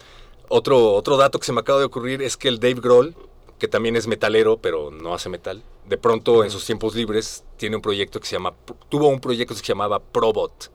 otro, 0.49 0.93
otro 0.93 1.17
dato 1.17 1.39
que 1.39 1.45
se 1.45 1.53
me 1.53 1.59
acaba 1.61 1.79
de 1.79 1.85
ocurrir 1.85 2.21
es 2.23 2.35
que 2.37 2.47
el 2.47 2.59
Dave 2.59 2.81
Grohl, 2.81 3.15
que 3.59 3.67
también 3.67 3.95
es 3.95 4.07
metalero, 4.07 4.57
pero 4.57 4.89
no 4.91 5.13
hace 5.13 5.29
metal, 5.29 5.63
de 5.85 5.97
pronto 5.97 6.43
en 6.43 6.49
sus 6.51 6.65
tiempos 6.65 6.95
libres 6.95 7.43
tiene 7.57 7.75
un 7.75 7.81
proyecto 7.81 8.19
que 8.19 8.25
se 8.27 8.35
llama, 8.35 8.53
tuvo 8.89 9.07
un 9.07 9.19
proyecto 9.19 9.53
que 9.53 9.59
se 9.59 9.65
llamaba 9.67 9.99
Probot. 9.99 10.71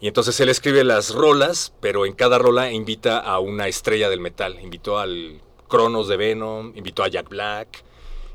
Y 0.00 0.08
entonces 0.08 0.40
él 0.40 0.48
escribe 0.48 0.82
las 0.82 1.14
rolas, 1.14 1.74
pero 1.80 2.06
en 2.06 2.14
cada 2.14 2.38
rola 2.38 2.72
invita 2.72 3.18
a 3.18 3.38
una 3.38 3.68
estrella 3.68 4.08
del 4.08 4.20
metal. 4.20 4.58
Invitó 4.62 4.98
al 4.98 5.42
Cronos 5.68 6.08
de 6.08 6.16
Venom, 6.16 6.72
invitó 6.74 7.02
a 7.02 7.08
Jack 7.08 7.28
Black, 7.28 7.84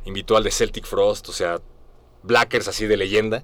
invitó 0.05 0.37
al 0.37 0.43
de 0.43 0.51
Celtic 0.51 0.85
Frost, 0.85 1.29
o 1.29 1.33
sea, 1.33 1.59
Blackers 2.21 2.67
así 2.67 2.85
de 2.85 2.97
leyenda. 2.97 3.43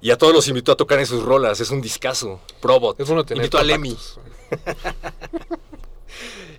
Y 0.00 0.10
a 0.10 0.18
todos 0.18 0.34
los 0.34 0.48
invitó 0.48 0.72
a 0.72 0.76
tocar 0.76 0.98
en 0.98 1.06
sus 1.06 1.22
rolas. 1.22 1.60
Es 1.60 1.70
un 1.70 1.80
discazo. 1.80 2.40
Probot. 2.60 3.00
Es 3.00 3.06
bueno 3.08 3.24
tener 3.24 3.44
invitó 3.44 3.58
a 3.58 3.62
Lemmy. 3.64 3.96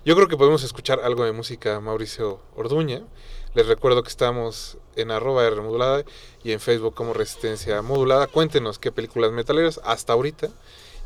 Yo 0.04 0.16
creo 0.16 0.28
que 0.28 0.36
podemos 0.36 0.62
escuchar 0.64 1.00
algo 1.00 1.24
de 1.24 1.32
música 1.32 1.80
Mauricio 1.80 2.40
Orduña. 2.56 3.02
Les 3.54 3.66
recuerdo 3.66 4.02
que 4.02 4.08
estamos 4.08 4.78
en 4.96 5.10
arroba 5.10 5.46
R 5.46 5.60
modulada 5.60 6.04
y 6.42 6.52
en 6.52 6.60
Facebook 6.60 6.94
como 6.94 7.12
Resistencia 7.12 7.80
Modulada. 7.82 8.26
Cuéntenos 8.26 8.78
qué 8.78 8.90
películas 8.90 9.32
metaleras 9.32 9.80
hasta 9.84 10.12
ahorita. 10.12 10.50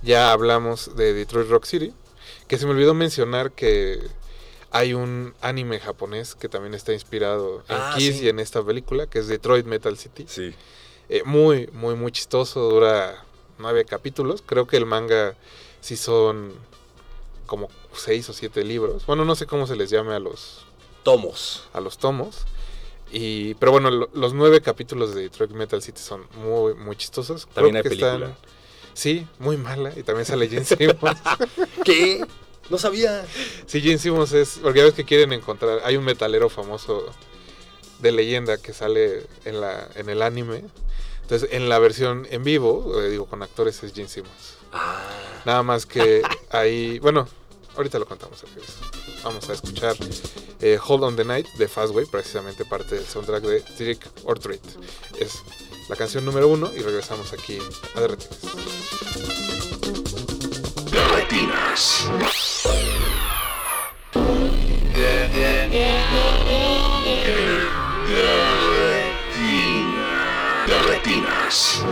Ya 0.02 0.32
hablamos 0.32 0.96
de 0.96 1.12
Detroit 1.12 1.48
Rock 1.48 1.64
City. 1.64 1.92
Que 2.48 2.58
se 2.58 2.66
me 2.66 2.72
olvidó 2.72 2.92
mencionar 2.94 3.52
que 3.52 4.00
hay 4.70 4.94
un 4.94 5.34
anime 5.40 5.78
japonés 5.80 6.34
que 6.34 6.48
también 6.48 6.74
está 6.74 6.92
inspirado 6.92 7.62
en 7.68 7.76
Ah, 7.76 7.94
Kiss 7.96 8.18
sí. 8.18 8.24
y 8.24 8.28
en 8.28 8.38
esta 8.40 8.62
película, 8.62 9.06
que 9.06 9.18
es 9.20 9.28
Detroit 9.28 9.66
Metal 9.66 9.96
City. 9.96 10.24
Sí. 10.28 10.54
Eh, 11.08 11.22
muy, 11.24 11.68
muy, 11.72 11.94
muy 11.94 12.10
chistoso. 12.12 12.68
Dura 12.70 13.24
nueve 13.58 13.84
capítulos. 13.84 14.42
Creo 14.44 14.66
que 14.66 14.76
el 14.76 14.86
manga 14.86 15.34
sí 15.80 15.96
son 15.96 16.52
como 17.46 17.68
seis 17.94 18.28
o 18.28 18.32
siete 18.32 18.64
libros. 18.64 19.04
Bueno, 19.06 19.24
no 19.24 19.34
sé 19.34 19.46
cómo 19.46 19.66
se 19.66 19.76
les 19.76 19.90
llame 19.90 20.14
a 20.14 20.18
los, 20.18 20.64
Tomos. 21.02 21.64
a 21.72 21.80
los 21.80 21.98
tomos. 21.98 22.44
Y, 23.10 23.54
pero 23.54 23.72
bueno, 23.72 23.90
lo- 23.90 24.08
los 24.14 24.32
nueve 24.32 24.62
capítulos 24.62 25.14
de 25.14 25.22
Detroit 25.22 25.50
Metal 25.50 25.82
City 25.82 26.00
son 26.00 26.26
muy, 26.36 26.74
muy 26.74 26.96
chistosos. 26.96 27.44
Creo 27.44 27.54
También 27.56 27.76
hay 27.76 27.82
que 27.82 27.88
película. 27.90 28.36
Sí, 28.94 29.26
muy 29.38 29.56
mala. 29.56 29.92
Y 29.96 30.02
también 30.02 30.26
sale 30.26 30.48
Gene 30.48 30.64
Simmons. 30.64 31.18
¿Qué? 31.84 32.24
No 32.70 32.78
sabía. 32.78 33.24
sí, 33.66 33.80
Gene 33.80 33.98
Simmons 33.98 34.32
es... 34.32 34.60
Porque 34.62 34.80
a 34.80 34.84
veces 34.84 34.96
que 34.96 35.04
quieren 35.04 35.32
encontrar... 35.32 35.80
Hay 35.84 35.96
un 35.96 36.04
metalero 36.04 36.48
famoso 36.48 37.06
de 38.00 38.12
leyenda 38.12 38.58
que 38.58 38.72
sale 38.72 39.26
en, 39.44 39.60
la, 39.60 39.88
en 39.94 40.08
el 40.08 40.22
anime. 40.22 40.64
Entonces, 41.22 41.48
en 41.52 41.68
la 41.68 41.78
versión 41.78 42.26
en 42.30 42.44
vivo, 42.44 43.00
eh, 43.00 43.10
digo, 43.10 43.26
con 43.26 43.42
actores 43.42 43.82
es 43.82 43.94
Gene 43.94 44.08
Simmons. 44.08 44.56
Ah, 44.72 45.02
Nada 45.44 45.62
más 45.62 45.86
que 45.86 46.22
ahí, 46.50 46.98
bueno, 46.98 47.28
ahorita 47.76 47.98
lo 47.98 48.06
contamos. 48.06 48.44
Vamos 49.22 49.48
a 49.48 49.52
escuchar 49.52 49.96
eh, 50.60 50.78
Hold 50.84 51.04
on 51.04 51.16
the 51.16 51.24
Night 51.24 51.46
de 51.58 51.68
Fastway, 51.68 52.06
precisamente 52.06 52.64
parte 52.64 52.96
del 52.96 53.06
soundtrack 53.06 53.42
de 53.44 53.60
Trick 53.60 54.08
or 54.24 54.38
Treat. 54.38 54.62
Es 55.18 55.42
la 55.88 55.96
canción 55.96 56.24
número 56.24 56.48
uno 56.48 56.70
y 56.74 56.80
regresamos 56.80 57.32
aquí 57.32 57.58
a 57.94 58.00
Derretinas. 58.00 58.38
Retinas. 61.08 62.06
Retinas. 70.88 71.82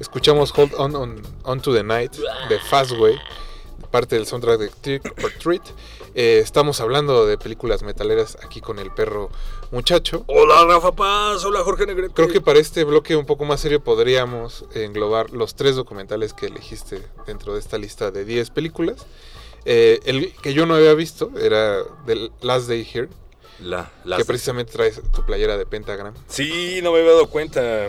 Escuchamos 0.00 0.52
Hold 0.56 0.74
on, 0.74 0.96
on, 0.96 1.22
on 1.44 1.60
to 1.60 1.72
the 1.72 1.82
Night 1.82 2.12
de 2.48 2.58
Fastway, 2.70 3.18
parte 3.90 4.16
del 4.16 4.26
soundtrack 4.26 4.58
de 4.58 4.68
Trick 4.68 5.24
or 5.24 5.32
Treat. 5.32 5.62
Eh, 6.14 6.40
estamos 6.42 6.80
hablando 6.80 7.26
de 7.26 7.38
películas 7.38 7.82
metaleras 7.82 8.36
aquí 8.42 8.60
con 8.60 8.78
el 8.78 8.90
perro 8.92 9.30
muchacho. 9.70 10.24
Hola 10.26 10.64
Rafa 10.64 10.92
Paz, 10.92 11.44
hola 11.44 11.60
Jorge 11.60 11.86
Negrete. 11.86 12.14
Creo 12.14 12.28
que 12.28 12.40
para 12.40 12.58
este 12.58 12.84
bloque 12.84 13.14
un 13.16 13.26
poco 13.26 13.44
más 13.44 13.60
serio 13.60 13.80
podríamos 13.82 14.64
englobar 14.74 15.30
los 15.30 15.54
tres 15.54 15.76
documentales 15.76 16.32
que 16.34 16.46
elegiste 16.46 17.02
dentro 17.26 17.54
de 17.54 17.60
esta 17.60 17.78
lista 17.78 18.10
de 18.10 18.24
10 18.24 18.50
películas. 18.50 19.06
Eh, 19.64 20.00
el 20.04 20.32
que 20.34 20.54
yo 20.54 20.66
no 20.66 20.74
había 20.74 20.94
visto 20.94 21.30
era 21.38 21.82
The 22.06 22.30
Last 22.40 22.68
Day 22.68 22.88
Here, 22.90 23.08
La, 23.60 23.90
que 24.16 24.24
precisamente 24.24 24.72
traes 24.72 25.00
tu 25.12 25.24
playera 25.26 25.56
de 25.58 25.66
Pentagram 25.66 26.14
Sí, 26.28 26.80
no 26.82 26.92
me 26.92 27.00
había 27.00 27.10
dado 27.12 27.28
cuenta. 27.28 27.88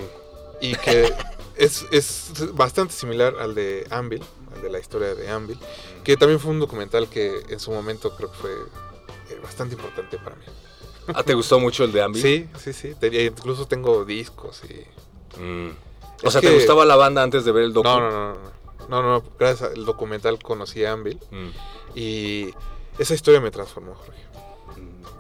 y 0.62 0.76
que 0.76 1.14
es, 1.56 1.86
es 1.92 2.32
bastante 2.54 2.94
similar 2.94 3.36
al 3.40 3.56
de 3.56 3.86
Anvil, 3.92 4.24
de 4.62 4.70
la 4.70 4.80
historia 4.80 5.16
de 5.16 5.30
Anvil, 5.30 5.60
que 6.04 6.18
también 6.18 6.40
fue 6.40 6.52
un 6.52 6.60
documental 6.60 7.08
que 7.10 7.44
en 7.50 7.60
su 7.60 7.72
momento 7.72 8.16
creo 8.16 8.32
que 8.32 8.38
fue 8.38 8.52
eh, 8.52 9.40
bastante 9.44 9.76
importante 9.76 10.18
para 10.18 10.36
mí. 10.36 10.44
Ah, 11.14 11.24
¿te 11.24 11.34
gustó 11.34 11.60
mucho 11.60 11.84
el 11.84 11.92
de 11.92 12.02
Ambi? 12.04 12.22
Sí, 12.22 12.48
sí, 12.60 12.72
sí, 12.74 12.94
tenía- 13.00 13.24
incluso 13.26 13.66
tengo 13.68 14.06
discos 14.06 14.62
y... 14.70 15.40
Mm. 15.42 15.72
O 16.24 16.30
sea, 16.32 16.40
que- 16.42 16.48
¿te 16.50 16.54
gustaba 16.54 16.86
la 16.86 16.96
banda 16.96 17.24
antes 17.24 17.46
de 17.46 17.52
ver 17.52 17.64
el 17.64 17.74
docu? 17.74 17.88
No, 17.88 18.00
no, 18.00 18.12
no, 18.12 18.34
no, 18.90 19.02
no, 19.02 19.02
no, 19.14 19.24
gracias 19.40 19.72
al 19.72 19.86
documental 19.86 20.38
conocí 20.42 20.84
a 20.86 20.94
Anvil 20.94 21.20
Mm. 21.32 21.50
y 21.96 22.54
esa 23.00 23.14
historia 23.14 23.40
me 23.42 23.50
transformó, 23.50 23.96
Jorge, 23.96 24.22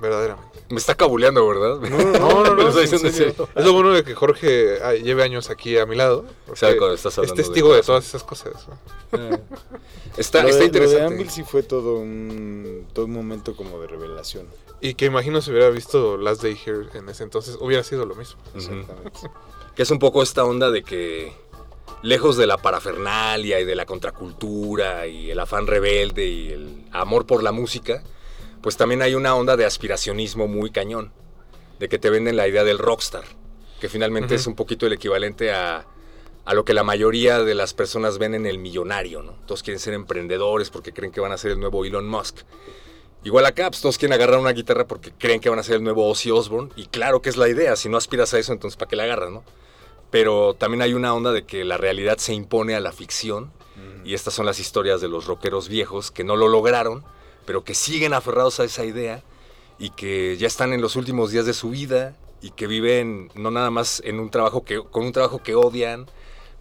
verdaderamente. 0.01 0.59
Me 0.69 0.77
está 0.77 0.95
cabuleando, 0.95 1.47
¿verdad? 1.47 1.79
No, 2.19 2.43
no, 2.43 2.55
no, 2.55 2.71
serio. 2.87 3.49
Es 3.55 3.65
lo 3.65 3.73
bueno 3.73 3.91
de 3.91 4.03
que 4.03 4.13
Jorge 4.13 4.79
ah, 4.83 4.93
lleve 4.93 5.23
años 5.23 5.49
aquí 5.49 5.77
a 5.77 5.85
mi 5.85 5.95
lado. 5.95 6.25
Sabe 6.53 6.77
cuando 6.77 6.95
estás 6.95 7.13
es 7.13 7.17
hablando 7.17 7.35
de 7.35 7.43
testigo 7.43 7.69
de, 7.69 7.79
cosas. 7.79 7.85
todas 7.85 8.07
esas 8.07 8.23
cosas. 8.23 8.67
¿no? 8.67 9.39
Está, 10.17 10.43
lo, 10.43 10.49
está 10.49 10.49
de, 10.49 10.51
lo 10.51 10.57
de 10.57 10.65
interesante. 10.65 11.05
Anvil 11.05 11.29
sí 11.29 11.43
fue 11.43 11.63
todo 11.63 11.95
un, 11.95 12.88
todo 12.93 13.05
un 13.05 13.13
momento 13.13 13.55
como 13.55 13.80
de 13.80 13.88
revelación. 13.88 14.47
Y 14.82 14.93
que 14.93 15.05
imagino 15.05 15.41
si 15.41 15.51
hubiera 15.51 15.69
visto 15.69 16.17
Last 16.17 16.43
Day 16.43 16.57
Here 16.63 16.88
en 16.93 17.09
ese 17.09 17.23
entonces, 17.23 17.57
hubiera 17.59 17.84
sido 17.84 18.05
lo 18.05 18.15
mismo. 18.15 18.39
Exactamente. 18.55 19.19
Que 19.75 19.84
es 19.84 19.91
un 19.91 19.99
poco 19.99 20.21
esta 20.21 20.45
onda 20.45 20.71
de 20.71 20.84
que 20.84 21.34
lejos 22.01 22.38
de 22.38 22.47
la 22.47 22.57
parafernalia 22.57 23.59
y 23.59 23.65
de 23.65 23.75
la 23.75 23.86
contracultura 23.86 25.07
y 25.07 25.32
el 25.32 25.39
afán 25.39 25.67
rebelde 25.67 26.25
y 26.25 26.49
el 26.49 26.84
amor 26.91 27.25
por 27.25 27.43
la 27.43 27.51
música, 27.51 28.03
pues 28.62 28.78
también 28.78 29.01
hay 29.01 29.16
una 29.16 29.36
onda 29.36 29.57
de 29.57 29.66
aspiracionismo 29.66 30.47
muy 30.47 30.72
cañón, 30.72 31.12
de 31.80 31.89
que 31.89 31.99
te 31.99 32.10
venden 32.10 32.36
la 32.36 32.47
idea 32.47 32.64
del 32.64 32.78
rockstar, 32.78 33.24
que 33.80 33.89
finalmente 33.89 34.36
es 34.36 34.47
un 34.47 34.55
poquito 34.55 34.86
el 34.86 34.93
equivalente 34.93 35.51
a, 35.51 35.86
a 36.45 36.53
lo 36.53 36.66
que 36.66 36.74
la 36.74 36.84
mayoría 36.84 37.43
de 37.43 37.55
las 37.55 37.74
personas 37.74 38.18
ven 38.18 38.34
en 38.34 38.45
el 38.45 38.57
millonario, 38.57 39.22
¿no? 39.22 39.34
Todos 39.45 39.64
quieren 39.64 39.80
ser 39.80 39.93
emprendedores 39.93 40.70
porque 40.70 40.93
creen 40.93 41.12
que 41.12 41.22
van 41.22 41.32
a 41.32 41.38
ser 41.38 41.51
el 41.51 41.60
nuevo 41.60 41.86
Elon 41.86 42.07
Musk. 42.07 42.39
Igual 43.24 43.45
acá, 43.45 43.70
pues 43.70 43.82
todos 43.82 43.97
quieren 43.97 44.14
agarrar 44.14 44.39
una 44.39 44.53
guitarra 44.53 44.88
porque 44.88 45.12
creen 45.12 45.41
que 45.41 45.49
van 45.49 45.60
a 45.60 45.64
ser 45.64 45.76
el 45.76 45.84
nuevo 45.84 46.07
Ozzy 46.07 46.32
Osbourne. 46.32 46.72
Y 46.76 46.88
claro 46.88 47.22
que 47.22 47.30
es 47.30 47.38
la 47.38 47.49
idea, 47.49 47.76
si 47.76 47.89
no 47.89 47.97
aspiras 47.97 48.34
a 48.34 48.39
eso, 48.39 48.53
entonces 48.53 48.78
¿para 48.78 48.89
qué 48.89 48.95
la 48.95 49.03
agarras, 49.03 49.30
no? 49.32 49.43
Pero 50.10 50.55
también 50.55 50.82
hay 50.82 50.93
una 50.93 51.14
onda 51.14 51.32
de 51.32 51.45
que 51.45 51.66
la 51.66 51.78
realidad 51.78 52.18
se 52.18 52.34
impone 52.34 52.76
a 52.76 52.80
la 52.80 52.91
ficción. 52.91 53.51
Y 54.03 54.14
estas 54.14 54.34
son 54.34 54.45
las 54.45 54.60
historias 54.60 55.01
de 55.01 55.07
los 55.07 55.26
rockeros 55.26 55.70
viejos 55.70 56.12
que 56.12 56.24
no 56.24 56.36
lo 56.36 56.47
lograron, 56.47 57.03
pero 57.50 57.64
que 57.64 57.74
siguen 57.74 58.14
aferrados 58.14 58.60
a 58.60 58.64
esa 58.64 58.86
idea 58.86 59.24
y 59.80 59.89
que 59.89 60.38
ya 60.38 60.45
están 60.45 60.72
en 60.72 60.82
los 60.82 60.95
últimos 60.95 61.32
días 61.32 61.47
de 61.47 61.56
su 61.56 61.72
vida 61.72 62.16
y 62.43 62.52
que 62.52 62.68
viven 62.68 63.32
no 63.34 63.50
nada 63.50 63.72
más 63.72 64.04
en 64.06 64.20
un 64.20 64.30
trabajo 64.30 64.64
que, 64.64 64.80
con 64.84 65.04
un 65.04 65.12
trabajo 65.14 65.41
que 65.41 65.56
odian, 65.56 66.06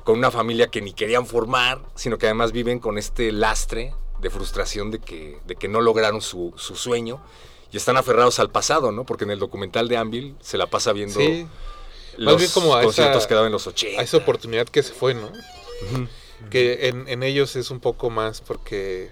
con 0.03 0.17
una 0.17 0.31
familia 0.31 0.69
que 0.69 0.81
ni 0.81 0.95
querían 0.95 1.27
formar, 1.27 1.79
sino 1.95 2.17
que 2.17 2.25
además 2.25 2.53
viven 2.53 2.79
con 2.79 2.97
este 2.97 3.33
lastre 3.33 3.93
de 4.23 4.31
frustración 4.31 4.91
de 4.91 4.99
que, 4.99 5.39
de 5.47 5.57
que 5.57 5.69
no 5.69 5.83
lograron 5.83 6.23
su, 6.23 6.55
su 6.57 6.75
sueño 6.75 7.21
y 7.71 7.77
están 7.77 7.99
aferrados 7.99 8.39
al 8.39 8.49
pasado, 8.49 8.91
¿no? 8.91 9.05
Porque 9.05 9.25
en 9.25 9.31
el 9.33 9.39
documental 9.41 9.89
de 9.89 9.99
Anvil 9.99 10.37
se 10.41 10.57
la 10.57 10.69
pasa 10.69 10.95
viendo 10.95 11.21
Sí. 11.21 11.47
los 12.17 12.33
Más 12.33 12.41
bien 12.41 12.51
como 12.53 12.75
a 12.75 12.83
conciertos 12.83 13.19
esa- 13.19 13.29
que 13.29 13.35
daban 13.35 13.49
en 13.49 13.53
los 13.53 13.67
80. 13.67 14.01
A 14.01 14.05
esa 14.05 14.17
oportunidad 14.17 14.67
que 14.67 14.83
se 14.83 14.95
fue, 14.95 15.13
¿no? 15.13 15.31
Que 16.51 16.89
en, 16.89 17.07
en 17.09 17.23
ellos 17.23 17.57
es 17.57 17.71
un 17.71 17.79
poco 17.79 18.09
más 18.09 18.41
porque 18.41 19.11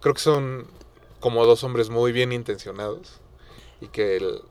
creo 0.00 0.12
que 0.14 0.20
son 0.20 0.66
como 1.22 1.46
dos 1.46 1.64
hombres 1.64 1.88
muy 1.88 2.12
bien 2.12 2.32
intencionados 2.32 3.20
y 3.80 3.86
que 3.88 4.16
el- 4.18 4.42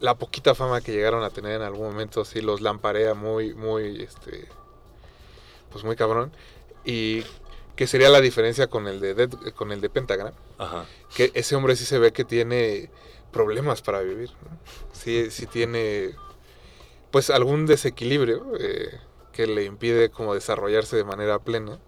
la 0.00 0.16
poquita 0.18 0.54
fama 0.54 0.80
que 0.82 0.92
llegaron 0.92 1.22
a 1.24 1.30
tener 1.30 1.52
en 1.52 1.62
algún 1.62 1.86
momento 1.86 2.24
sí 2.26 2.42
los 2.42 2.60
lamparea 2.60 3.14
muy, 3.14 3.54
muy, 3.54 4.02
este, 4.02 4.48
pues 5.70 5.84
muy 5.84 5.96
cabrón. 5.96 6.32
Y 6.84 7.22
que 7.76 7.86
sería 7.86 8.08
la 8.10 8.20
diferencia 8.20 8.66
con 8.66 8.86
el 8.88 9.00
de, 9.00 9.14
Dead- 9.14 9.52
con 9.54 9.70
el 9.72 9.80
de 9.80 9.88
Pentagram, 9.88 10.34
Ajá. 10.58 10.84
que 11.16 11.30
ese 11.34 11.54
hombre 11.56 11.76
sí 11.76 11.84
se 11.86 11.98
ve 11.98 12.12
que 12.12 12.24
tiene 12.24 12.90
problemas 13.32 13.80
para 13.80 14.00
vivir. 14.00 14.30
¿no? 14.42 14.58
Sí, 14.92 15.30
sí 15.30 15.46
tiene 15.46 16.14
pues 17.12 17.30
algún 17.30 17.66
desequilibrio 17.66 18.44
eh, 18.58 18.98
que 19.32 19.46
le 19.46 19.64
impide 19.64 20.10
como 20.10 20.34
desarrollarse 20.34 20.96
de 20.96 21.04
manera 21.04 21.38
plena. 21.38 21.78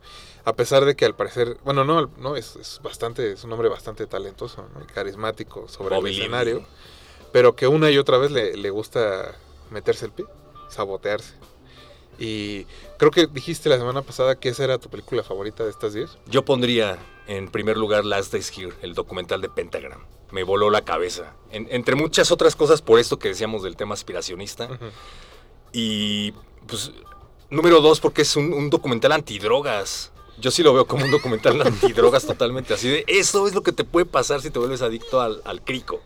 A 0.44 0.52
pesar 0.54 0.84
de 0.84 0.94
que 0.94 1.04
al 1.06 1.14
parecer, 1.14 1.56
bueno, 1.64 1.84
no, 1.84 2.10
no 2.18 2.36
es, 2.36 2.56
es 2.56 2.80
bastante, 2.82 3.32
es 3.32 3.44
un 3.44 3.52
hombre 3.52 3.68
bastante 3.68 4.06
talentoso 4.06 4.68
¿no? 4.74 4.86
carismático 4.92 5.68
sobre 5.68 5.96
Bobby 5.96 6.10
el 6.10 6.16
Lee. 6.16 6.22
escenario, 6.22 6.66
pero 7.32 7.56
que 7.56 7.66
una 7.66 7.90
y 7.90 7.96
otra 7.98 8.18
vez 8.18 8.30
le, 8.30 8.56
le 8.56 8.70
gusta 8.70 9.36
meterse 9.70 10.04
el 10.06 10.12
pie, 10.12 10.26
sabotearse. 10.68 11.34
Y 12.18 12.66
creo 12.98 13.10
que 13.10 13.26
dijiste 13.26 13.68
la 13.68 13.76
semana 13.78 14.02
pasada 14.02 14.36
que 14.38 14.50
esa 14.50 14.62
era 14.64 14.78
tu 14.78 14.88
película 14.90 15.22
favorita 15.24 15.64
de 15.64 15.70
estas 15.70 15.94
10. 15.94 16.10
Yo 16.26 16.44
pondría 16.44 16.98
en 17.26 17.48
primer 17.48 17.76
lugar 17.76 18.04
Last 18.04 18.30
Days 18.32 18.52
Here, 18.56 18.72
el 18.82 18.94
documental 18.94 19.40
de 19.40 19.48
Pentagram. 19.48 20.04
Me 20.30 20.44
voló 20.44 20.70
la 20.70 20.82
cabeza. 20.84 21.32
En- 21.50 21.66
entre 21.70 21.96
muchas 21.96 22.30
otras 22.30 22.54
cosas 22.54 22.82
por 22.82 23.00
esto 23.00 23.18
que 23.18 23.28
decíamos 23.28 23.62
del 23.64 23.76
tema 23.76 23.94
aspiracionista. 23.94 24.66
Ujú. 24.66 24.84
Y 25.72 26.32
pues 26.68 26.92
número 27.50 27.80
dos 27.80 27.98
porque 28.00 28.22
es 28.22 28.36
un, 28.36 28.52
un 28.52 28.70
documental 28.70 29.10
antidrogas. 29.12 30.12
Yo 30.40 30.50
sí 30.50 30.62
lo 30.62 30.74
veo 30.74 30.86
como 30.86 31.04
un 31.04 31.10
documental 31.10 31.60
antidrogas 31.66 32.24
totalmente. 32.26 32.74
Así 32.74 32.88
de, 32.88 33.04
eso 33.06 33.46
es 33.46 33.54
lo 33.54 33.62
que 33.62 33.72
te 33.72 33.84
puede 33.84 34.06
pasar 34.06 34.40
si 34.42 34.50
te 34.50 34.58
vuelves 34.58 34.82
adicto 34.82 35.20
al, 35.20 35.40
al 35.44 35.62
crico. 35.62 36.00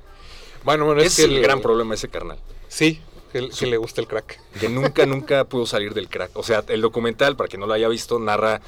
Bueno, 0.65 0.85
bueno, 0.85 1.01
Es, 1.01 1.19
es, 1.19 1.27
que 1.27 1.35
el, 1.35 1.43
gran 1.43 1.61
problema 1.61 1.95
ese 1.95 2.09
carnal. 2.09 2.39
Sí, 2.69 3.01
que, 3.33 3.49
que 3.49 3.67
le 3.67 3.77
gusta 3.79 4.01
el 4.01 4.07
crack. 4.09 4.41
que 4.61 4.69
nunca, 4.69 5.07
nunca 5.07 5.45
pudo 5.45 5.65
salir 5.67 5.95
del 5.95 6.09
crack. 6.09 6.31
O 6.37 6.43
sea, 6.43 6.65
el 6.69 6.81
documental, 6.81 7.37
para 7.37 7.49
quien 7.49 7.61
no 7.61 7.67
lo 7.67 7.73
haya 7.75 7.89
visto, 7.89 8.19
narra 8.19 8.61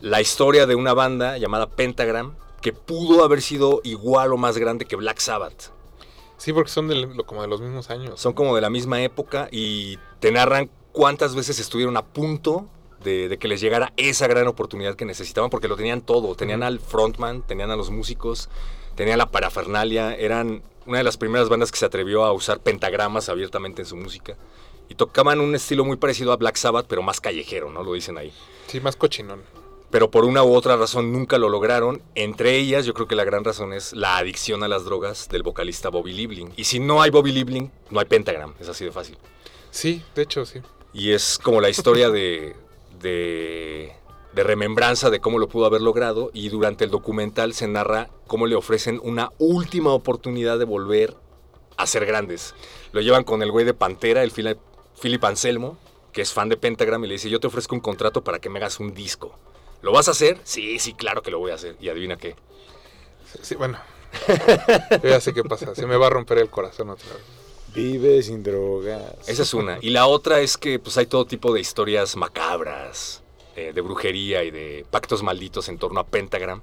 la 0.00 0.20
historia 0.20 0.66
de 0.66 0.74
una 0.74 0.92
banda 0.94 1.36
llamada 1.38 1.68
Pentagram 1.68 2.34
que 2.62 2.72
pudo 2.72 3.22
haber 3.24 3.42
sido 3.42 3.80
igual 3.84 4.32
o 4.32 4.36
más 4.36 4.56
grande 4.58 4.84
que 4.86 4.96
Black 4.96 5.18
Sabbath. 5.18 5.70
Sí, 6.38 6.52
porque 6.52 6.70
son 6.70 6.88
del- 6.88 7.16
como 7.24 7.42
de 7.42 7.48
los 7.48 7.60
mismos 7.60 7.90
años. 7.90 8.20
Son 8.20 8.32
como 8.32 8.54
de 8.54 8.60
la 8.60 8.70
misma 8.70 9.02
época 9.02 9.48
y 9.50 9.98
te 10.20 10.30
narran 10.32 10.70
cuántas 10.92 11.34
veces 11.34 11.58
estuvieron 11.58 11.96
a 11.96 12.04
punto 12.04 12.68
de, 13.06 13.30
de 13.30 13.38
que 13.38 13.48
les 13.48 13.62
llegara 13.62 13.94
esa 13.96 14.26
gran 14.26 14.46
oportunidad 14.48 14.96
que 14.96 15.06
necesitaban, 15.06 15.48
porque 15.48 15.68
lo 15.68 15.76
tenían 15.76 16.02
todo. 16.02 16.34
Tenían 16.34 16.62
al 16.62 16.78
frontman, 16.78 17.40
tenían 17.40 17.70
a 17.70 17.76
los 17.76 17.88
músicos, 17.88 18.50
tenían 18.94 19.16
la 19.16 19.30
parafernalia, 19.30 20.14
eran 20.14 20.62
una 20.86 20.98
de 20.98 21.04
las 21.04 21.16
primeras 21.16 21.48
bandas 21.48 21.70
que 21.70 21.78
se 21.78 21.86
atrevió 21.86 22.24
a 22.24 22.32
usar 22.32 22.60
pentagramas 22.60 23.28
abiertamente 23.28 23.82
en 23.82 23.86
su 23.86 23.96
música. 23.96 24.36
Y 24.88 24.94
tocaban 24.94 25.40
un 25.40 25.54
estilo 25.54 25.84
muy 25.84 25.96
parecido 25.96 26.32
a 26.32 26.36
Black 26.36 26.56
Sabbath, 26.56 26.86
pero 26.88 27.02
más 27.02 27.20
callejero, 27.20 27.70
¿no? 27.70 27.82
Lo 27.82 27.92
dicen 27.92 28.18
ahí. 28.18 28.32
Sí, 28.68 28.80
más 28.80 28.96
cochinón. 28.96 29.42
Pero 29.90 30.10
por 30.10 30.24
una 30.24 30.42
u 30.42 30.54
otra 30.54 30.76
razón 30.76 31.12
nunca 31.12 31.38
lo 31.38 31.48
lograron. 31.48 32.02
Entre 32.14 32.56
ellas, 32.56 32.86
yo 32.86 32.94
creo 32.94 33.08
que 33.08 33.14
la 33.14 33.24
gran 33.24 33.44
razón 33.44 33.72
es 33.72 33.92
la 33.92 34.16
adicción 34.16 34.62
a 34.62 34.68
las 34.68 34.84
drogas 34.84 35.28
del 35.28 35.42
vocalista 35.42 35.88
Bobby 35.88 36.12
Liebling. 36.12 36.52
Y 36.56 36.64
si 36.64 36.78
no 36.78 37.02
hay 37.02 37.10
Bobby 37.10 37.32
Liebling, 37.32 37.70
no 37.90 38.00
hay 38.00 38.06
Pentagram. 38.06 38.54
Es 38.60 38.68
así 38.68 38.84
de 38.84 38.92
fácil. 38.92 39.16
Sí, 39.70 40.02
de 40.14 40.22
hecho, 40.22 40.44
sí. 40.44 40.60
Y 40.92 41.12
es 41.12 41.38
como 41.42 41.60
la 41.60 41.68
historia 41.68 42.10
de, 42.10 42.56
de, 43.00 43.92
remembranza 44.34 45.10
de 45.10 45.20
cómo 45.20 45.38
lo 45.38 45.48
pudo 45.48 45.66
haber 45.66 45.80
logrado. 45.80 46.30
Y 46.32 46.48
durante 46.48 46.84
el 46.84 46.90
documental 46.90 47.54
se 47.54 47.68
narra 47.68 48.10
cómo 48.26 48.46
le 48.46 48.54
ofrecen 48.54 49.00
una 49.02 49.30
última 49.38 49.92
oportunidad 49.92 50.58
de 50.58 50.64
volver 50.64 51.16
a 51.76 51.86
ser 51.86 52.06
grandes. 52.06 52.54
Lo 52.92 53.00
llevan 53.00 53.24
con 53.24 53.42
el 53.42 53.50
güey 53.50 53.64
de 53.64 53.74
Pantera, 53.74 54.22
el 54.22 54.30
Philip, 54.30 54.58
Philip 55.00 55.24
Anselmo, 55.24 55.78
que 56.12 56.22
es 56.22 56.32
fan 56.32 56.48
de 56.48 56.56
Pentagram, 56.56 57.04
y 57.04 57.08
le 57.08 57.14
dice, 57.14 57.28
yo 57.28 57.40
te 57.40 57.46
ofrezco 57.46 57.74
un 57.74 57.80
contrato 57.80 58.24
para 58.24 58.38
que 58.38 58.48
me 58.48 58.58
hagas 58.58 58.80
un 58.80 58.94
disco. 58.94 59.38
¿Lo 59.82 59.92
vas 59.92 60.08
a 60.08 60.12
hacer? 60.12 60.38
Sí, 60.44 60.78
sí, 60.78 60.94
claro 60.94 61.22
que 61.22 61.30
lo 61.30 61.38
voy 61.38 61.50
a 61.50 61.54
hacer. 61.54 61.76
Y 61.80 61.88
adivina 61.88 62.16
qué. 62.16 62.34
Sí, 63.42 63.54
bueno. 63.54 63.78
Ya 65.02 65.20
sé 65.20 65.34
qué 65.34 65.44
pasa. 65.44 65.74
Se 65.74 65.86
me 65.86 65.96
va 65.96 66.06
a 66.06 66.10
romper 66.10 66.38
el 66.38 66.48
corazón 66.48 66.90
otra 66.90 67.06
vez. 67.12 67.35
Vive 67.76 68.22
sin 68.22 68.42
drogas. 68.42 69.28
Esa 69.28 69.42
es 69.42 69.52
una. 69.52 69.78
Y 69.82 69.90
la 69.90 70.06
otra 70.06 70.40
es 70.40 70.56
que 70.56 70.78
pues 70.78 70.96
hay 70.96 71.04
todo 71.04 71.26
tipo 71.26 71.52
de 71.52 71.60
historias 71.60 72.16
macabras, 72.16 73.22
eh, 73.54 73.72
de 73.74 73.80
brujería 73.82 74.44
y 74.44 74.50
de 74.50 74.86
pactos 74.90 75.22
malditos 75.22 75.68
en 75.68 75.76
torno 75.76 76.00
a 76.00 76.06
Pentagram. 76.06 76.62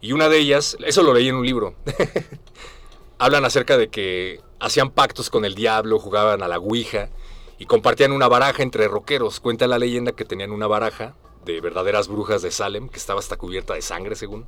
Y 0.00 0.12
una 0.12 0.30
de 0.30 0.38
ellas, 0.38 0.78
eso 0.86 1.02
lo 1.02 1.12
leí 1.12 1.28
en 1.28 1.34
un 1.34 1.44
libro, 1.44 1.74
hablan 3.18 3.44
acerca 3.44 3.76
de 3.76 3.88
que 3.88 4.40
hacían 4.58 4.90
pactos 4.90 5.28
con 5.28 5.44
el 5.44 5.54
diablo, 5.54 5.98
jugaban 5.98 6.42
a 6.42 6.48
la 6.48 6.56
Ouija 6.56 7.10
y 7.58 7.66
compartían 7.66 8.12
una 8.12 8.26
baraja 8.26 8.62
entre 8.62 8.88
rockeros. 8.88 9.40
Cuenta 9.40 9.66
la 9.66 9.78
leyenda 9.78 10.12
que 10.12 10.24
tenían 10.24 10.52
una 10.52 10.66
baraja 10.66 11.16
de 11.44 11.60
verdaderas 11.60 12.08
brujas 12.08 12.40
de 12.40 12.50
Salem, 12.50 12.88
que 12.88 12.96
estaba 12.96 13.20
hasta 13.20 13.36
cubierta 13.36 13.74
de 13.74 13.82
sangre, 13.82 14.16
según. 14.16 14.46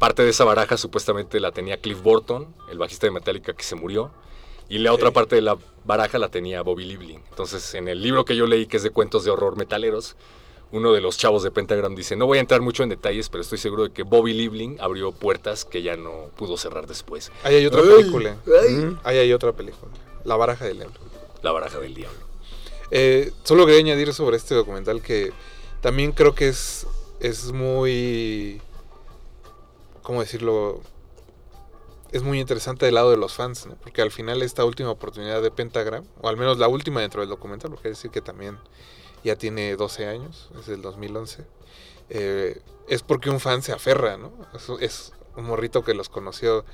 Parte 0.00 0.24
de 0.24 0.30
esa 0.30 0.42
baraja 0.42 0.76
supuestamente 0.76 1.38
la 1.38 1.52
tenía 1.52 1.80
Cliff 1.80 2.02
Burton, 2.02 2.52
el 2.72 2.78
bajista 2.78 3.06
de 3.06 3.12
Metallica 3.12 3.52
que 3.52 3.62
se 3.62 3.76
murió. 3.76 4.10
Y 4.68 4.78
la 4.78 4.92
otra 4.92 5.10
parte 5.10 5.34
de 5.36 5.42
la 5.42 5.56
baraja 5.84 6.18
la 6.18 6.28
tenía 6.28 6.62
Bobby 6.62 6.84
Liebling. 6.84 7.22
Entonces, 7.30 7.74
en 7.74 7.88
el 7.88 8.02
libro 8.02 8.24
que 8.24 8.36
yo 8.36 8.46
leí, 8.46 8.66
que 8.66 8.76
es 8.76 8.82
de 8.82 8.90
cuentos 8.90 9.24
de 9.24 9.30
horror 9.30 9.56
metaleros, 9.56 10.16
uno 10.70 10.92
de 10.92 11.00
los 11.00 11.16
chavos 11.16 11.42
de 11.42 11.50
Pentagram 11.50 11.94
dice, 11.94 12.14
no 12.16 12.26
voy 12.26 12.36
a 12.36 12.40
entrar 12.42 12.60
mucho 12.60 12.82
en 12.82 12.90
detalles, 12.90 13.30
pero 13.30 13.40
estoy 13.40 13.56
seguro 13.56 13.84
de 13.84 13.90
que 13.90 14.02
Bobby 14.02 14.34
Liebling 14.34 14.78
abrió 14.80 15.12
puertas 15.12 15.64
que 15.64 15.80
ya 15.82 15.96
no 15.96 16.30
pudo 16.36 16.58
cerrar 16.58 16.86
después. 16.86 17.32
Ahí 17.42 17.54
hay 17.56 17.66
otra 17.66 17.80
Ay, 17.80 17.88
película. 17.88 18.36
ay. 18.46 18.96
Ahí 19.04 19.16
hay 19.18 19.32
otra 19.32 19.52
película. 19.52 19.90
La 20.24 20.36
baraja 20.36 20.66
del 20.66 20.76
diablo. 20.78 20.98
La 21.42 21.52
baraja 21.52 21.78
del 21.78 21.94
diablo. 21.94 22.18
Eh, 22.90 23.32
solo 23.44 23.64
quería 23.64 23.80
añadir 23.80 24.12
sobre 24.12 24.36
este 24.36 24.54
documental 24.54 25.00
que 25.00 25.32
también 25.80 26.12
creo 26.12 26.34
que 26.34 26.48
es, 26.48 26.86
es 27.20 27.52
muy... 27.52 28.60
¿Cómo 30.02 30.20
decirlo? 30.20 30.80
Es 32.10 32.22
muy 32.22 32.40
interesante 32.40 32.86
del 32.86 32.94
lado 32.94 33.10
de 33.10 33.18
los 33.18 33.34
fans, 33.34 33.66
¿no? 33.66 33.76
Porque 33.76 34.00
al 34.00 34.10
final 34.10 34.40
esta 34.42 34.64
última 34.64 34.90
oportunidad 34.90 35.42
de 35.42 35.50
Pentagram, 35.50 36.04
o 36.22 36.28
al 36.28 36.38
menos 36.38 36.58
la 36.58 36.66
última 36.66 37.02
dentro 37.02 37.20
del 37.20 37.28
documental, 37.28 37.70
porque 37.70 37.90
decir 37.90 38.10
que 38.10 38.22
también 38.22 38.58
ya 39.24 39.36
tiene 39.36 39.76
12 39.76 40.06
años, 40.06 40.48
es 40.58 40.66
del 40.66 40.80
2011, 40.80 41.44
eh, 42.08 42.62
es 42.88 43.02
porque 43.02 43.28
un 43.28 43.40
fan 43.40 43.60
se 43.60 43.72
aferra, 43.72 44.16
¿no? 44.16 44.32
Es, 44.80 45.12
un 45.36 45.44
morrito 45.44 45.84
que 45.84 45.94
los 45.94 46.08
conoció 46.08 46.64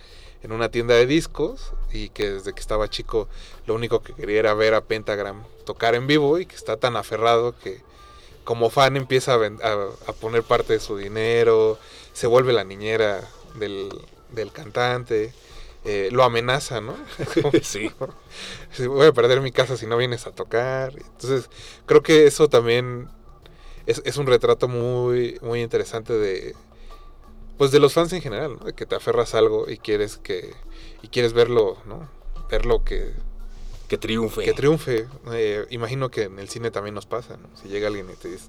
en 0.42 0.52
una 0.52 0.70
tienda 0.70 0.94
de 0.94 1.04
discos 1.04 1.74
y 1.92 2.08
que 2.10 2.30
desde 2.30 2.54
que 2.54 2.60
estaba 2.60 2.88
chico 2.88 3.28
lo 3.66 3.74
único 3.74 4.02
que 4.02 4.14
quería 4.14 4.38
era 4.38 4.54
ver 4.54 4.72
a 4.72 4.80
Pentagram 4.80 5.44
tocar 5.66 5.94
en 5.94 6.06
vivo 6.06 6.38
y 6.38 6.46
que 6.46 6.54
está 6.54 6.78
tan 6.78 6.96
aferrado 6.96 7.54
que 7.58 7.82
como 8.42 8.70
fan 8.70 8.96
empieza 8.96 9.34
a 9.34 10.12
poner 10.14 10.44
parte 10.44 10.74
de 10.74 10.80
su 10.80 10.96
dinero, 10.96 11.78
se 12.14 12.26
vuelve 12.26 12.54
la 12.54 12.64
niñera 12.64 13.28
del, 13.56 13.90
del 14.34 14.52
cantante, 14.52 15.32
eh, 15.84 16.08
lo 16.12 16.24
amenaza, 16.24 16.80
¿no? 16.80 16.96
sí. 17.62 17.90
Voy 18.86 19.06
a 19.06 19.12
perder 19.12 19.40
mi 19.40 19.52
casa 19.52 19.76
si 19.76 19.86
no 19.86 19.96
vienes 19.96 20.26
a 20.26 20.32
tocar. 20.32 20.92
Entonces, 20.96 21.50
creo 21.86 22.02
que 22.02 22.26
eso 22.26 22.48
también 22.48 23.08
es, 23.86 24.02
es 24.04 24.16
un 24.16 24.26
retrato 24.26 24.68
muy, 24.68 25.38
muy 25.42 25.60
interesante 25.62 26.12
de 26.14 26.54
pues 27.58 27.70
de 27.70 27.78
los 27.78 27.92
fans 27.92 28.12
en 28.12 28.20
general, 28.20 28.56
¿no? 28.58 28.64
De 28.66 28.72
que 28.72 28.84
te 28.84 28.96
aferras 28.96 29.34
a 29.34 29.38
algo 29.38 29.70
y 29.70 29.78
quieres 29.78 30.16
que 30.16 30.52
y 31.02 31.08
quieres 31.08 31.32
verlo, 31.34 31.76
¿no? 31.86 32.08
Verlo 32.50 32.82
que, 32.84 33.12
Que 33.88 33.96
triunfe. 33.98 34.42
que 34.44 34.52
triunfe. 34.54 35.06
Eh, 35.32 35.64
imagino 35.70 36.10
que 36.10 36.24
en 36.24 36.38
el 36.40 36.48
cine 36.48 36.70
también 36.72 36.94
nos 36.94 37.06
pasa, 37.06 37.36
¿no? 37.36 37.48
Si 37.62 37.68
llega 37.68 37.86
alguien 37.88 38.10
y 38.10 38.14
te 38.16 38.28
dice, 38.28 38.48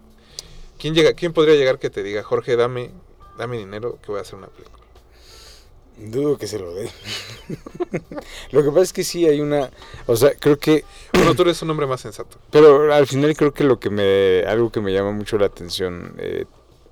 ¿quién 0.79 0.95
llega 0.95 1.13
quién 1.13 1.33
podría 1.33 1.55
llegar 1.55 1.77
que 1.79 1.89
te 1.91 2.01
diga, 2.01 2.23
"Jorge, 2.23 2.55
dame 2.55 2.89
dame 3.37 3.57
dinero 3.59 3.99
que 4.01 4.07
voy 4.11 4.19
a 4.19 4.21
hacer 4.21 4.35
una 4.35 4.47
película"? 4.47 4.84
Dudo 5.97 6.37
que 6.37 6.47
se 6.47 6.59
lo 6.59 6.73
dé. 6.73 6.89
lo 8.51 8.63
que 8.63 8.69
pasa 8.69 8.81
es 8.81 8.93
que 8.93 9.03
sí 9.03 9.25
hay 9.25 9.39
una, 9.39 9.69
o 10.07 10.15
sea, 10.15 10.31
creo 10.37 10.57
que 10.57 10.83
Bueno, 11.13 11.35
tú 11.35 11.43
eres 11.43 11.61
un 11.61 11.69
hombre 11.69 11.87
más 11.87 12.01
sensato. 12.01 12.37
Pero 12.51 12.93
al 12.93 13.07
final 13.07 13.35
creo 13.35 13.53
que 13.53 13.63
lo 13.63 13.79
que 13.79 13.89
me, 13.89 14.43
algo 14.47 14.71
que 14.71 14.81
me 14.81 14.91
llama 14.91 15.11
mucho 15.11 15.37
la 15.37 15.45
atención 15.45 16.15
eh, 16.17 16.45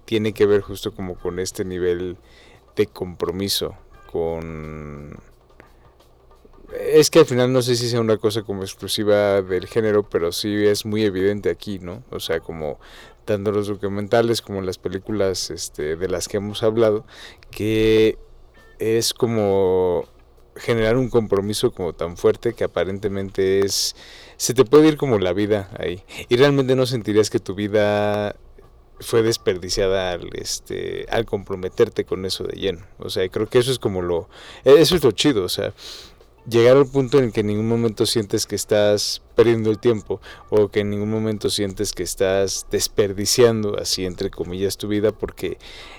tiene 0.05 0.33
que 0.33 0.45
ver 0.45 0.61
justo 0.61 0.93
como 0.93 1.15
con 1.15 1.39
este 1.39 1.65
nivel 1.65 2.17
de 2.75 2.87
compromiso 2.87 3.75
con... 4.11 5.17
Es 6.79 7.09
que 7.09 7.19
al 7.19 7.25
final 7.25 7.51
no 7.51 7.61
sé 7.61 7.75
si 7.75 7.89
sea 7.89 7.99
una 7.99 8.17
cosa 8.17 8.41
como 8.41 8.63
exclusiva 8.63 9.41
del 9.41 9.67
género, 9.67 10.03
pero 10.03 10.31
sí 10.31 10.65
es 10.65 10.85
muy 10.85 11.03
evidente 11.03 11.49
aquí, 11.49 11.77
¿no? 11.77 12.03
O 12.09 12.19
sea, 12.19 12.39
como 12.39 12.79
tanto 13.25 13.51
los 13.51 13.67
documentales 13.67 14.41
como 14.41 14.61
las 14.61 14.77
películas 14.77 15.51
este, 15.51 15.95
de 15.95 16.07
las 16.07 16.27
que 16.27 16.37
hemos 16.37 16.63
hablado, 16.63 17.05
que 17.51 18.17
es 18.83 19.13
como 19.13 20.05
generar 20.55 20.97
un 20.97 21.09
compromiso 21.09 21.71
como 21.71 21.93
tan 21.93 22.17
fuerte 22.17 22.53
que 22.53 22.63
aparentemente 22.63 23.65
es 23.65 23.95
se 24.37 24.53
te 24.53 24.65
puede 24.65 24.87
ir 24.87 24.97
como 24.97 25.17
la 25.19 25.33
vida 25.33 25.69
ahí. 25.79 26.03
Y 26.29 26.35
realmente 26.37 26.75
no 26.75 26.85
sentirías 26.85 27.29
que 27.29 27.39
tu 27.39 27.55
vida 27.55 28.35
fue 28.99 29.23
desperdiciada 29.23 30.11
al 30.11 30.29
este 30.33 31.05
al 31.09 31.25
comprometerte 31.25 32.05
con 32.05 32.25
eso 32.25 32.43
de 32.43 32.59
lleno. 32.59 32.85
O 32.99 33.09
sea 33.09 33.27
creo 33.29 33.47
que 33.47 33.59
eso 33.59 33.71
es 33.71 33.79
como 33.79 34.01
lo 34.01 34.29
eso 34.63 34.95
es 34.95 35.03
lo 35.03 35.11
chido 35.11 35.43
o 35.43 35.49
sea 35.49 35.73
llegar 36.47 36.75
al 36.75 36.85
punto 36.85 37.19
en 37.19 37.25
el 37.25 37.31
que 37.31 37.39
en 37.39 37.47
ningún 37.47 37.69
momento 37.69 38.05
sientes 38.05 38.45
que 38.45 38.55
estás 38.55 39.21
perdiendo 39.35 39.71
el 39.71 39.79
tiempo 39.79 40.19
o 40.49 40.67
que 40.67 40.81
en 40.81 40.89
ningún 40.89 41.09
momento 41.09 41.49
sientes 41.49 41.93
que 41.93 42.03
estás 42.03 42.67
desperdiciando 42.69 43.77
así 43.79 44.05
entre 44.05 44.29
comillas 44.29 44.77
tu 44.77 44.87
vida 44.87 45.11
porque 45.11 45.57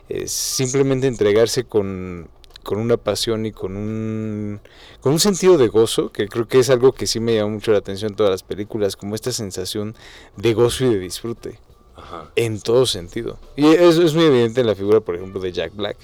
es 0.09 0.33
simplemente 0.33 1.07
entregarse 1.07 1.65
con 1.65 2.29
con 2.65 2.79
una 2.79 2.97
pasión 2.97 3.47
y 3.47 3.53
con 3.53 3.77
un, 3.77 4.61
con 5.01 5.13
un 5.13 5.21
sentido 5.21 5.57
de 5.57 5.69
gozo, 5.69 6.11
que 6.11 6.27
creo 6.27 6.49
que 6.49 6.59
es 6.59 6.71
algo 6.71 6.93
que 6.93 7.07
sí 7.07 7.21
me 7.21 7.37
llama 7.37 7.53
mucho 7.53 7.71
la 7.71 7.79
atención 7.79 8.11
en 8.13 8.17
todas 8.17 8.33
las 8.33 8.43
películas, 8.43 8.97
como 8.97 9.15
esta 9.15 9.31
sensación 9.31 9.95
de 10.37 10.55
gozo 10.55 10.87
y 10.87 10.89
de 10.89 10.99
disfrute, 10.99 11.61
Ajá. 11.95 12.33
en 12.35 12.61
todo 12.61 12.87
sentido. 12.87 13.39
Y 13.55 13.67
eso 13.67 14.03
es 14.03 14.15
muy 14.15 14.25
evidente 14.25 14.63
en 14.63 14.67
la 14.67 14.75
figura, 14.75 15.01
por 15.01 15.15
ejemplo, 15.15 15.41
de 15.41 15.53
Jack 15.53 15.77
Black, 15.77 15.97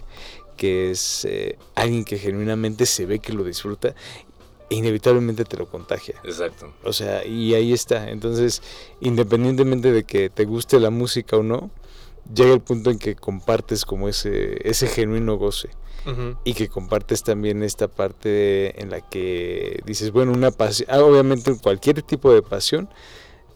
que 0.57 0.93
es 0.93 1.25
eh, 1.25 1.59
alguien 1.75 2.05
que 2.05 2.19
genuinamente 2.19 2.87
se 2.87 3.07
ve 3.07 3.19
que 3.19 3.33
lo 3.33 3.43
disfruta 3.43 3.95
e 4.69 4.77
inevitablemente 4.77 5.45
te 5.45 5.57
lo 5.57 5.67
contagia. 5.67 6.15
Exacto. 6.23 6.73
O 6.85 6.93
sea, 6.93 7.27
y 7.27 7.55
ahí 7.55 7.73
está. 7.73 8.11
Entonces, 8.11 8.63
independientemente 9.01 9.91
de 9.91 10.05
que 10.05 10.31
te 10.31 10.45
guste 10.45 10.79
la 10.79 10.91
música 10.91 11.37
o 11.37 11.43
no, 11.43 11.71
llega 12.33 12.53
el 12.53 12.61
punto 12.61 12.91
en 12.91 12.99
que 12.99 13.17
compartes 13.17 13.85
como 13.85 14.09
ese, 14.09 14.69
ese 14.69 14.87
genuino 14.87 15.37
goce 15.37 15.71
Y 16.45 16.55
que 16.55 16.69
compartes 16.69 17.23
también 17.23 17.63
esta 17.63 17.89
parte 17.89 18.81
en 18.81 18.91
la 18.91 19.01
que 19.01 19.81
dices, 19.85 20.11
bueno, 20.13 20.33
una 20.33 20.51
pasión, 20.51 20.89
ah, 20.91 21.01
obviamente 21.03 21.57
cualquier 21.63 22.03
tipo 22.03 22.33
de 22.33 22.43
pasión 22.43 22.89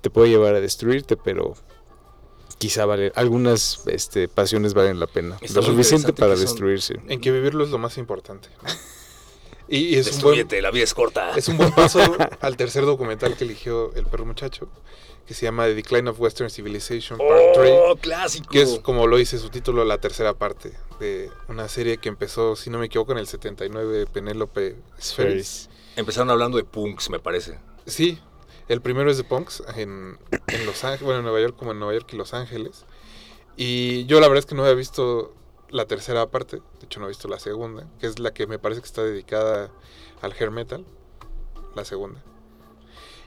te 0.01 0.11
puede 0.11 0.29
llevar 0.29 0.55
a 0.55 0.61
destruirte, 0.61 1.17
pero 1.17 1.55
quizá 2.59 2.85
vale, 2.87 3.13
algunas 3.15 3.83
este, 3.87 4.29
pasiones 4.29 4.75
valen 4.75 5.01
la 5.01 5.07
pena, 5.07 5.39
Está 5.41 5.61
lo 5.61 5.67
suficiente 5.67 6.13
para 6.13 6.35
son- 6.35 6.45
destruirse. 6.45 7.01
En 7.09 7.21
que 7.21 7.33
vivirlo 7.33 7.65
es 7.65 7.71
lo 7.71 7.79
más 7.79 7.99
importante. 7.99 8.49
¿no? 8.63 8.69
Y, 9.67 9.79
y 9.79 9.95
es 9.95 10.13
un 10.17 10.21
buen, 10.21 10.47
la 10.63 10.71
vida 10.71 10.85
es 10.85 10.93
corta. 10.93 11.31
es 11.37 11.49
un 11.49 11.57
buen 11.57 11.73
paso 11.73 11.99
al 12.43 12.57
tercer 12.59 12.85
documental 12.85 13.35
que 13.35 13.45
eligió 13.45 13.95
el 13.95 14.05
perro 14.05 14.27
muchacho, 14.27 14.69
que 15.27 15.35
se 15.35 15.47
llama 15.47 15.65
The 15.65 15.75
Decline 15.75 16.09
of 16.09 16.21
Western 16.21 16.51
Civilization 16.51 17.19
Part 17.19 17.55
3. 17.55 17.73
¡Oh, 17.73 17.97
clásico! 17.97 18.51
Que 18.51 18.63
es, 18.63 18.79
como 18.81 19.07
lo 19.07 19.17
dice 19.17 19.39
su 19.39 19.51
título, 19.51 19.85
la 19.85 19.99
tercera 19.99 20.35
parte 20.35 20.73
de 21.01 21.31
una 21.49 21.69
serie 21.69 21.99
que 21.99 22.09
empezó, 22.09 22.57
si 22.57 22.71
no 22.71 22.79
me 22.79 22.87
equivoco, 22.87 23.13
en 23.13 23.19
el 23.19 23.27
79, 23.27 24.07
Penélope 24.13 24.77
Spheris. 25.01 25.71
Empezaron 25.97 26.31
hablando 26.31 26.59
de 26.59 26.65
punks, 26.65 27.11
me 27.11 27.21
parece. 27.21 27.59
Sí, 27.87 28.19
el 28.69 28.81
primero 28.81 29.11
es 29.11 29.19
de 29.19 29.25
Punks 29.25 29.63
en, 29.77 30.19
en 30.49 30.67
Los 30.67 30.85
Ángeles, 30.85 31.03
bueno, 31.03 31.19
en 31.19 31.25
Nueva 31.25 31.41
York 31.41 31.57
como 31.57 31.73
en 31.73 31.79
Nueva 31.79 31.95
York 31.95 32.09
y 32.13 32.17
Los 32.17 32.33
Ángeles. 32.33 32.87
Y 33.57 34.07
yo 34.07 34.21
la 34.21 34.29
verdad 34.29 34.41
es 34.41 34.47
que 34.47 34.55
no 34.55 34.63
había 34.63 34.75
visto 34.75 35.35
la 35.69 35.87
tercera 35.87 36.31
parte, 36.31 36.57
de 36.57 36.85
hecho 36.85 37.01
no 37.01 37.07
he 37.07 37.09
visto 37.09 37.29
la 37.29 37.39
segunda, 37.39 37.87
que 37.99 38.07
es 38.07 38.19
la 38.19 38.33
que 38.33 38.47
me 38.47 38.59
parece 38.59 38.81
que 38.81 38.87
está 38.87 39.03
dedicada 39.03 39.71
al 40.23 40.33
hair 40.33 40.51
metal, 40.51 40.85
la 41.75 41.85
segunda. 41.85 42.23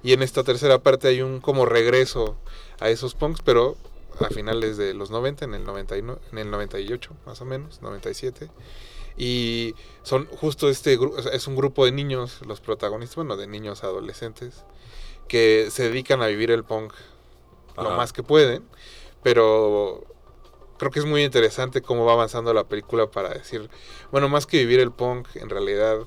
Y 0.03 0.13
en 0.13 0.21
esta 0.21 0.43
tercera 0.43 0.79
parte 0.79 1.07
hay 1.07 1.21
un 1.21 1.39
como 1.39 1.65
regreso 1.65 2.37
a 2.79 2.89
esos 2.89 3.15
punks, 3.15 3.41
pero 3.43 3.77
a 4.19 4.29
finales 4.29 4.77
de 4.77 4.93
los 4.93 5.11
90, 5.11 5.45
en 5.45 5.53
el 5.53 5.63
99, 5.63 6.19
en 6.31 6.37
el 6.37 6.51
98 6.51 7.11
más 7.25 7.41
o 7.41 7.45
menos, 7.45 7.81
97. 7.81 8.49
Y 9.17 9.73
son 10.03 10.27
justo 10.27 10.69
este 10.69 10.95
grupo, 10.97 11.17
es 11.17 11.47
un 11.47 11.55
grupo 11.55 11.85
de 11.85 11.91
niños, 11.91 12.39
los 12.45 12.61
protagonistas, 12.61 13.15
bueno, 13.15 13.35
de 13.35 13.47
niños 13.47 13.83
adolescentes, 13.83 14.63
que 15.27 15.69
se 15.71 15.83
dedican 15.83 16.21
a 16.21 16.27
vivir 16.27 16.51
el 16.51 16.63
punk 16.63 16.93
lo 17.75 17.91
más 17.91 18.11
que 18.11 18.23
pueden, 18.23 18.63
pero 19.21 20.03
creo 20.77 20.91
que 20.91 20.99
es 20.99 21.05
muy 21.05 21.23
interesante 21.23 21.81
cómo 21.81 22.05
va 22.05 22.13
avanzando 22.13 22.53
la 22.53 22.63
película 22.63 23.07
para 23.07 23.29
decir, 23.29 23.69
bueno, 24.11 24.29
más 24.29 24.45
que 24.47 24.57
vivir 24.57 24.79
el 24.79 24.91
punk, 24.91 25.27
en 25.35 25.49
realidad 25.49 25.99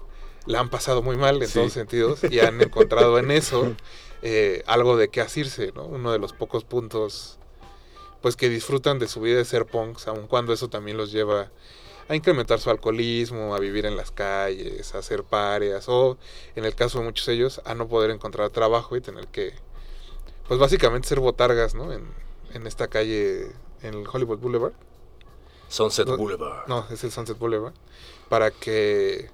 la 0.51 0.61
han 0.61 0.69
pasado 0.69 1.03
muy 1.03 1.17
mal 1.17 1.41
en 1.43 1.49
Sí. 1.49 1.55
todos 1.55 1.73
sentidos 1.73 2.21
y 2.31 2.41
han 2.41 2.61
encontrado 2.61 3.19
en 3.19 3.31
eso 3.31 3.75
eh, 4.23 4.63
algo 4.67 4.97
de 4.97 5.09
qué 5.09 5.21
asirse, 5.21 5.73
¿no? 5.75 5.85
Uno 5.87 6.13
de 6.13 6.19
los 6.19 6.33
pocos 6.33 6.65
puntos 6.65 7.39
pues 8.21 8.37
que 8.37 8.49
disfrutan 8.51 8.99
de 8.99 9.09
su 9.09 9.21
vida 9.23 9.39
de 9.39 9.45
ser 9.47 9.65
punks, 9.65 10.07
aun 10.09 10.27
cuando 10.27 10.53
eso 10.53 10.69
también 10.69 10.97
los 10.99 11.11
lleva 11.11 11.51
a 12.09 12.15
incrementar 12.17 12.59
su 12.61 12.69
alcoholismo, 12.69 13.55
a 13.55 13.59
vivir 13.61 13.87
en 13.87 13.97
las 13.97 14.11
calles, 14.11 14.95
a 14.95 14.99
hacer 14.99 15.23
pareas 15.25 15.89
o 15.89 16.19
en 16.57 16.65
el 16.67 16.75
caso 16.75 16.99
de 16.99 17.05
muchos 17.05 17.25
de 17.27 17.35
ellos 17.35 17.63
a 17.65 17.75
no 17.75 17.89
poder 17.89 18.11
encontrar 18.11 18.51
trabajo 18.51 18.97
y 18.97 19.01
tener 19.01 19.29
que 19.29 19.55
pues 20.49 20.59
básicamente 20.61 21.09
ser 21.09 21.21
botargas, 21.21 21.75
¿no? 21.75 21.93
En, 21.93 22.05
en 22.53 22.67
esta 22.67 22.89
calle 22.89 23.53
en 23.83 23.95
el 23.95 24.05
Hollywood 24.13 24.39
Boulevard. 24.39 24.73
Sunset 25.69 26.07
No, 26.09 26.17
Boulevard. 26.17 26.67
No, 26.67 26.85
es 26.91 27.05
el 27.05 27.13
Sunset 27.13 27.39
Boulevard. 27.39 27.75
Para 28.29 28.51
que 28.51 29.31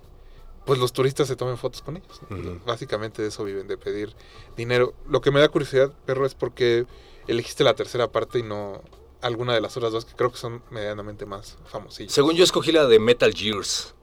pues 0.66 0.78
los 0.78 0.92
turistas 0.92 1.28
se 1.28 1.36
tomen 1.36 1.56
fotos 1.56 1.80
con 1.80 1.96
ellos. 1.96 2.20
Básicamente 2.66 3.22
de 3.22 3.28
eso 3.28 3.44
viven, 3.44 3.66
de 3.68 3.78
pedir 3.78 4.14
dinero. 4.56 4.92
Lo 5.08 5.20
que 5.22 5.30
me 5.30 5.40
da 5.40 5.48
curiosidad, 5.48 5.92
perro, 6.04 6.26
es 6.26 6.34
porque 6.34 6.84
elegiste 7.28 7.64
la 7.64 7.74
tercera 7.74 8.10
parte 8.12 8.40
y 8.40 8.42
no 8.42 8.82
alguna 9.22 9.54
de 9.54 9.60
las 9.60 9.76
otras 9.76 9.92
dos 9.92 10.04
que 10.04 10.14
creo 10.14 10.30
que 10.30 10.36
son 10.38 10.62
medianamente 10.70 11.24
más 11.24 11.56
famosillas. 11.66 12.12
Según 12.12 12.34
yo 12.34 12.44
escogí 12.44 12.70
la 12.72 12.86
de 12.86 12.98
Metal 12.98 13.32
Gears, 13.32 13.94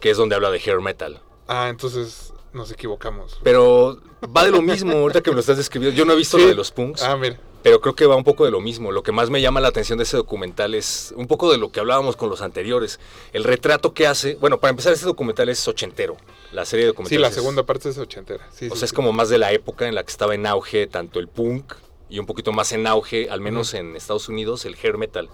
que 0.00 0.10
es 0.10 0.16
donde 0.16 0.34
habla 0.34 0.50
de 0.50 0.58
hair 0.58 0.80
metal. 0.80 1.22
Ah, 1.48 1.68
entonces 1.70 2.32
nos 2.52 2.70
equivocamos. 2.70 3.40
Pero 3.42 3.98
va 4.36 4.44
de 4.44 4.50
lo 4.50 4.62
mismo, 4.62 4.92
ahorita 4.92 5.22
que 5.22 5.30
me 5.30 5.34
lo 5.34 5.40
estás 5.40 5.56
describiendo. 5.56 5.96
Yo 5.96 6.04
no 6.04 6.12
he 6.12 6.16
visto 6.16 6.36
Sí. 6.36 6.42
lo 6.42 6.48
de 6.50 6.54
los 6.54 6.70
punks, 6.70 7.02
Ah, 7.02 7.16
mira. 7.16 7.40
Pero 7.64 7.80
creo 7.80 7.96
que 7.96 8.06
va 8.06 8.14
un 8.14 8.22
poco 8.24 8.44
de 8.44 8.50
lo 8.52 8.60
mismo. 8.60 8.92
Lo 8.92 9.02
que 9.02 9.10
más 9.10 9.30
me 9.30 9.40
llama 9.40 9.58
la 9.60 9.68
atención 9.68 9.96
de 9.98 10.04
ese 10.04 10.16
documental 10.18 10.74
es 10.74 11.12
un 11.16 11.26
poco 11.26 11.50
de 11.50 11.56
lo 11.58 11.72
que 11.72 11.80
hablábamos 11.80 12.14
con 12.14 12.28
los 12.30 12.42
anteriores. 12.42 13.00
El 13.32 13.42
retrato 13.42 13.94
que 13.94 14.06
hace. 14.06 14.36
Bueno, 14.36 14.60
para 14.60 14.70
empezar, 14.70 14.92
este 14.92 15.06
documental 15.06 15.48
es 15.48 15.66
ochentero. 15.66 16.16
La 16.52 16.64
serie 16.66 16.84
de 16.84 16.90
Sí, 16.90 16.92
documentales. 16.92 17.20
la 17.22 17.28
es- 17.28 17.34
segunda 17.34 17.62
parte 17.64 17.88
es 17.88 17.98
ochentera. 17.98 18.46
Sí, 18.52 18.66
O 18.66 18.74
sí, 18.74 18.78
sea, 18.80 18.84
es 18.84 18.90
sí. 18.90 18.94
como 18.96 19.12
más 19.12 19.30
de 19.30 19.38
la 19.38 19.50
época 19.52 19.88
en 19.88 19.94
la 19.94 20.04
que 20.04 20.10
estaba 20.12 20.34
en 20.34 20.46
auge 20.46 20.86
tanto 20.86 21.18
el 21.18 21.26
punk 21.26 21.72
y 22.10 22.18
un 22.18 22.26
poquito 22.26 22.52
más 22.52 22.70
en 22.72 22.86
auge, 22.86 23.28
al 23.30 23.40
menos 23.40 23.72
en 23.74 23.96
Estados 23.96 24.28
Unidos, 24.28 24.66
el 24.66 24.76
hair 24.80 24.98
metal. 24.98 25.30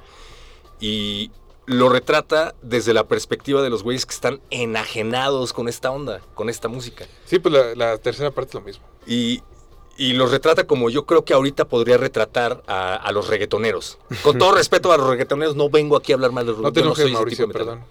Y 0.79 1.31
lo 1.67 1.89
retrata 1.89 2.55
desde 2.63 2.95
la 2.95 3.07
perspectiva 3.09 3.61
de 3.63 3.71
los 3.71 3.83
güeyes 3.83 4.07
que 4.07 4.15
están 4.15 4.41
enajenados 4.51 5.53
con 5.53 5.69
esta 5.69 5.91
onda, 5.91 6.21
con 6.35 6.49
esta 6.49 6.69
música. 6.69 7.07
Sí, 7.27 7.39
pues 7.39 7.53
la, 7.53 7.75
la 7.75 7.99
tercera 7.99 8.31
parte 8.31 8.51
es 8.51 8.55
lo 8.55 8.61
mismo. 8.63 8.85
Y, 9.07 9.43
y 10.01 10.15
los 10.15 10.31
retrata 10.31 10.67
como 10.67 10.89
yo 10.89 11.05
creo 11.05 11.25
que 11.27 11.35
ahorita 11.35 11.67
podría 11.67 11.99
retratar 11.99 12.63
a, 12.67 12.95
a 12.97 13.13
los 13.13 13.29
reggaetoneros. 13.29 13.99
Con 14.23 14.39
todo 14.39 14.53
respeto 14.57 14.91
a 14.93 14.97
los 14.97 15.07
reggaetoneros, 15.09 15.57
no 15.57 15.69
vengo 15.69 15.95
aquí 15.97 16.13
a 16.13 16.15
hablar 16.15 16.33
mal 16.33 16.47
de 16.47 16.53
los 16.53 16.61
No 16.63 16.73
te 16.73 16.81
enojes, 16.81 17.05
tipo 17.05 17.19
Mauricio, 17.19 17.49
perdón. 17.51 17.85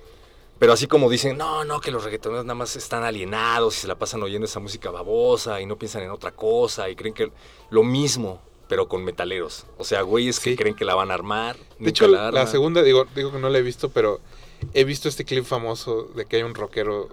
Pero 0.57 0.73
así 0.73 0.87
como 0.87 1.09
dicen, 1.09 1.37
no, 1.37 1.63
no, 1.65 1.79
que 1.79 1.91
los 1.91 2.03
reggaetoneros 2.03 2.45
nada 2.45 2.55
más 2.55 2.75
están 2.75 3.03
alienados 3.03 3.77
y 3.77 3.81
se 3.81 3.87
la 3.87 3.95
pasan 3.95 4.23
oyendo 4.23 4.45
esa 4.45 4.59
música 4.59 4.89
babosa 4.89 5.61
y 5.61 5.65
no 5.67 5.77
piensan 5.77 6.01
en 6.01 6.09
otra 6.09 6.31
cosa 6.31 6.89
y 6.89 6.95
creen 6.95 7.13
que 7.13 7.31
lo 7.69 7.83
mismo, 7.83 8.41
pero 8.67 8.87
con 8.87 9.03
metaleros. 9.05 9.67
O 9.77 9.83
sea, 9.83 10.01
güeyes 10.01 10.37
Sí. 10.37 10.49
que 10.49 10.55
creen 10.57 10.75
que 10.75 10.85
la 10.85 10.95
van 10.95 11.11
a 11.11 11.13
armar. 11.13 11.55
De 11.57 11.63
nunca 11.77 11.89
hecho, 11.91 12.07
la, 12.07 12.31
la, 12.31 12.47
segunda, 12.47 12.81
digo, 12.81 13.05
digo 13.15 13.31
que 13.31 13.37
no 13.37 13.49
la 13.49 13.59
he 13.59 13.61
visto, 13.61 13.89
pero 13.89 14.19
he 14.73 14.83
visto 14.83 15.07
este 15.07 15.25
clip 15.25 15.45
famoso 15.45 16.09
de 16.15 16.25
que 16.25 16.37
hay 16.37 16.43
un 16.43 16.55
rockero 16.55 17.07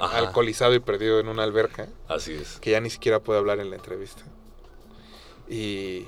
Ajá. 0.00 0.18
alcoholizado 0.18 0.74
y 0.74 0.80
perdido 0.80 1.20
en 1.20 1.28
una 1.28 1.44
alberca 1.44 1.88
Así 2.08 2.32
es. 2.34 2.58
que 2.60 2.72
ya 2.72 2.80
ni 2.80 2.90
siquiera 2.90 3.20
puede 3.20 3.38
hablar 3.38 3.60
en 3.60 3.70
la 3.70 3.76
entrevista. 3.76 4.24
Y 5.50 6.06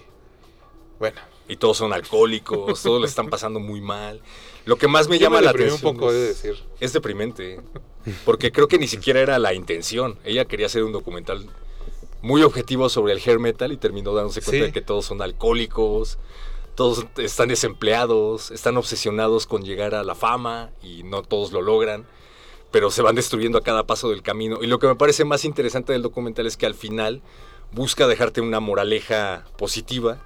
bueno, 0.99 1.21
Y 1.49 1.57
todos 1.57 1.77
son 1.77 1.93
alcohólicos, 1.93 2.81
todos 2.83 3.01
le 3.01 3.07
están 3.09 3.29
pasando 3.29 3.59
muy 3.61 3.81
mal. 3.81 4.21
Lo 4.65 4.77
que 4.77 4.87
más 4.89 5.09
me 5.09 5.19
yo 5.19 5.25
llama 5.25 5.39
me 5.39 5.45
la 5.47 5.51
atención 5.51 5.75
un 5.75 5.99
poco, 5.99 6.11
he 6.13 6.15
de 6.15 6.31
es, 6.31 6.43
decir. 6.43 6.63
es 6.81 6.93
deprimente. 6.93 7.61
Porque 8.25 8.53
creo 8.53 8.69
que 8.69 8.79
ni 8.79 8.87
siquiera 8.87 9.21
era 9.21 9.39
la 9.41 9.53
intención. 9.53 10.17
Ella 10.25 10.45
quería 10.45 10.67
hacer 10.67 10.85
un 10.85 10.93
documental 10.93 11.47
muy 12.21 12.43
objetivo 12.45 12.89
sobre 12.89 13.13
el 13.13 13.19
hair 13.19 13.41
metal 13.41 13.73
y 13.73 13.77
terminó 13.77 14.15
dándose 14.15 14.41
cuenta 14.41 14.59
Sí. 14.59 14.67
de 14.67 14.73
que 14.73 14.81
todos 14.81 15.05
son 15.07 15.21
alcohólicos, 15.21 16.19
todos 16.77 17.05
están 17.17 17.49
desempleados, 17.49 18.53
están 18.53 18.77
obsesionados 18.77 19.47
con 19.47 19.63
llegar 19.65 19.97
a 19.97 20.05
la 20.05 20.15
fama 20.15 20.71
y 20.83 21.03
no 21.03 21.23
todos 21.23 21.51
lo 21.53 21.61
logran. 21.63 22.07
pero 22.71 22.91
se 22.91 23.03
van 23.03 23.15
destruyendo 23.17 23.59
a 23.59 23.63
cada 23.63 23.87
paso 23.87 24.09
del 24.09 24.23
camino. 24.23 24.61
Y 24.63 24.67
lo 24.67 24.79
que 24.79 24.87
me 24.87 24.95
parece 24.95 25.27
más 25.27 25.45
interesante 25.45 25.93
del 25.93 26.01
documental 26.01 26.47
es 26.47 26.57
que 26.57 26.65
al 26.65 26.75
final 26.75 27.21
busca 27.73 28.07
dejarte 28.07 28.41
una 28.41 28.61
moraleja 28.61 29.45
positiva 29.57 30.19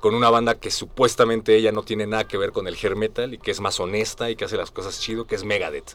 con 0.00 0.14
una 0.14 0.30
banda 0.30 0.58
que 0.58 0.70
supuestamente 0.70 1.56
ella 1.56 1.72
no 1.72 1.82
tiene 1.82 2.06
nada 2.06 2.26
que 2.26 2.38
ver 2.38 2.52
con 2.52 2.66
el 2.66 2.76
hair 2.76 2.96
metal 2.96 3.34
y 3.34 3.38
que 3.38 3.50
es 3.50 3.60
más 3.60 3.78
honesta 3.80 4.30
y 4.30 4.36
que 4.36 4.44
hace 4.44 4.56
las 4.56 4.70
cosas 4.70 4.98
chido, 5.00 5.26
que 5.26 5.34
es 5.34 5.44
Megadeth. 5.44 5.94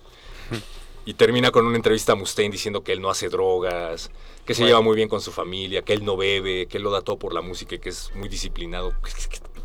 Y 1.05 1.15
termina 1.15 1.51
con 1.51 1.65
una 1.65 1.75
entrevista 1.75 2.13
a 2.13 2.15
Mustaine 2.15 2.51
diciendo 2.51 2.83
que 2.83 2.91
él 2.91 3.01
no 3.01 3.09
hace 3.09 3.29
drogas, 3.29 4.11
que 4.45 4.53
se 4.53 4.63
lleva 4.63 4.81
muy 4.81 4.95
bien 4.95 5.09
con 5.09 5.21
su 5.21 5.31
familia, 5.31 5.83
que 5.83 5.93
él 5.93 6.05
no 6.05 6.17
bebe, 6.17 6.67
que 6.67 6.77
él 6.77 6.83
lo 6.83 6.91
da 6.91 7.01
todo 7.01 7.17
por 7.17 7.33
la 7.33 7.41
música 7.41 7.75
y 7.75 7.79
que 7.79 7.89
es 7.89 8.11
muy 8.15 8.29
disciplinado. 8.29 8.93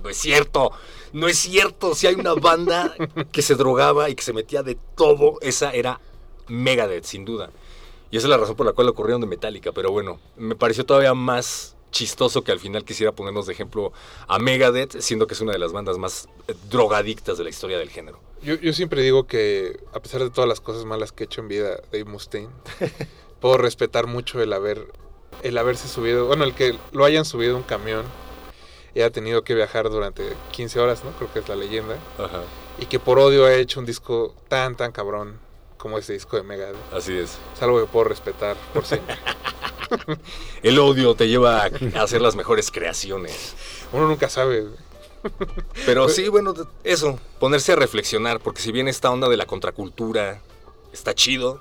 No 0.03 0.09
es 0.09 0.17
cierto, 0.17 0.73
no 1.13 1.29
es 1.29 1.39
cierto. 1.39 1.95
Si 1.95 2.07
hay 2.07 2.15
una 2.15 2.33
banda 2.33 2.95
que 3.33 3.43
se 3.43 3.55
drogaba 3.55 4.09
y 4.09 4.15
que 4.15 4.23
se 4.23 4.33
metía 4.33 4.63
de 4.63 4.79
todo, 4.97 5.39
esa 5.43 5.73
era 5.73 6.01
Megadeth, 6.49 7.05
sin 7.05 7.27
duda. 7.27 7.51
Y 8.11 8.17
esa 8.17 8.27
es 8.27 8.31
la 8.31 8.37
razón 8.37 8.57
por 8.57 8.67
la 8.67 8.73
cual 8.73 8.87
lo 8.87 8.93
ocurrieron 8.93 9.21
de 9.21 9.27
Metallica. 9.27 9.73
Pero 9.73 9.93
bueno, 9.93 10.21
me 10.37 10.57
pareció 10.57 10.85
todavía 10.85 11.15
más 11.15 11.77
chistoso 11.91 12.43
que 12.43 12.53
al 12.53 12.61
final 12.61 12.85
quisiera 12.85 13.13
ponernos 13.13 13.47
de 13.47 13.53
ejemplo 13.53 13.93
a 14.29 14.39
Megadeth, 14.39 15.01
siendo 15.01 15.27
que 15.27 15.35
es 15.35 15.41
una 15.41 15.53
de 15.53 15.59
las 15.59 15.73
bandas 15.73 15.99
más 15.99 16.29
eh, 16.49 16.55
drogadictas 16.71 17.39
de 17.39 17.45
la 17.45 17.51
historia 17.51 17.79
del 17.79 17.91
género. 17.91 18.21
Yo, 18.43 18.55
yo 18.55 18.73
siempre 18.73 19.03
digo 19.03 19.27
que, 19.27 19.81
a 19.93 20.01
pesar 20.01 20.23
de 20.23 20.31
todas 20.31 20.49
las 20.49 20.61
cosas 20.61 20.85
malas 20.85 21.13
que 21.13 21.25
he 21.25 21.27
hecho 21.27 21.41
en 21.41 21.49
vida 21.49 21.81
Dave 21.93 22.05
Mustaine, 22.05 22.51
puedo 23.41 23.59
respetar 23.59 24.07
mucho 24.07 24.41
el 24.41 24.53
haber 24.53 24.87
el 25.43 25.57
haberse 25.57 25.89
subido, 25.89 26.27
bueno, 26.27 26.45
el 26.45 26.55
que 26.55 26.77
lo 26.93 27.05
hayan 27.05 27.25
subido 27.25 27.57
un 27.57 27.63
camión 27.63 28.05
y 28.95 29.01
haya 29.01 29.11
tenido 29.11 29.43
que 29.43 29.55
viajar 29.55 29.89
durante 29.89 30.25
15 30.53 30.81
horas, 30.81 31.05
¿no? 31.05 31.13
Creo 31.13 31.33
que 31.33 31.39
es 31.39 31.49
la 31.49 31.57
leyenda. 31.57 31.97
Ajá. 32.19 32.43
Y 32.79 32.87
que 32.87 32.99
por 32.99 33.19
odio 33.19 33.47
ha 33.47 33.55
hecho 33.55 33.81
un 33.81 33.87
disco 33.87 34.35
tan, 34.49 34.77
tan 34.77 34.93
cabrón 34.93 35.39
como 35.81 35.99
ese 35.99 36.13
disco 36.13 36.37
de 36.37 36.43
Megadeth. 36.43 36.77
Así 36.93 37.17
es. 37.17 37.39
Es 37.55 37.63
algo 37.63 37.81
que 37.81 37.87
puedo 37.91 38.05
respetar 38.05 38.57
por 38.73 38.85
siempre. 38.85 39.17
El 40.63 40.79
odio 40.79 41.15
te 41.15 41.27
lleva 41.27 41.63
a 41.63 42.03
hacer 42.03 42.21
las 42.21 42.37
mejores 42.37 42.71
creaciones. 42.71 43.55
Uno 43.93 44.07
nunca 44.07 44.29
sabe. 44.29 44.69
Pero 45.87 46.09
sí, 46.09 46.29
bueno, 46.29 46.55
eso, 46.85 47.19
ponerse 47.39 47.73
a 47.73 47.77
reflexionar, 47.77 48.41
porque 48.41 48.63
si 48.63 48.73
bien 48.73 48.89
esta 48.89 49.11
onda 49.11 49.29
de 49.29 49.37
la 49.37 49.47
contracultura 49.47 50.41
está 50.93 51.15
chido, 51.15 51.61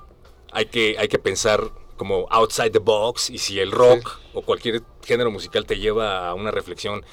hay 0.51 0.67
que, 0.67 0.97
hay 0.99 1.07
que 1.07 1.19
pensar 1.19 1.69
como 1.97 2.27
outside 2.29 2.71
the 2.71 2.79
box 2.79 3.29
y 3.29 3.37
si 3.37 3.59
el 3.59 3.71
rock 3.71 4.19
o 4.33 4.41
cualquier 4.41 4.81
género 5.03 5.31
musical 5.31 5.65
te 5.65 5.77
lleva 5.77 6.29
a 6.29 6.33
una 6.33 6.51
reflexión 6.51 7.03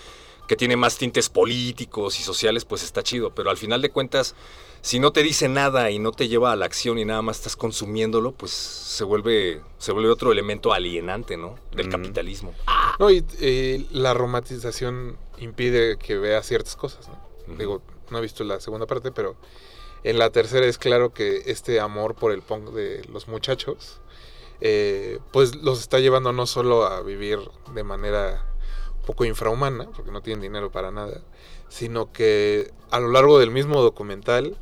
que 0.46 0.54
tiene 0.54 0.76
más 0.76 0.96
tintes 0.96 1.28
políticos 1.28 2.20
y 2.20 2.22
sociales, 2.22 2.64
pues 2.64 2.84
está 2.84 3.02
chido, 3.02 3.34
pero 3.34 3.50
al 3.50 3.56
final 3.56 3.82
de 3.82 3.90
cuentas, 3.90 4.36
si 4.86 5.00
no 5.00 5.10
te 5.12 5.24
dice 5.24 5.48
nada 5.48 5.90
y 5.90 5.98
no 5.98 6.12
te 6.12 6.28
lleva 6.28 6.52
a 6.52 6.56
la 6.56 6.64
acción 6.66 6.96
y 7.00 7.04
nada 7.04 7.20
más 7.20 7.38
estás 7.38 7.56
consumiéndolo, 7.56 8.30
pues 8.30 8.52
se 8.52 9.02
vuelve, 9.02 9.60
se 9.78 9.90
vuelve 9.90 10.10
otro 10.10 10.30
elemento 10.30 10.72
alienante, 10.72 11.36
¿no? 11.36 11.56
Del 11.72 11.88
Mm. 11.88 11.90
capitalismo. 11.90 12.54
No, 13.00 13.10
y 13.10 13.24
eh, 13.40 13.84
la 13.90 14.14
romantización 14.14 15.16
impide 15.38 15.98
que 15.98 16.16
vea 16.16 16.40
ciertas 16.44 16.76
cosas, 16.76 17.08
¿no? 17.08 17.56
Digo, 17.56 17.82
no 18.10 18.18
he 18.18 18.20
visto 18.20 18.44
la 18.44 18.60
segunda 18.60 18.86
parte, 18.86 19.10
pero 19.10 19.34
en 20.04 20.20
la 20.20 20.30
tercera 20.30 20.64
es 20.66 20.78
claro 20.78 21.12
que 21.12 21.42
este 21.46 21.80
amor 21.80 22.14
por 22.14 22.30
el 22.30 22.42
punk 22.42 22.70
de 22.70 23.02
los 23.12 23.26
muchachos, 23.26 24.00
eh, 24.60 25.18
pues 25.32 25.56
los 25.56 25.80
está 25.80 25.98
llevando 25.98 26.32
no 26.32 26.46
solo 26.46 26.86
a 26.86 27.02
vivir 27.02 27.40
de 27.74 27.82
manera 27.82 28.46
un 29.00 29.04
poco 29.04 29.24
infrahumana, 29.24 29.88
porque 29.96 30.12
no 30.12 30.22
tienen 30.22 30.42
dinero 30.42 30.70
para 30.70 30.92
nada, 30.92 31.22
sino 31.68 32.12
que 32.12 32.70
a 32.92 33.00
lo 33.00 33.08
largo 33.10 33.40
del 33.40 33.50
mismo 33.50 33.82
documental 33.82 34.56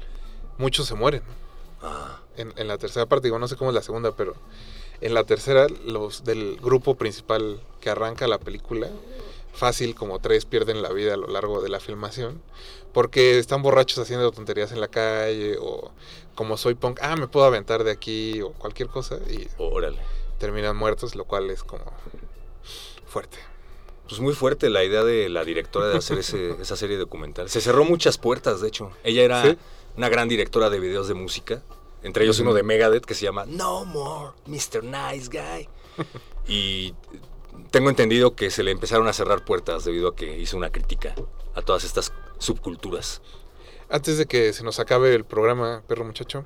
muchos 0.58 0.86
se 0.86 0.94
mueren. 0.94 1.22
Ah, 1.82 2.20
En, 2.36 2.52
en 2.56 2.66
la 2.68 2.78
tercera 2.78 3.06
parte, 3.06 3.26
digo, 3.28 3.38
no 3.38 3.46
sé 3.48 3.56
cómo 3.56 3.70
es 3.70 3.74
la 3.74 3.82
segunda, 3.82 4.12
pero 4.12 4.34
en 5.00 5.14
la 5.14 5.24
tercera, 5.24 5.66
los 5.84 6.24
del 6.24 6.56
grupo 6.60 6.94
principal 6.96 7.60
que 7.80 7.90
arranca 7.90 8.26
la 8.26 8.38
película, 8.38 8.88
fácil 9.52 9.94
como 9.94 10.18
tres 10.18 10.44
pierden 10.46 10.82
la 10.82 10.90
vida 10.90 11.14
a 11.14 11.16
lo 11.16 11.26
largo 11.28 11.60
de 11.60 11.68
la 11.68 11.78
filmación, 11.80 12.40
porque 12.92 13.38
están 13.38 13.62
borrachos 13.62 13.98
haciendo 13.98 14.30
tonterías 14.32 14.72
en 14.72 14.80
la 14.80 14.88
calle, 14.88 15.56
o 15.60 15.90
como 16.34 16.56
soy 16.56 16.74
punk, 16.74 16.98
ah, 17.02 17.16
me 17.16 17.28
puedo 17.28 17.44
aventar 17.46 17.84
de 17.84 17.90
aquí, 17.92 18.40
o 18.42 18.52
cualquier 18.52 18.88
cosa, 18.88 19.18
y 19.30 19.46
órale. 19.58 19.98
terminan 20.38 20.76
muertos, 20.76 21.14
lo 21.14 21.24
cual 21.24 21.50
es 21.50 21.62
como 21.64 21.84
fuerte. 23.06 23.38
Pues 24.08 24.20
muy 24.20 24.34
fuerte 24.34 24.68
la 24.70 24.84
idea 24.84 25.02
de 25.02 25.28
la 25.28 25.44
directora 25.44 25.88
de 25.88 25.96
hacer 25.98 26.18
ese- 26.18 26.56
esa 26.60 26.76
serie 26.76 26.96
documental. 26.98 27.48
Se 27.48 27.60
cerró 27.60 27.84
muchas 27.84 28.18
puertas, 28.18 28.60
de 28.60 28.68
hecho. 28.68 28.90
Ella 29.02 29.22
era 29.22 29.42
¿Sí? 29.42 29.58
Una 29.96 30.08
gran 30.08 30.28
directora 30.28 30.70
de 30.70 30.80
videos 30.80 31.08
de 31.08 31.14
música. 31.14 31.62
Entre 32.02 32.24
ellos 32.24 32.38
uno 32.40 32.52
de 32.52 32.62
Megadeth 32.62 33.04
que 33.04 33.14
se 33.14 33.24
llama 33.24 33.44
No 33.46 33.84
More, 33.84 34.32
Mr. 34.46 34.84
Nice 34.84 35.30
Guy. 35.30 35.68
y 36.48 36.94
tengo 37.70 37.88
entendido 37.88 38.34
que 38.36 38.50
se 38.50 38.62
le 38.62 38.70
empezaron 38.70 39.08
a 39.08 39.12
cerrar 39.12 39.44
puertas 39.44 39.84
debido 39.84 40.08
a 40.08 40.16
que 40.16 40.38
hizo 40.38 40.56
una 40.56 40.70
crítica 40.70 41.14
a 41.54 41.62
todas 41.62 41.84
estas 41.84 42.12
subculturas. 42.38 43.22
Antes 43.88 44.18
de 44.18 44.26
que 44.26 44.52
se 44.52 44.64
nos 44.64 44.80
acabe 44.80 45.14
el 45.14 45.24
programa, 45.24 45.82
perro 45.86 46.04
muchacho, 46.04 46.44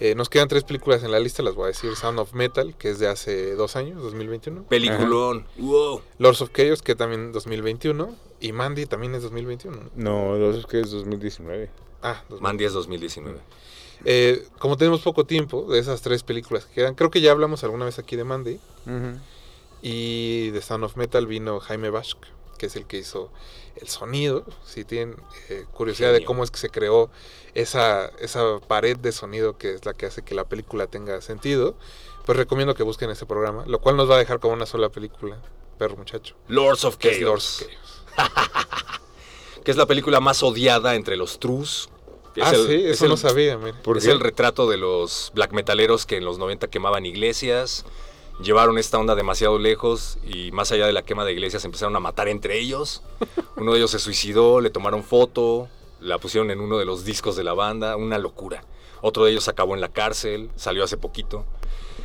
eh, 0.00 0.14
nos 0.14 0.28
quedan 0.28 0.48
tres 0.48 0.64
películas 0.64 1.02
en 1.04 1.12
la 1.12 1.20
lista, 1.20 1.42
las 1.42 1.54
voy 1.54 1.64
a 1.64 1.68
decir, 1.68 1.94
Sound 1.94 2.18
of 2.18 2.32
Metal, 2.34 2.76
que 2.76 2.90
es 2.90 2.98
de 2.98 3.08
hace 3.08 3.54
dos 3.54 3.76
años, 3.76 4.02
2021. 4.02 4.64
Peliculón. 4.64 5.46
Wow. 5.56 6.02
Lords 6.18 6.42
of 6.42 6.50
Chaos, 6.52 6.82
que 6.82 6.94
también 6.94 7.32
2021. 7.32 8.14
Y 8.40 8.52
Mandy 8.52 8.86
también 8.86 9.14
es 9.14 9.22
2021. 9.22 9.76
¿no? 9.76 9.90
No, 9.94 10.38
dos 10.38 10.66
que 10.66 10.80
es 10.80 10.90
2019. 10.90 11.70
Ah, 12.02 12.22
2000. 12.28 12.42
Mandy 12.42 12.64
es 12.64 12.72
2019. 12.72 13.38
Eh, 14.04 14.46
como 14.58 14.76
tenemos 14.76 15.00
poco 15.02 15.24
tiempo 15.24 15.66
de 15.70 15.78
esas 15.78 16.02
tres 16.02 16.22
películas 16.22 16.64
que 16.64 16.74
quedan, 16.74 16.94
creo 16.94 17.10
que 17.10 17.20
ya 17.20 17.30
hablamos 17.30 17.62
alguna 17.64 17.84
vez 17.84 17.98
aquí 17.98 18.16
de 18.16 18.24
Mandy. 18.24 18.60
Y 19.80 20.50
de 20.50 20.62
Sound 20.62 20.84
of 20.84 20.96
Metal 20.96 21.26
vino 21.26 21.58
Jaime 21.60 21.90
Bashk, 21.90 22.18
que 22.56 22.66
es 22.66 22.76
el 22.76 22.86
que 22.86 22.98
hizo 22.98 23.30
el 23.76 23.88
sonido. 23.88 24.44
Si 24.64 24.84
tienen 24.84 25.16
eh, 25.48 25.64
curiosidad 25.72 26.08
de 26.08 26.18
Genio. 26.18 26.26
cómo 26.26 26.44
es 26.44 26.50
que 26.50 26.58
se 26.58 26.68
creó 26.68 27.10
esa, 27.54 28.06
esa 28.20 28.60
pared 28.60 28.96
de 28.96 29.12
sonido 29.12 29.58
que 29.58 29.74
es 29.74 29.84
la 29.84 29.94
que 29.94 30.06
hace 30.06 30.22
que 30.22 30.34
la 30.34 30.44
película 30.44 30.86
tenga 30.86 31.20
sentido, 31.20 31.76
pues 32.24 32.38
recomiendo 32.38 32.74
que 32.74 32.82
busquen 32.84 33.10
ese 33.10 33.26
programa, 33.26 33.64
lo 33.66 33.80
cual 33.80 33.96
nos 33.96 34.08
va 34.08 34.14
a 34.16 34.18
dejar 34.18 34.38
como 34.38 34.54
una 34.54 34.66
sola 34.66 34.88
película, 34.88 35.38
perro 35.78 35.96
muchacho. 35.96 36.36
Lords 36.48 36.84
of 36.84 36.98
Chaos. 36.98 37.20
Lords 37.20 37.62
of 37.62 37.68
Chaos. 37.68 39.00
Que 39.64 39.70
es 39.70 39.76
la 39.76 39.86
película 39.86 40.20
más 40.20 40.42
odiada 40.42 40.94
entre 40.94 41.16
los 41.16 41.38
trus. 41.38 41.88
es 42.34 42.42
Ah, 42.44 42.50
el- 42.54 42.66
sí, 42.66 42.74
es 42.74 42.84
eso 42.92 43.04
el- 43.04 43.10
no 43.10 43.16
sabía, 43.16 43.58
mira. 43.58 43.80
¿Por 43.82 43.98
es 43.98 44.06
el 44.06 44.18
retrato 44.18 44.68
de 44.68 44.78
los 44.78 45.30
black 45.34 45.52
metaleros 45.52 46.06
que 46.06 46.16
en 46.16 46.24
los 46.24 46.38
90 46.38 46.68
quemaban 46.68 47.04
iglesias, 47.04 47.84
llevaron 48.42 48.78
esta 48.78 48.98
onda 48.98 49.14
demasiado 49.14 49.58
lejos 49.58 50.16
y 50.26 50.50
más 50.52 50.72
allá 50.72 50.86
de 50.86 50.92
la 50.94 51.02
quema 51.02 51.24
de 51.26 51.32
iglesias 51.32 51.64
empezaron 51.66 51.94
a 51.94 52.00
matar 52.00 52.28
entre 52.28 52.58
ellos. 52.58 53.02
Uno 53.56 53.72
de 53.72 53.78
ellos 53.78 53.90
se 53.90 53.98
suicidó, 53.98 54.60
le 54.62 54.70
tomaron 54.70 55.04
foto, 55.04 55.68
la 56.00 56.16
pusieron 56.18 56.50
en 56.50 56.60
uno 56.60 56.78
de 56.78 56.86
los 56.86 57.04
discos 57.04 57.36
de 57.36 57.44
la 57.44 57.52
banda, 57.52 57.96
una 57.96 58.16
locura. 58.18 58.64
Otro 59.02 59.24
de 59.26 59.32
ellos 59.32 59.46
acabó 59.48 59.74
en 59.74 59.80
la 59.82 59.88
cárcel, 59.90 60.48
salió 60.56 60.84
hace 60.84 60.96
poquito. 60.96 61.44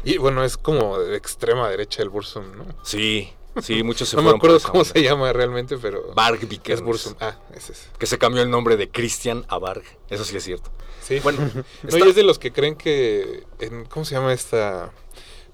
Y 0.04 0.18
bueno, 0.18 0.44
es 0.44 0.58
como 0.58 1.00
de 1.00 1.16
extrema 1.16 1.70
derecha 1.70 2.02
el 2.04 2.10
Bursum, 2.10 2.44
¿no? 2.58 2.66
Sí, 2.84 3.32
sí, 3.62 3.84
muchos 3.84 4.10
se 4.10 4.16
no 4.16 4.22
me 4.22 4.26
fueron 4.28 4.40
por 4.40 4.50
acuerdo 4.50 4.58
esa 4.58 4.68
cómo 4.70 4.82
onda. 4.82 4.94
se 4.94 5.02
llama 5.04 5.34
realmente, 5.34 5.78
pero 5.78 6.14
Barg 6.14 6.40
es 6.44 6.50
Vikernes. 6.50 7.16
Ah, 7.20 7.38
ese 7.54 7.74
es. 7.74 7.90
que 7.98 8.06
se 8.06 8.18
cambió 8.18 8.42
el 8.44 8.50
nombre 8.50 8.78
de 8.78 8.90
Christian 8.90 9.46
a 9.48 9.58
Barg. 9.58 9.84
Eso 10.10 10.24
sí 10.26 10.36
es 10.38 10.44
cierto. 10.44 10.72
Sí. 11.02 11.20
Bueno, 11.22 11.40
no, 11.84 11.90
está- 11.90 12.00
y 12.06 12.10
es 12.10 12.16
de 12.16 12.24
los 12.24 12.40
que 12.40 12.52
creen 12.52 12.76
que, 12.76 13.44
en, 13.60 13.86
¿cómo 13.86 14.06
se 14.06 14.16
llama 14.16 14.34
esta 14.34 14.92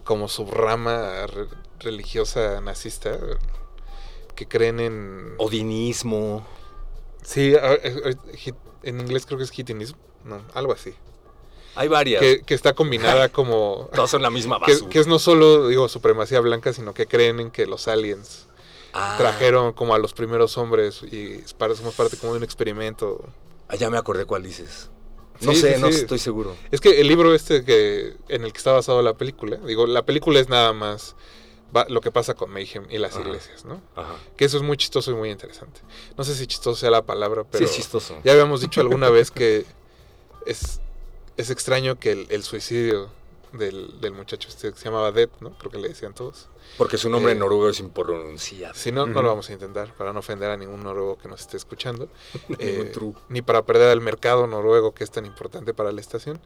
como 0.03 0.27
subrama 0.27 1.27
re- 1.27 1.47
religiosa 1.79 2.59
nazista? 2.61 3.17
Que 4.35 4.47
creen 4.47 4.79
en... 4.79 5.33
odinismo. 5.37 6.45
Sí, 7.23 7.53
en 8.83 8.99
inglés 8.99 9.25
creo 9.25 9.37
que 9.37 9.43
es 9.45 9.57
hitinismo, 9.57 9.97
no, 10.25 10.41
algo 10.53 10.73
así. 10.73 10.93
Hay 11.75 11.87
varias. 11.87 12.21
Que, 12.21 12.41
que 12.41 12.53
está 12.53 12.73
combinada 12.73 13.29
como... 13.31 13.89
Todas 13.93 14.09
son 14.11 14.21
la 14.21 14.29
misma 14.29 14.59
que, 14.65 14.73
basura. 14.73 14.89
que 14.91 14.99
es 14.99 15.07
no 15.07 15.19
solo, 15.19 15.67
digo, 15.67 15.87
supremacía 15.89 16.39
blanca, 16.39 16.73
sino 16.73 16.93
que 16.93 17.07
creen 17.07 17.39
en 17.39 17.51
que 17.51 17.65
los 17.65 17.87
aliens 17.87 18.47
Ah, 18.95 19.15
trajeron 19.17 19.73
como 19.73 19.95
a 19.95 19.97
los 19.97 20.13
primeros 20.13 20.55
hombres 20.59 21.01
y 21.01 21.43
para- 21.57 21.73
somos 21.75 21.95
parte 21.95 22.15
como 22.17 22.33
de 22.33 22.37
un 22.37 22.43
experimento. 22.43 23.25
ah, 23.67 23.75
ya 23.75 23.89
me 23.89 23.97
acordé 23.97 24.25
cuál 24.25 24.43
dices. 24.43 24.91
No 25.41 25.51
Sí, 25.51 25.61
sé, 25.61 25.75
sí, 25.75 25.81
no 25.81 25.87
sí. 25.91 25.95
estoy 26.01 26.19
seguro. 26.19 26.55
Es 26.69 26.79
que 26.79 27.01
el 27.01 27.07
libro 27.07 27.33
este 27.33 27.65
que 27.65 28.13
en 28.29 28.43
el 28.43 28.51
que 28.53 28.57
está 28.59 28.71
basado 28.71 29.01
la 29.01 29.15
película, 29.15 29.57
digo, 29.57 29.87
la 29.87 30.05
película 30.05 30.39
es 30.39 30.47
nada 30.47 30.73
más 30.73 31.15
va- 31.75 31.87
lo 31.89 32.01
que 32.01 32.11
pasa 32.11 32.35
con 32.35 32.51
Mayhem 32.51 32.85
y 32.91 32.99
las 32.99 33.15
Ajá. 33.15 33.21
iglesias, 33.27 33.65
¿no? 33.65 33.81
Ajá. 33.95 34.13
Que 34.37 34.45
eso 34.45 34.57
es 34.57 34.63
muy 34.63 34.77
chistoso 34.77 35.09
y 35.09 35.15
muy 35.15 35.31
interesante. 35.31 35.81
No 36.15 36.23
sé 36.23 36.35
si 36.35 36.45
chistoso 36.45 36.79
sea 36.79 36.91
la 36.91 37.01
palabra, 37.01 37.43
pero 37.49 37.65
sí, 37.65 37.71
es 37.71 37.75
chistoso. 37.75 38.15
ya 38.23 38.33
habíamos 38.33 38.61
dicho 38.61 38.79
alguna 38.79 39.09
vez 39.09 39.31
que 39.31 39.65
es, 40.45 40.81
es 41.37 41.49
extraño 41.49 41.99
que 41.99 42.11
el, 42.11 42.27
el 42.29 42.43
suicidio 42.43 43.09
del, 43.53 43.99
del 44.01 44.13
muchacho 44.13 44.49
este 44.49 44.71
que 44.71 44.77
se 44.77 44.85
llamaba 44.85 45.11
Dead, 45.11 45.29
¿no? 45.39 45.57
Creo 45.57 45.71
que 45.71 45.77
le 45.77 45.89
decían 45.89 46.13
todos. 46.13 46.49
Porque 46.77 46.97
su 46.97 47.09
nombre 47.09 47.31
Eh, 47.31 47.33
en 47.33 47.39
noruego 47.39 47.69
es 47.69 47.79
impronunciable. 47.79 48.77
Si 48.77 48.91
no, 48.91 49.05
no 49.05 49.21
lo 49.21 49.29
vamos 49.29 49.49
a 49.49 49.53
intentar 49.53 49.93
para 49.93 50.11
no 50.13 50.19
ofender 50.19 50.49
a 50.49 50.57
ningún 50.57 50.83
noruego 50.83 51.17
que 51.17 51.27
nos 51.27 51.41
esté 51.41 51.57
escuchando. 51.57 52.09
Eh, 52.59 52.91
ni 53.29 53.41
para 53.41 53.65
perder 53.65 53.89
al 53.89 54.01
mercado 54.01 54.47
noruego 54.47 54.93
que 54.93 55.03
es 55.03 55.11
tan 55.11 55.25
importante 55.25 55.73
para 55.73 55.91
la 55.91 56.01
estación. 56.01 56.41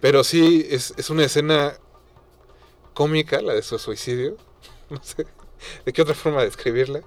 Pero 0.00 0.24
sí, 0.24 0.66
es, 0.70 0.94
es 0.96 1.10
una 1.10 1.24
escena 1.24 1.78
cómica, 2.94 3.40
la 3.42 3.54
de 3.54 3.62
su 3.62 3.78
suicidio. 3.78 4.36
No 4.90 5.02
sé 5.02 5.26
de 5.84 5.92
qué 5.92 6.02
otra 6.02 6.14
forma 6.14 6.42
describirla. 6.42 7.02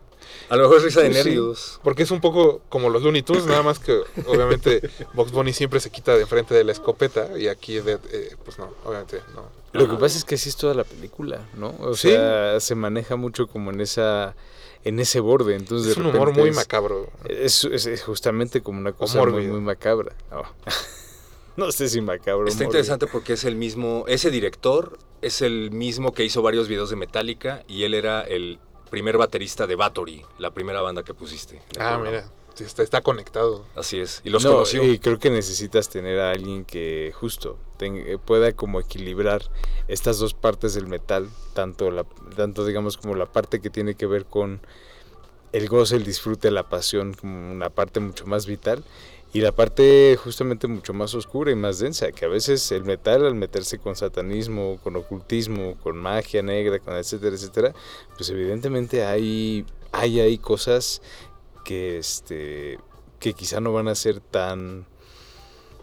A 0.50 0.56
lo 0.58 0.64
mejor 0.64 0.78
es 0.78 0.84
risa 0.84 1.02
de 1.02 1.10
Sí. 1.10 1.14
nervios. 1.14 1.80
Porque 1.84 2.04
es 2.04 2.12
un 2.12 2.22
poco 2.22 2.62
como 2.70 2.90
los 2.90 3.02
Looney 3.04 3.22
Tunes, 3.24 3.46
nada 3.46 3.64
más 3.64 3.80
que 3.80 4.02
obviamente 4.28 4.82
Box 5.14 5.32
Bunny 5.32 5.54
siempre 5.54 5.80
se 5.80 5.90
quita 5.90 6.16
de 6.16 6.22
enfrente 6.22 6.54
de 6.54 6.64
la 6.64 6.72
escopeta 6.72 7.38
y 7.38 7.48
aquí 7.48 7.78
eh, 7.78 7.98
pues 8.44 8.58
no, 8.60 8.70
obviamente 8.86 9.22
no. 9.36 9.46
Lo 9.74 9.90
que 9.90 9.96
pasa 9.96 10.18
es 10.18 10.26
que 10.26 10.36
así 10.36 10.50
es 10.50 10.58
toda 10.58 10.74
la 10.74 10.84
película, 10.84 11.48
¿no? 11.56 11.74
O 11.80 11.96
Sí. 11.96 12.10
sea, 12.10 12.60
se 12.60 12.76
maneja 12.76 13.16
mucho 13.16 13.48
como 13.48 13.72
en 13.72 13.80
esa 13.82 14.36
en 14.84 15.00
ese 15.00 15.20
borde, 15.20 15.56
entonces 15.56 15.92
Es 15.92 15.98
un 15.98 16.08
humor 16.08 16.34
muy 16.36 16.50
es- 16.50 16.56
macabro. 16.56 17.08
Es, 17.30 17.64
es- 17.66 17.86
es 17.86 18.02
justamente 18.04 18.62
como 18.62 18.80
una 18.80 18.92
cosa 18.94 19.24
muy, 19.26 19.46
muy 19.48 19.62
macabra. 19.62 20.14
No. 20.32 20.44
No 21.58 21.70
sé 21.72 21.90
si 21.90 22.00
macabro. 22.02 22.48
Está 22.48 22.64
mórbido. 22.64 22.70
interesante 22.80 23.08
porque 23.08 23.34
es 23.34 23.44
el 23.44 23.56
mismo, 23.58 24.06
ese 24.08 24.32
director 24.32 24.98
es 25.22 25.42
el 25.42 25.70
mismo 25.72 26.14
que 26.14 26.24
hizo 26.24 26.42
varios 26.42 26.68
videos 26.70 26.90
de 26.90 26.96
Metallica 26.96 27.64
y 27.68 27.84
él 27.84 27.94
era 27.94 28.22
el 28.22 28.58
primer 28.92 29.18
baterista 29.18 29.66
de 29.66 29.76
Bathory, 29.76 30.24
la 30.38 30.52
primera 30.52 30.82
banda 30.82 31.02
que 31.02 31.16
pusiste. 31.16 31.60
Ah, 31.80 31.98
programa. 31.98 32.04
mira, 32.04 32.26
está, 32.60 32.84
está 32.84 33.02
conectado. 33.02 33.66
Así 33.76 34.00
es. 34.00 34.22
Y 34.24 34.30
los 34.30 34.44
No, 34.44 34.52
conoció. 34.52 34.84
Y 34.84 35.00
creo 35.00 35.18
que 35.18 35.32
necesitas 35.32 35.90
tener 35.90 36.20
a 36.20 36.32
alguien 36.32 36.66
que 36.66 37.12
justo 37.16 37.58
eh, 37.80 38.18
pueda 38.24 38.52
como 38.52 38.80
equilibrar 38.80 39.42
estas 39.88 40.20
dos 40.20 40.36
partes 40.36 40.76
del 40.76 40.86
metal, 40.86 41.30
tanto 41.54 41.90
la, 41.90 42.06
tanto 42.36 42.66
digamos 42.66 42.98
como 42.98 43.16
la 43.16 43.26
parte 43.26 43.62
que 43.62 43.72
tiene 43.72 43.96
que 43.96 44.06
ver 44.06 44.26
con 44.26 44.62
el 45.52 45.68
goce, 45.68 45.96
el 45.96 46.04
disfrute, 46.04 46.52
la 46.52 46.70
pasión, 46.70 47.14
como 47.14 47.52
una 47.52 47.70
parte 47.70 48.00
mucho 48.00 48.26
más 48.28 48.46
vital, 48.46 48.84
y 49.34 49.42
la 49.42 49.52
parte 49.52 50.18
justamente 50.22 50.68
mucho 50.68 50.94
más 50.94 51.14
oscura 51.16 51.52
y 51.52 51.56
más 51.56 51.80
densa, 51.80 52.12
que 52.12 52.26
a 52.26 52.28
veces 52.28 52.72
el 52.72 52.84
metal 52.84 53.26
al 53.26 53.36
meterse 53.36 53.80
con 53.80 53.96
satanismo, 53.96 54.80
con 54.84 54.96
ocultismo, 54.96 55.78
con 55.82 55.98
magia 55.98 56.42
negra, 56.42 56.80
con 56.80 56.96
etcétera, 56.96 57.36
etcétera, 57.36 57.74
pues 58.18 58.30
evidentemente 58.30 59.06
hay, 59.06 59.66
hay 59.92 60.20
ahí 60.20 60.38
cosas 60.38 61.02
que 61.64 61.98
este 61.98 62.80
que 63.20 63.34
quizá 63.34 63.62
no 63.62 63.72
van 63.72 63.88
a 63.88 63.94
ser 63.94 64.20
tan 64.20 64.88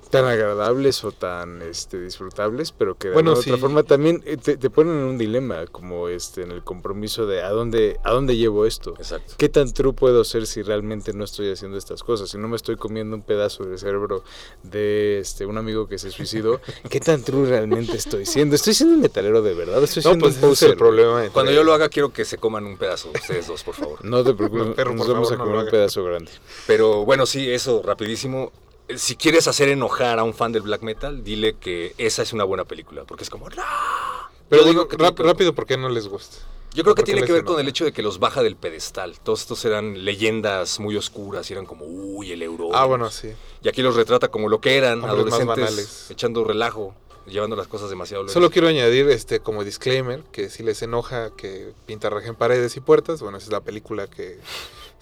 tan 0.08 0.24
agradables 0.24 1.04
o 1.04 1.12
tan 1.12 1.62
este 1.62 2.00
disfrutables 2.00 2.72
pero 2.72 2.96
que 2.96 3.08
de 3.08 3.14
Bueno, 3.14 3.30
alguna 3.30 3.44
sí. 3.44 3.50
otra 3.50 3.60
forma 3.60 3.82
también 3.82 4.22
eh, 4.26 4.36
te, 4.36 4.56
te 4.56 4.70
ponen 4.70 4.94
en 4.94 5.04
un 5.04 5.18
dilema 5.18 5.66
como 5.66 6.08
este 6.08 6.42
en 6.42 6.50
el 6.50 6.62
compromiso 6.64 7.26
de 7.26 7.42
a 7.42 7.50
dónde 7.50 7.98
a 8.04 8.12
dónde 8.12 8.36
llevo 8.36 8.66
esto 8.66 8.94
Exacto. 8.98 9.34
qué 9.36 9.48
tan 9.48 9.72
true 9.72 9.92
puedo 9.92 10.24
ser 10.24 10.46
si 10.46 10.62
realmente 10.62 11.12
no 11.12 11.24
estoy 11.24 11.50
haciendo 11.52 11.76
estas 11.78 12.02
cosas 12.02 12.30
si 12.30 12.38
no 12.38 12.48
me 12.48 12.56
estoy 12.56 12.76
comiendo 12.76 13.14
un 13.16 13.22
pedazo 13.22 13.64
del 13.64 13.78
cerebro 13.78 14.24
de 14.62 15.18
este 15.20 15.46
un 15.46 15.58
amigo 15.58 15.86
que 15.88 15.98
se 15.98 16.10
suicidó 16.10 16.60
qué 16.90 17.00
tan 17.00 17.22
true 17.22 17.46
realmente 17.46 17.96
estoy 17.96 18.26
siendo 18.26 18.54
estoy 18.56 18.74
siendo 18.74 18.94
un 18.96 19.00
metalero 19.02 19.42
de 19.42 19.54
verdad 19.54 19.82
estoy 19.82 20.02
No, 20.02 20.10
siendo 20.10 20.24
pues 20.26 20.36
un 20.36 20.38
ese 20.38 20.52
es 20.52 20.62
el 20.62 20.68
poser? 20.68 20.78
problema. 20.78 21.18
entre- 21.20 21.32
Cuando 21.32 21.52
yo 21.52 21.62
lo 21.64 21.72
haga 21.74 21.88
quiero 21.88 22.12
que 22.12 22.24
se 22.24 22.38
coman 22.38 22.64
un 22.66 22.76
pedazo, 22.76 23.10
ustedes 23.14 23.46
dos, 23.46 23.62
por 23.64 23.74
favor. 23.74 24.04
no 24.04 24.24
te 24.24 24.32
preocupes 24.34 24.68
Perro, 24.76 24.94
nos 24.94 25.06
vamos 25.08 25.28
favor, 25.28 25.34
a 25.34 25.36
no 25.36 25.44
comer 25.50 25.64
un 25.66 25.70
pedazo 25.70 26.04
grande 26.04 26.30
Pero 26.66 27.04
bueno, 27.04 27.26
sí, 27.26 27.50
eso 27.50 27.82
rapidísimo. 27.84 28.52
Si 28.96 29.16
quieres 29.16 29.46
hacer 29.48 29.68
enojar 29.68 30.18
a 30.18 30.24
un 30.24 30.32
fan 30.34 30.52
del 30.52 30.62
black 30.62 30.82
metal, 30.82 31.22
dile 31.22 31.54
que 31.54 31.94
esa 31.98 32.22
es 32.22 32.32
una 32.32 32.44
buena 32.44 32.64
película, 32.64 33.04
porque 33.04 33.24
es 33.24 33.30
como... 33.30 33.48
"No". 33.50 33.62
Pero 34.48 34.62
Yo 34.62 34.68
digo, 34.68 34.88
que 34.88 34.96
rap- 34.96 35.18
rápido, 35.20 35.54
¿por 35.54 35.66
qué 35.66 35.76
no 35.76 35.88
les 35.90 36.08
gusta? 36.08 36.38
Yo 36.74 36.82
creo 36.84 36.94
que 36.94 37.00
¿Por 37.02 37.04
qué 37.06 37.12
tiene 37.12 37.26
que 37.26 37.32
ver 37.32 37.44
con 37.44 37.60
el 37.60 37.68
hecho 37.68 37.84
de 37.84 37.92
que 37.92 38.02
los 38.02 38.18
baja 38.18 38.42
del 38.42 38.56
pedestal. 38.56 39.18
Todos 39.22 39.40
estos 39.42 39.64
eran 39.64 40.04
leyendas 40.04 40.80
muy 40.80 40.96
oscuras 40.96 41.48
y 41.50 41.52
eran 41.54 41.66
como, 41.66 41.84
uy, 41.86 42.32
el 42.32 42.42
euro. 42.42 42.70
Ah, 42.74 42.84
bueno, 42.86 43.10
sí. 43.10 43.30
Y 43.62 43.68
aquí 43.68 43.82
los 43.82 43.94
retrata 43.96 44.28
como 44.28 44.48
lo 44.48 44.60
que 44.60 44.76
eran, 44.76 45.02
Hombres 45.02 45.10
más 45.26 45.34
adolescentes 45.34 45.56
banales. 45.56 46.06
echando 46.10 46.44
relajo, 46.44 46.94
llevando 47.26 47.56
las 47.56 47.68
cosas 47.68 47.90
demasiado 47.90 48.22
lejos. 48.22 48.32
Solo 48.32 48.50
quiero 48.50 48.68
añadir 48.68 49.08
este 49.10 49.40
como 49.40 49.64
disclaimer 49.64 50.22
que 50.32 50.48
si 50.50 50.62
les 50.62 50.80
enoja 50.82 51.30
que 51.36 51.72
pintarrajen 51.86 52.34
paredes 52.34 52.76
y 52.76 52.80
puertas, 52.80 53.20
bueno, 53.22 53.36
esa 53.38 53.46
es 53.46 53.52
la 53.52 53.60
película 53.60 54.06
que 54.06 54.38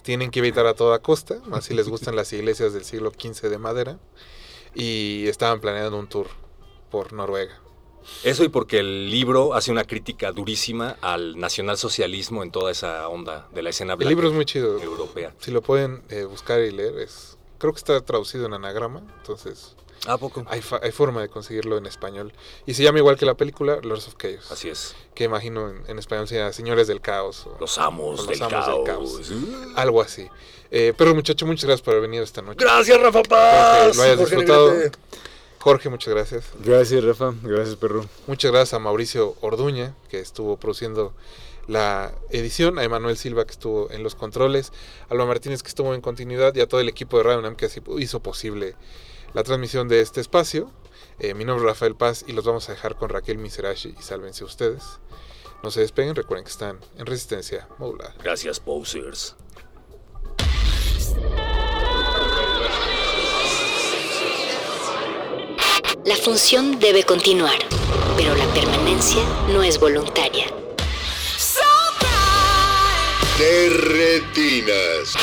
tienen 0.07 0.31
que 0.31 0.39
evitar 0.39 0.65
a 0.67 0.73
toda 0.73 0.99
costa, 0.99 1.41
más 1.47 1.65
si 1.65 1.73
les 1.73 1.89
gustan 1.89 2.15
las 2.21 2.31
iglesias 2.31 2.71
del 2.71 2.85
siglo 2.85 3.11
XV 3.11 3.49
de 3.49 3.57
madera 3.57 3.99
y 4.73 5.27
estaban 5.27 5.59
planeando 5.59 5.99
un 5.99 6.07
tour 6.07 6.27
por 6.89 7.11
Noruega. 7.11 7.59
Eso 8.23 8.45
y 8.45 8.47
porque 8.47 8.79
el 8.79 9.11
libro 9.11 9.53
hace 9.53 9.69
una 9.69 9.83
crítica 9.83 10.31
durísima 10.31 10.95
al 11.01 11.37
nacionalsocialismo 11.37 12.41
en 12.41 12.51
toda 12.51 12.71
esa 12.71 13.05
onda 13.09 13.49
de 13.53 13.61
la 13.61 13.71
escena 13.71 13.93
El 13.93 13.97
black 13.97 14.09
libro 14.11 14.29
es 14.29 14.33
muy 14.33 14.45
chido. 14.45 14.81
europea. 14.81 15.33
Si 15.39 15.51
lo 15.51 15.61
pueden 15.61 16.01
eh, 16.07 16.23
buscar 16.23 16.61
y 16.61 16.71
leer, 16.71 16.99
es 16.99 17.37
creo 17.57 17.73
que 17.73 17.79
está 17.79 17.99
traducido 17.99 18.45
en 18.45 18.53
anagrama, 18.53 19.03
entonces 19.17 19.75
¿A 20.05 20.17
poco? 20.17 20.43
hay, 20.47 20.61
fa- 20.61 20.79
hay 20.83 20.91
forma 20.91 21.21
de 21.21 21.29
conseguirlo 21.29 21.77
en 21.77 21.85
español. 21.85 22.33
Y 22.65 22.73
se 22.75 22.83
llama 22.83 22.99
igual 22.99 23.17
que 23.17 23.25
la 23.25 23.33
película, 23.35 23.79
Lords 23.81 24.07
of 24.07 24.15
Chaos, 24.17 24.51
Así 24.51 24.69
es. 24.69 24.95
que 25.15 25.23
imagino 25.23 25.69
en, 25.69 25.83
en 25.87 25.99
español 25.99 26.27
sería 26.27 26.51
Señores 26.53 26.87
del 26.87 27.01
Caos. 27.01 27.45
o- 27.47 27.57
Los 27.59 27.77
amos, 27.77 28.17
Los 28.17 28.27
del, 28.27 28.43
amos 28.43 28.65
caos. 28.65 28.75
del 28.75 28.83
caos. 28.85 29.31
Algo 29.75 30.01
así. 30.01 30.27
Eh, 30.71 30.93
pero 30.97 31.15
muchacho, 31.15 31.45
muchas 31.45 31.65
gracias 31.65 31.81
por 31.83 31.93
haber 31.93 32.03
venido 32.03 32.23
esta 32.23 32.41
noche. 32.41 32.59
Gracias, 32.63 33.01
Rafa 33.01 33.23
Paz. 33.23 33.91
que 33.91 33.97
lo 33.97 34.03
hayas 34.03 34.17
Jorge 34.17 34.35
disfrutado. 34.35 34.71
Negrete. 34.73 34.97
Jorge, 35.59 35.89
muchas 35.89 36.13
gracias. 36.13 36.45
gracias 36.63 37.03
Rafa 37.03 37.33
gracias 37.41 37.75
perro 37.75 38.05
Muchas 38.27 38.51
gracias 38.51 38.73
a 38.75 38.79
Mauricio 38.79 39.35
Orduña, 39.41 39.93
que 40.09 40.19
estuvo 40.19 40.55
produciendo 40.57 41.13
la 41.67 42.13
edición, 42.29 42.79
a 42.79 42.83
Emanuel 42.85 43.17
Silva, 43.17 43.43
que 43.43 43.51
estuvo 43.51 43.89
en 43.91 44.01
los 44.03 44.15
controles, 44.15 44.71
a 45.09 45.13
Alba 45.13 45.25
Martínez, 45.25 45.63
que 45.63 45.67
estuvo 45.69 45.93
en 45.93 45.99
continuidad, 45.99 46.55
y 46.55 46.61
a 46.61 46.67
todo 46.67 46.79
el 46.79 46.87
equipo 46.87 47.17
de 47.17 47.23
Radio 47.23 47.39
UNAM 47.39 47.55
que 47.57 47.65
así 47.65 47.81
hizo 47.97 48.21
posible 48.21 48.75
la 49.33 49.43
transmisión 49.43 49.87
de 49.87 50.01
este 50.01 50.21
espacio. 50.21 50.71
Eh, 51.19 51.33
mi 51.33 51.45
nombre 51.45 51.65
es 51.65 51.69
Rafael 51.69 51.95
Paz 51.95 52.23
y 52.27 52.33
los 52.33 52.45
vamos 52.45 52.69
a 52.69 52.73
dejar 52.73 52.95
con 52.95 53.09
Raquel 53.09 53.37
Miserashi 53.37 53.95
y 53.97 54.01
sálvense 54.01 54.43
ustedes. 54.43 54.83
No 55.63 55.71
se 55.71 55.81
despeguen, 55.81 56.15
recuerden 56.15 56.45
que 56.45 56.51
están 56.51 56.79
en 56.97 57.05
resistencia 57.05 57.67
modulada. 57.77 58.13
Gracias, 58.23 58.59
posers. 58.59 59.35
La 66.05 66.15
función 66.15 66.79
debe 66.79 67.03
continuar, 67.03 67.57
pero 68.15 68.33
la 68.35 68.45
permanencia 68.53 69.21
no 69.51 69.61
es 69.63 69.79
voluntaria. 69.79 70.45
De 73.37 73.69
retinas. 73.69 75.13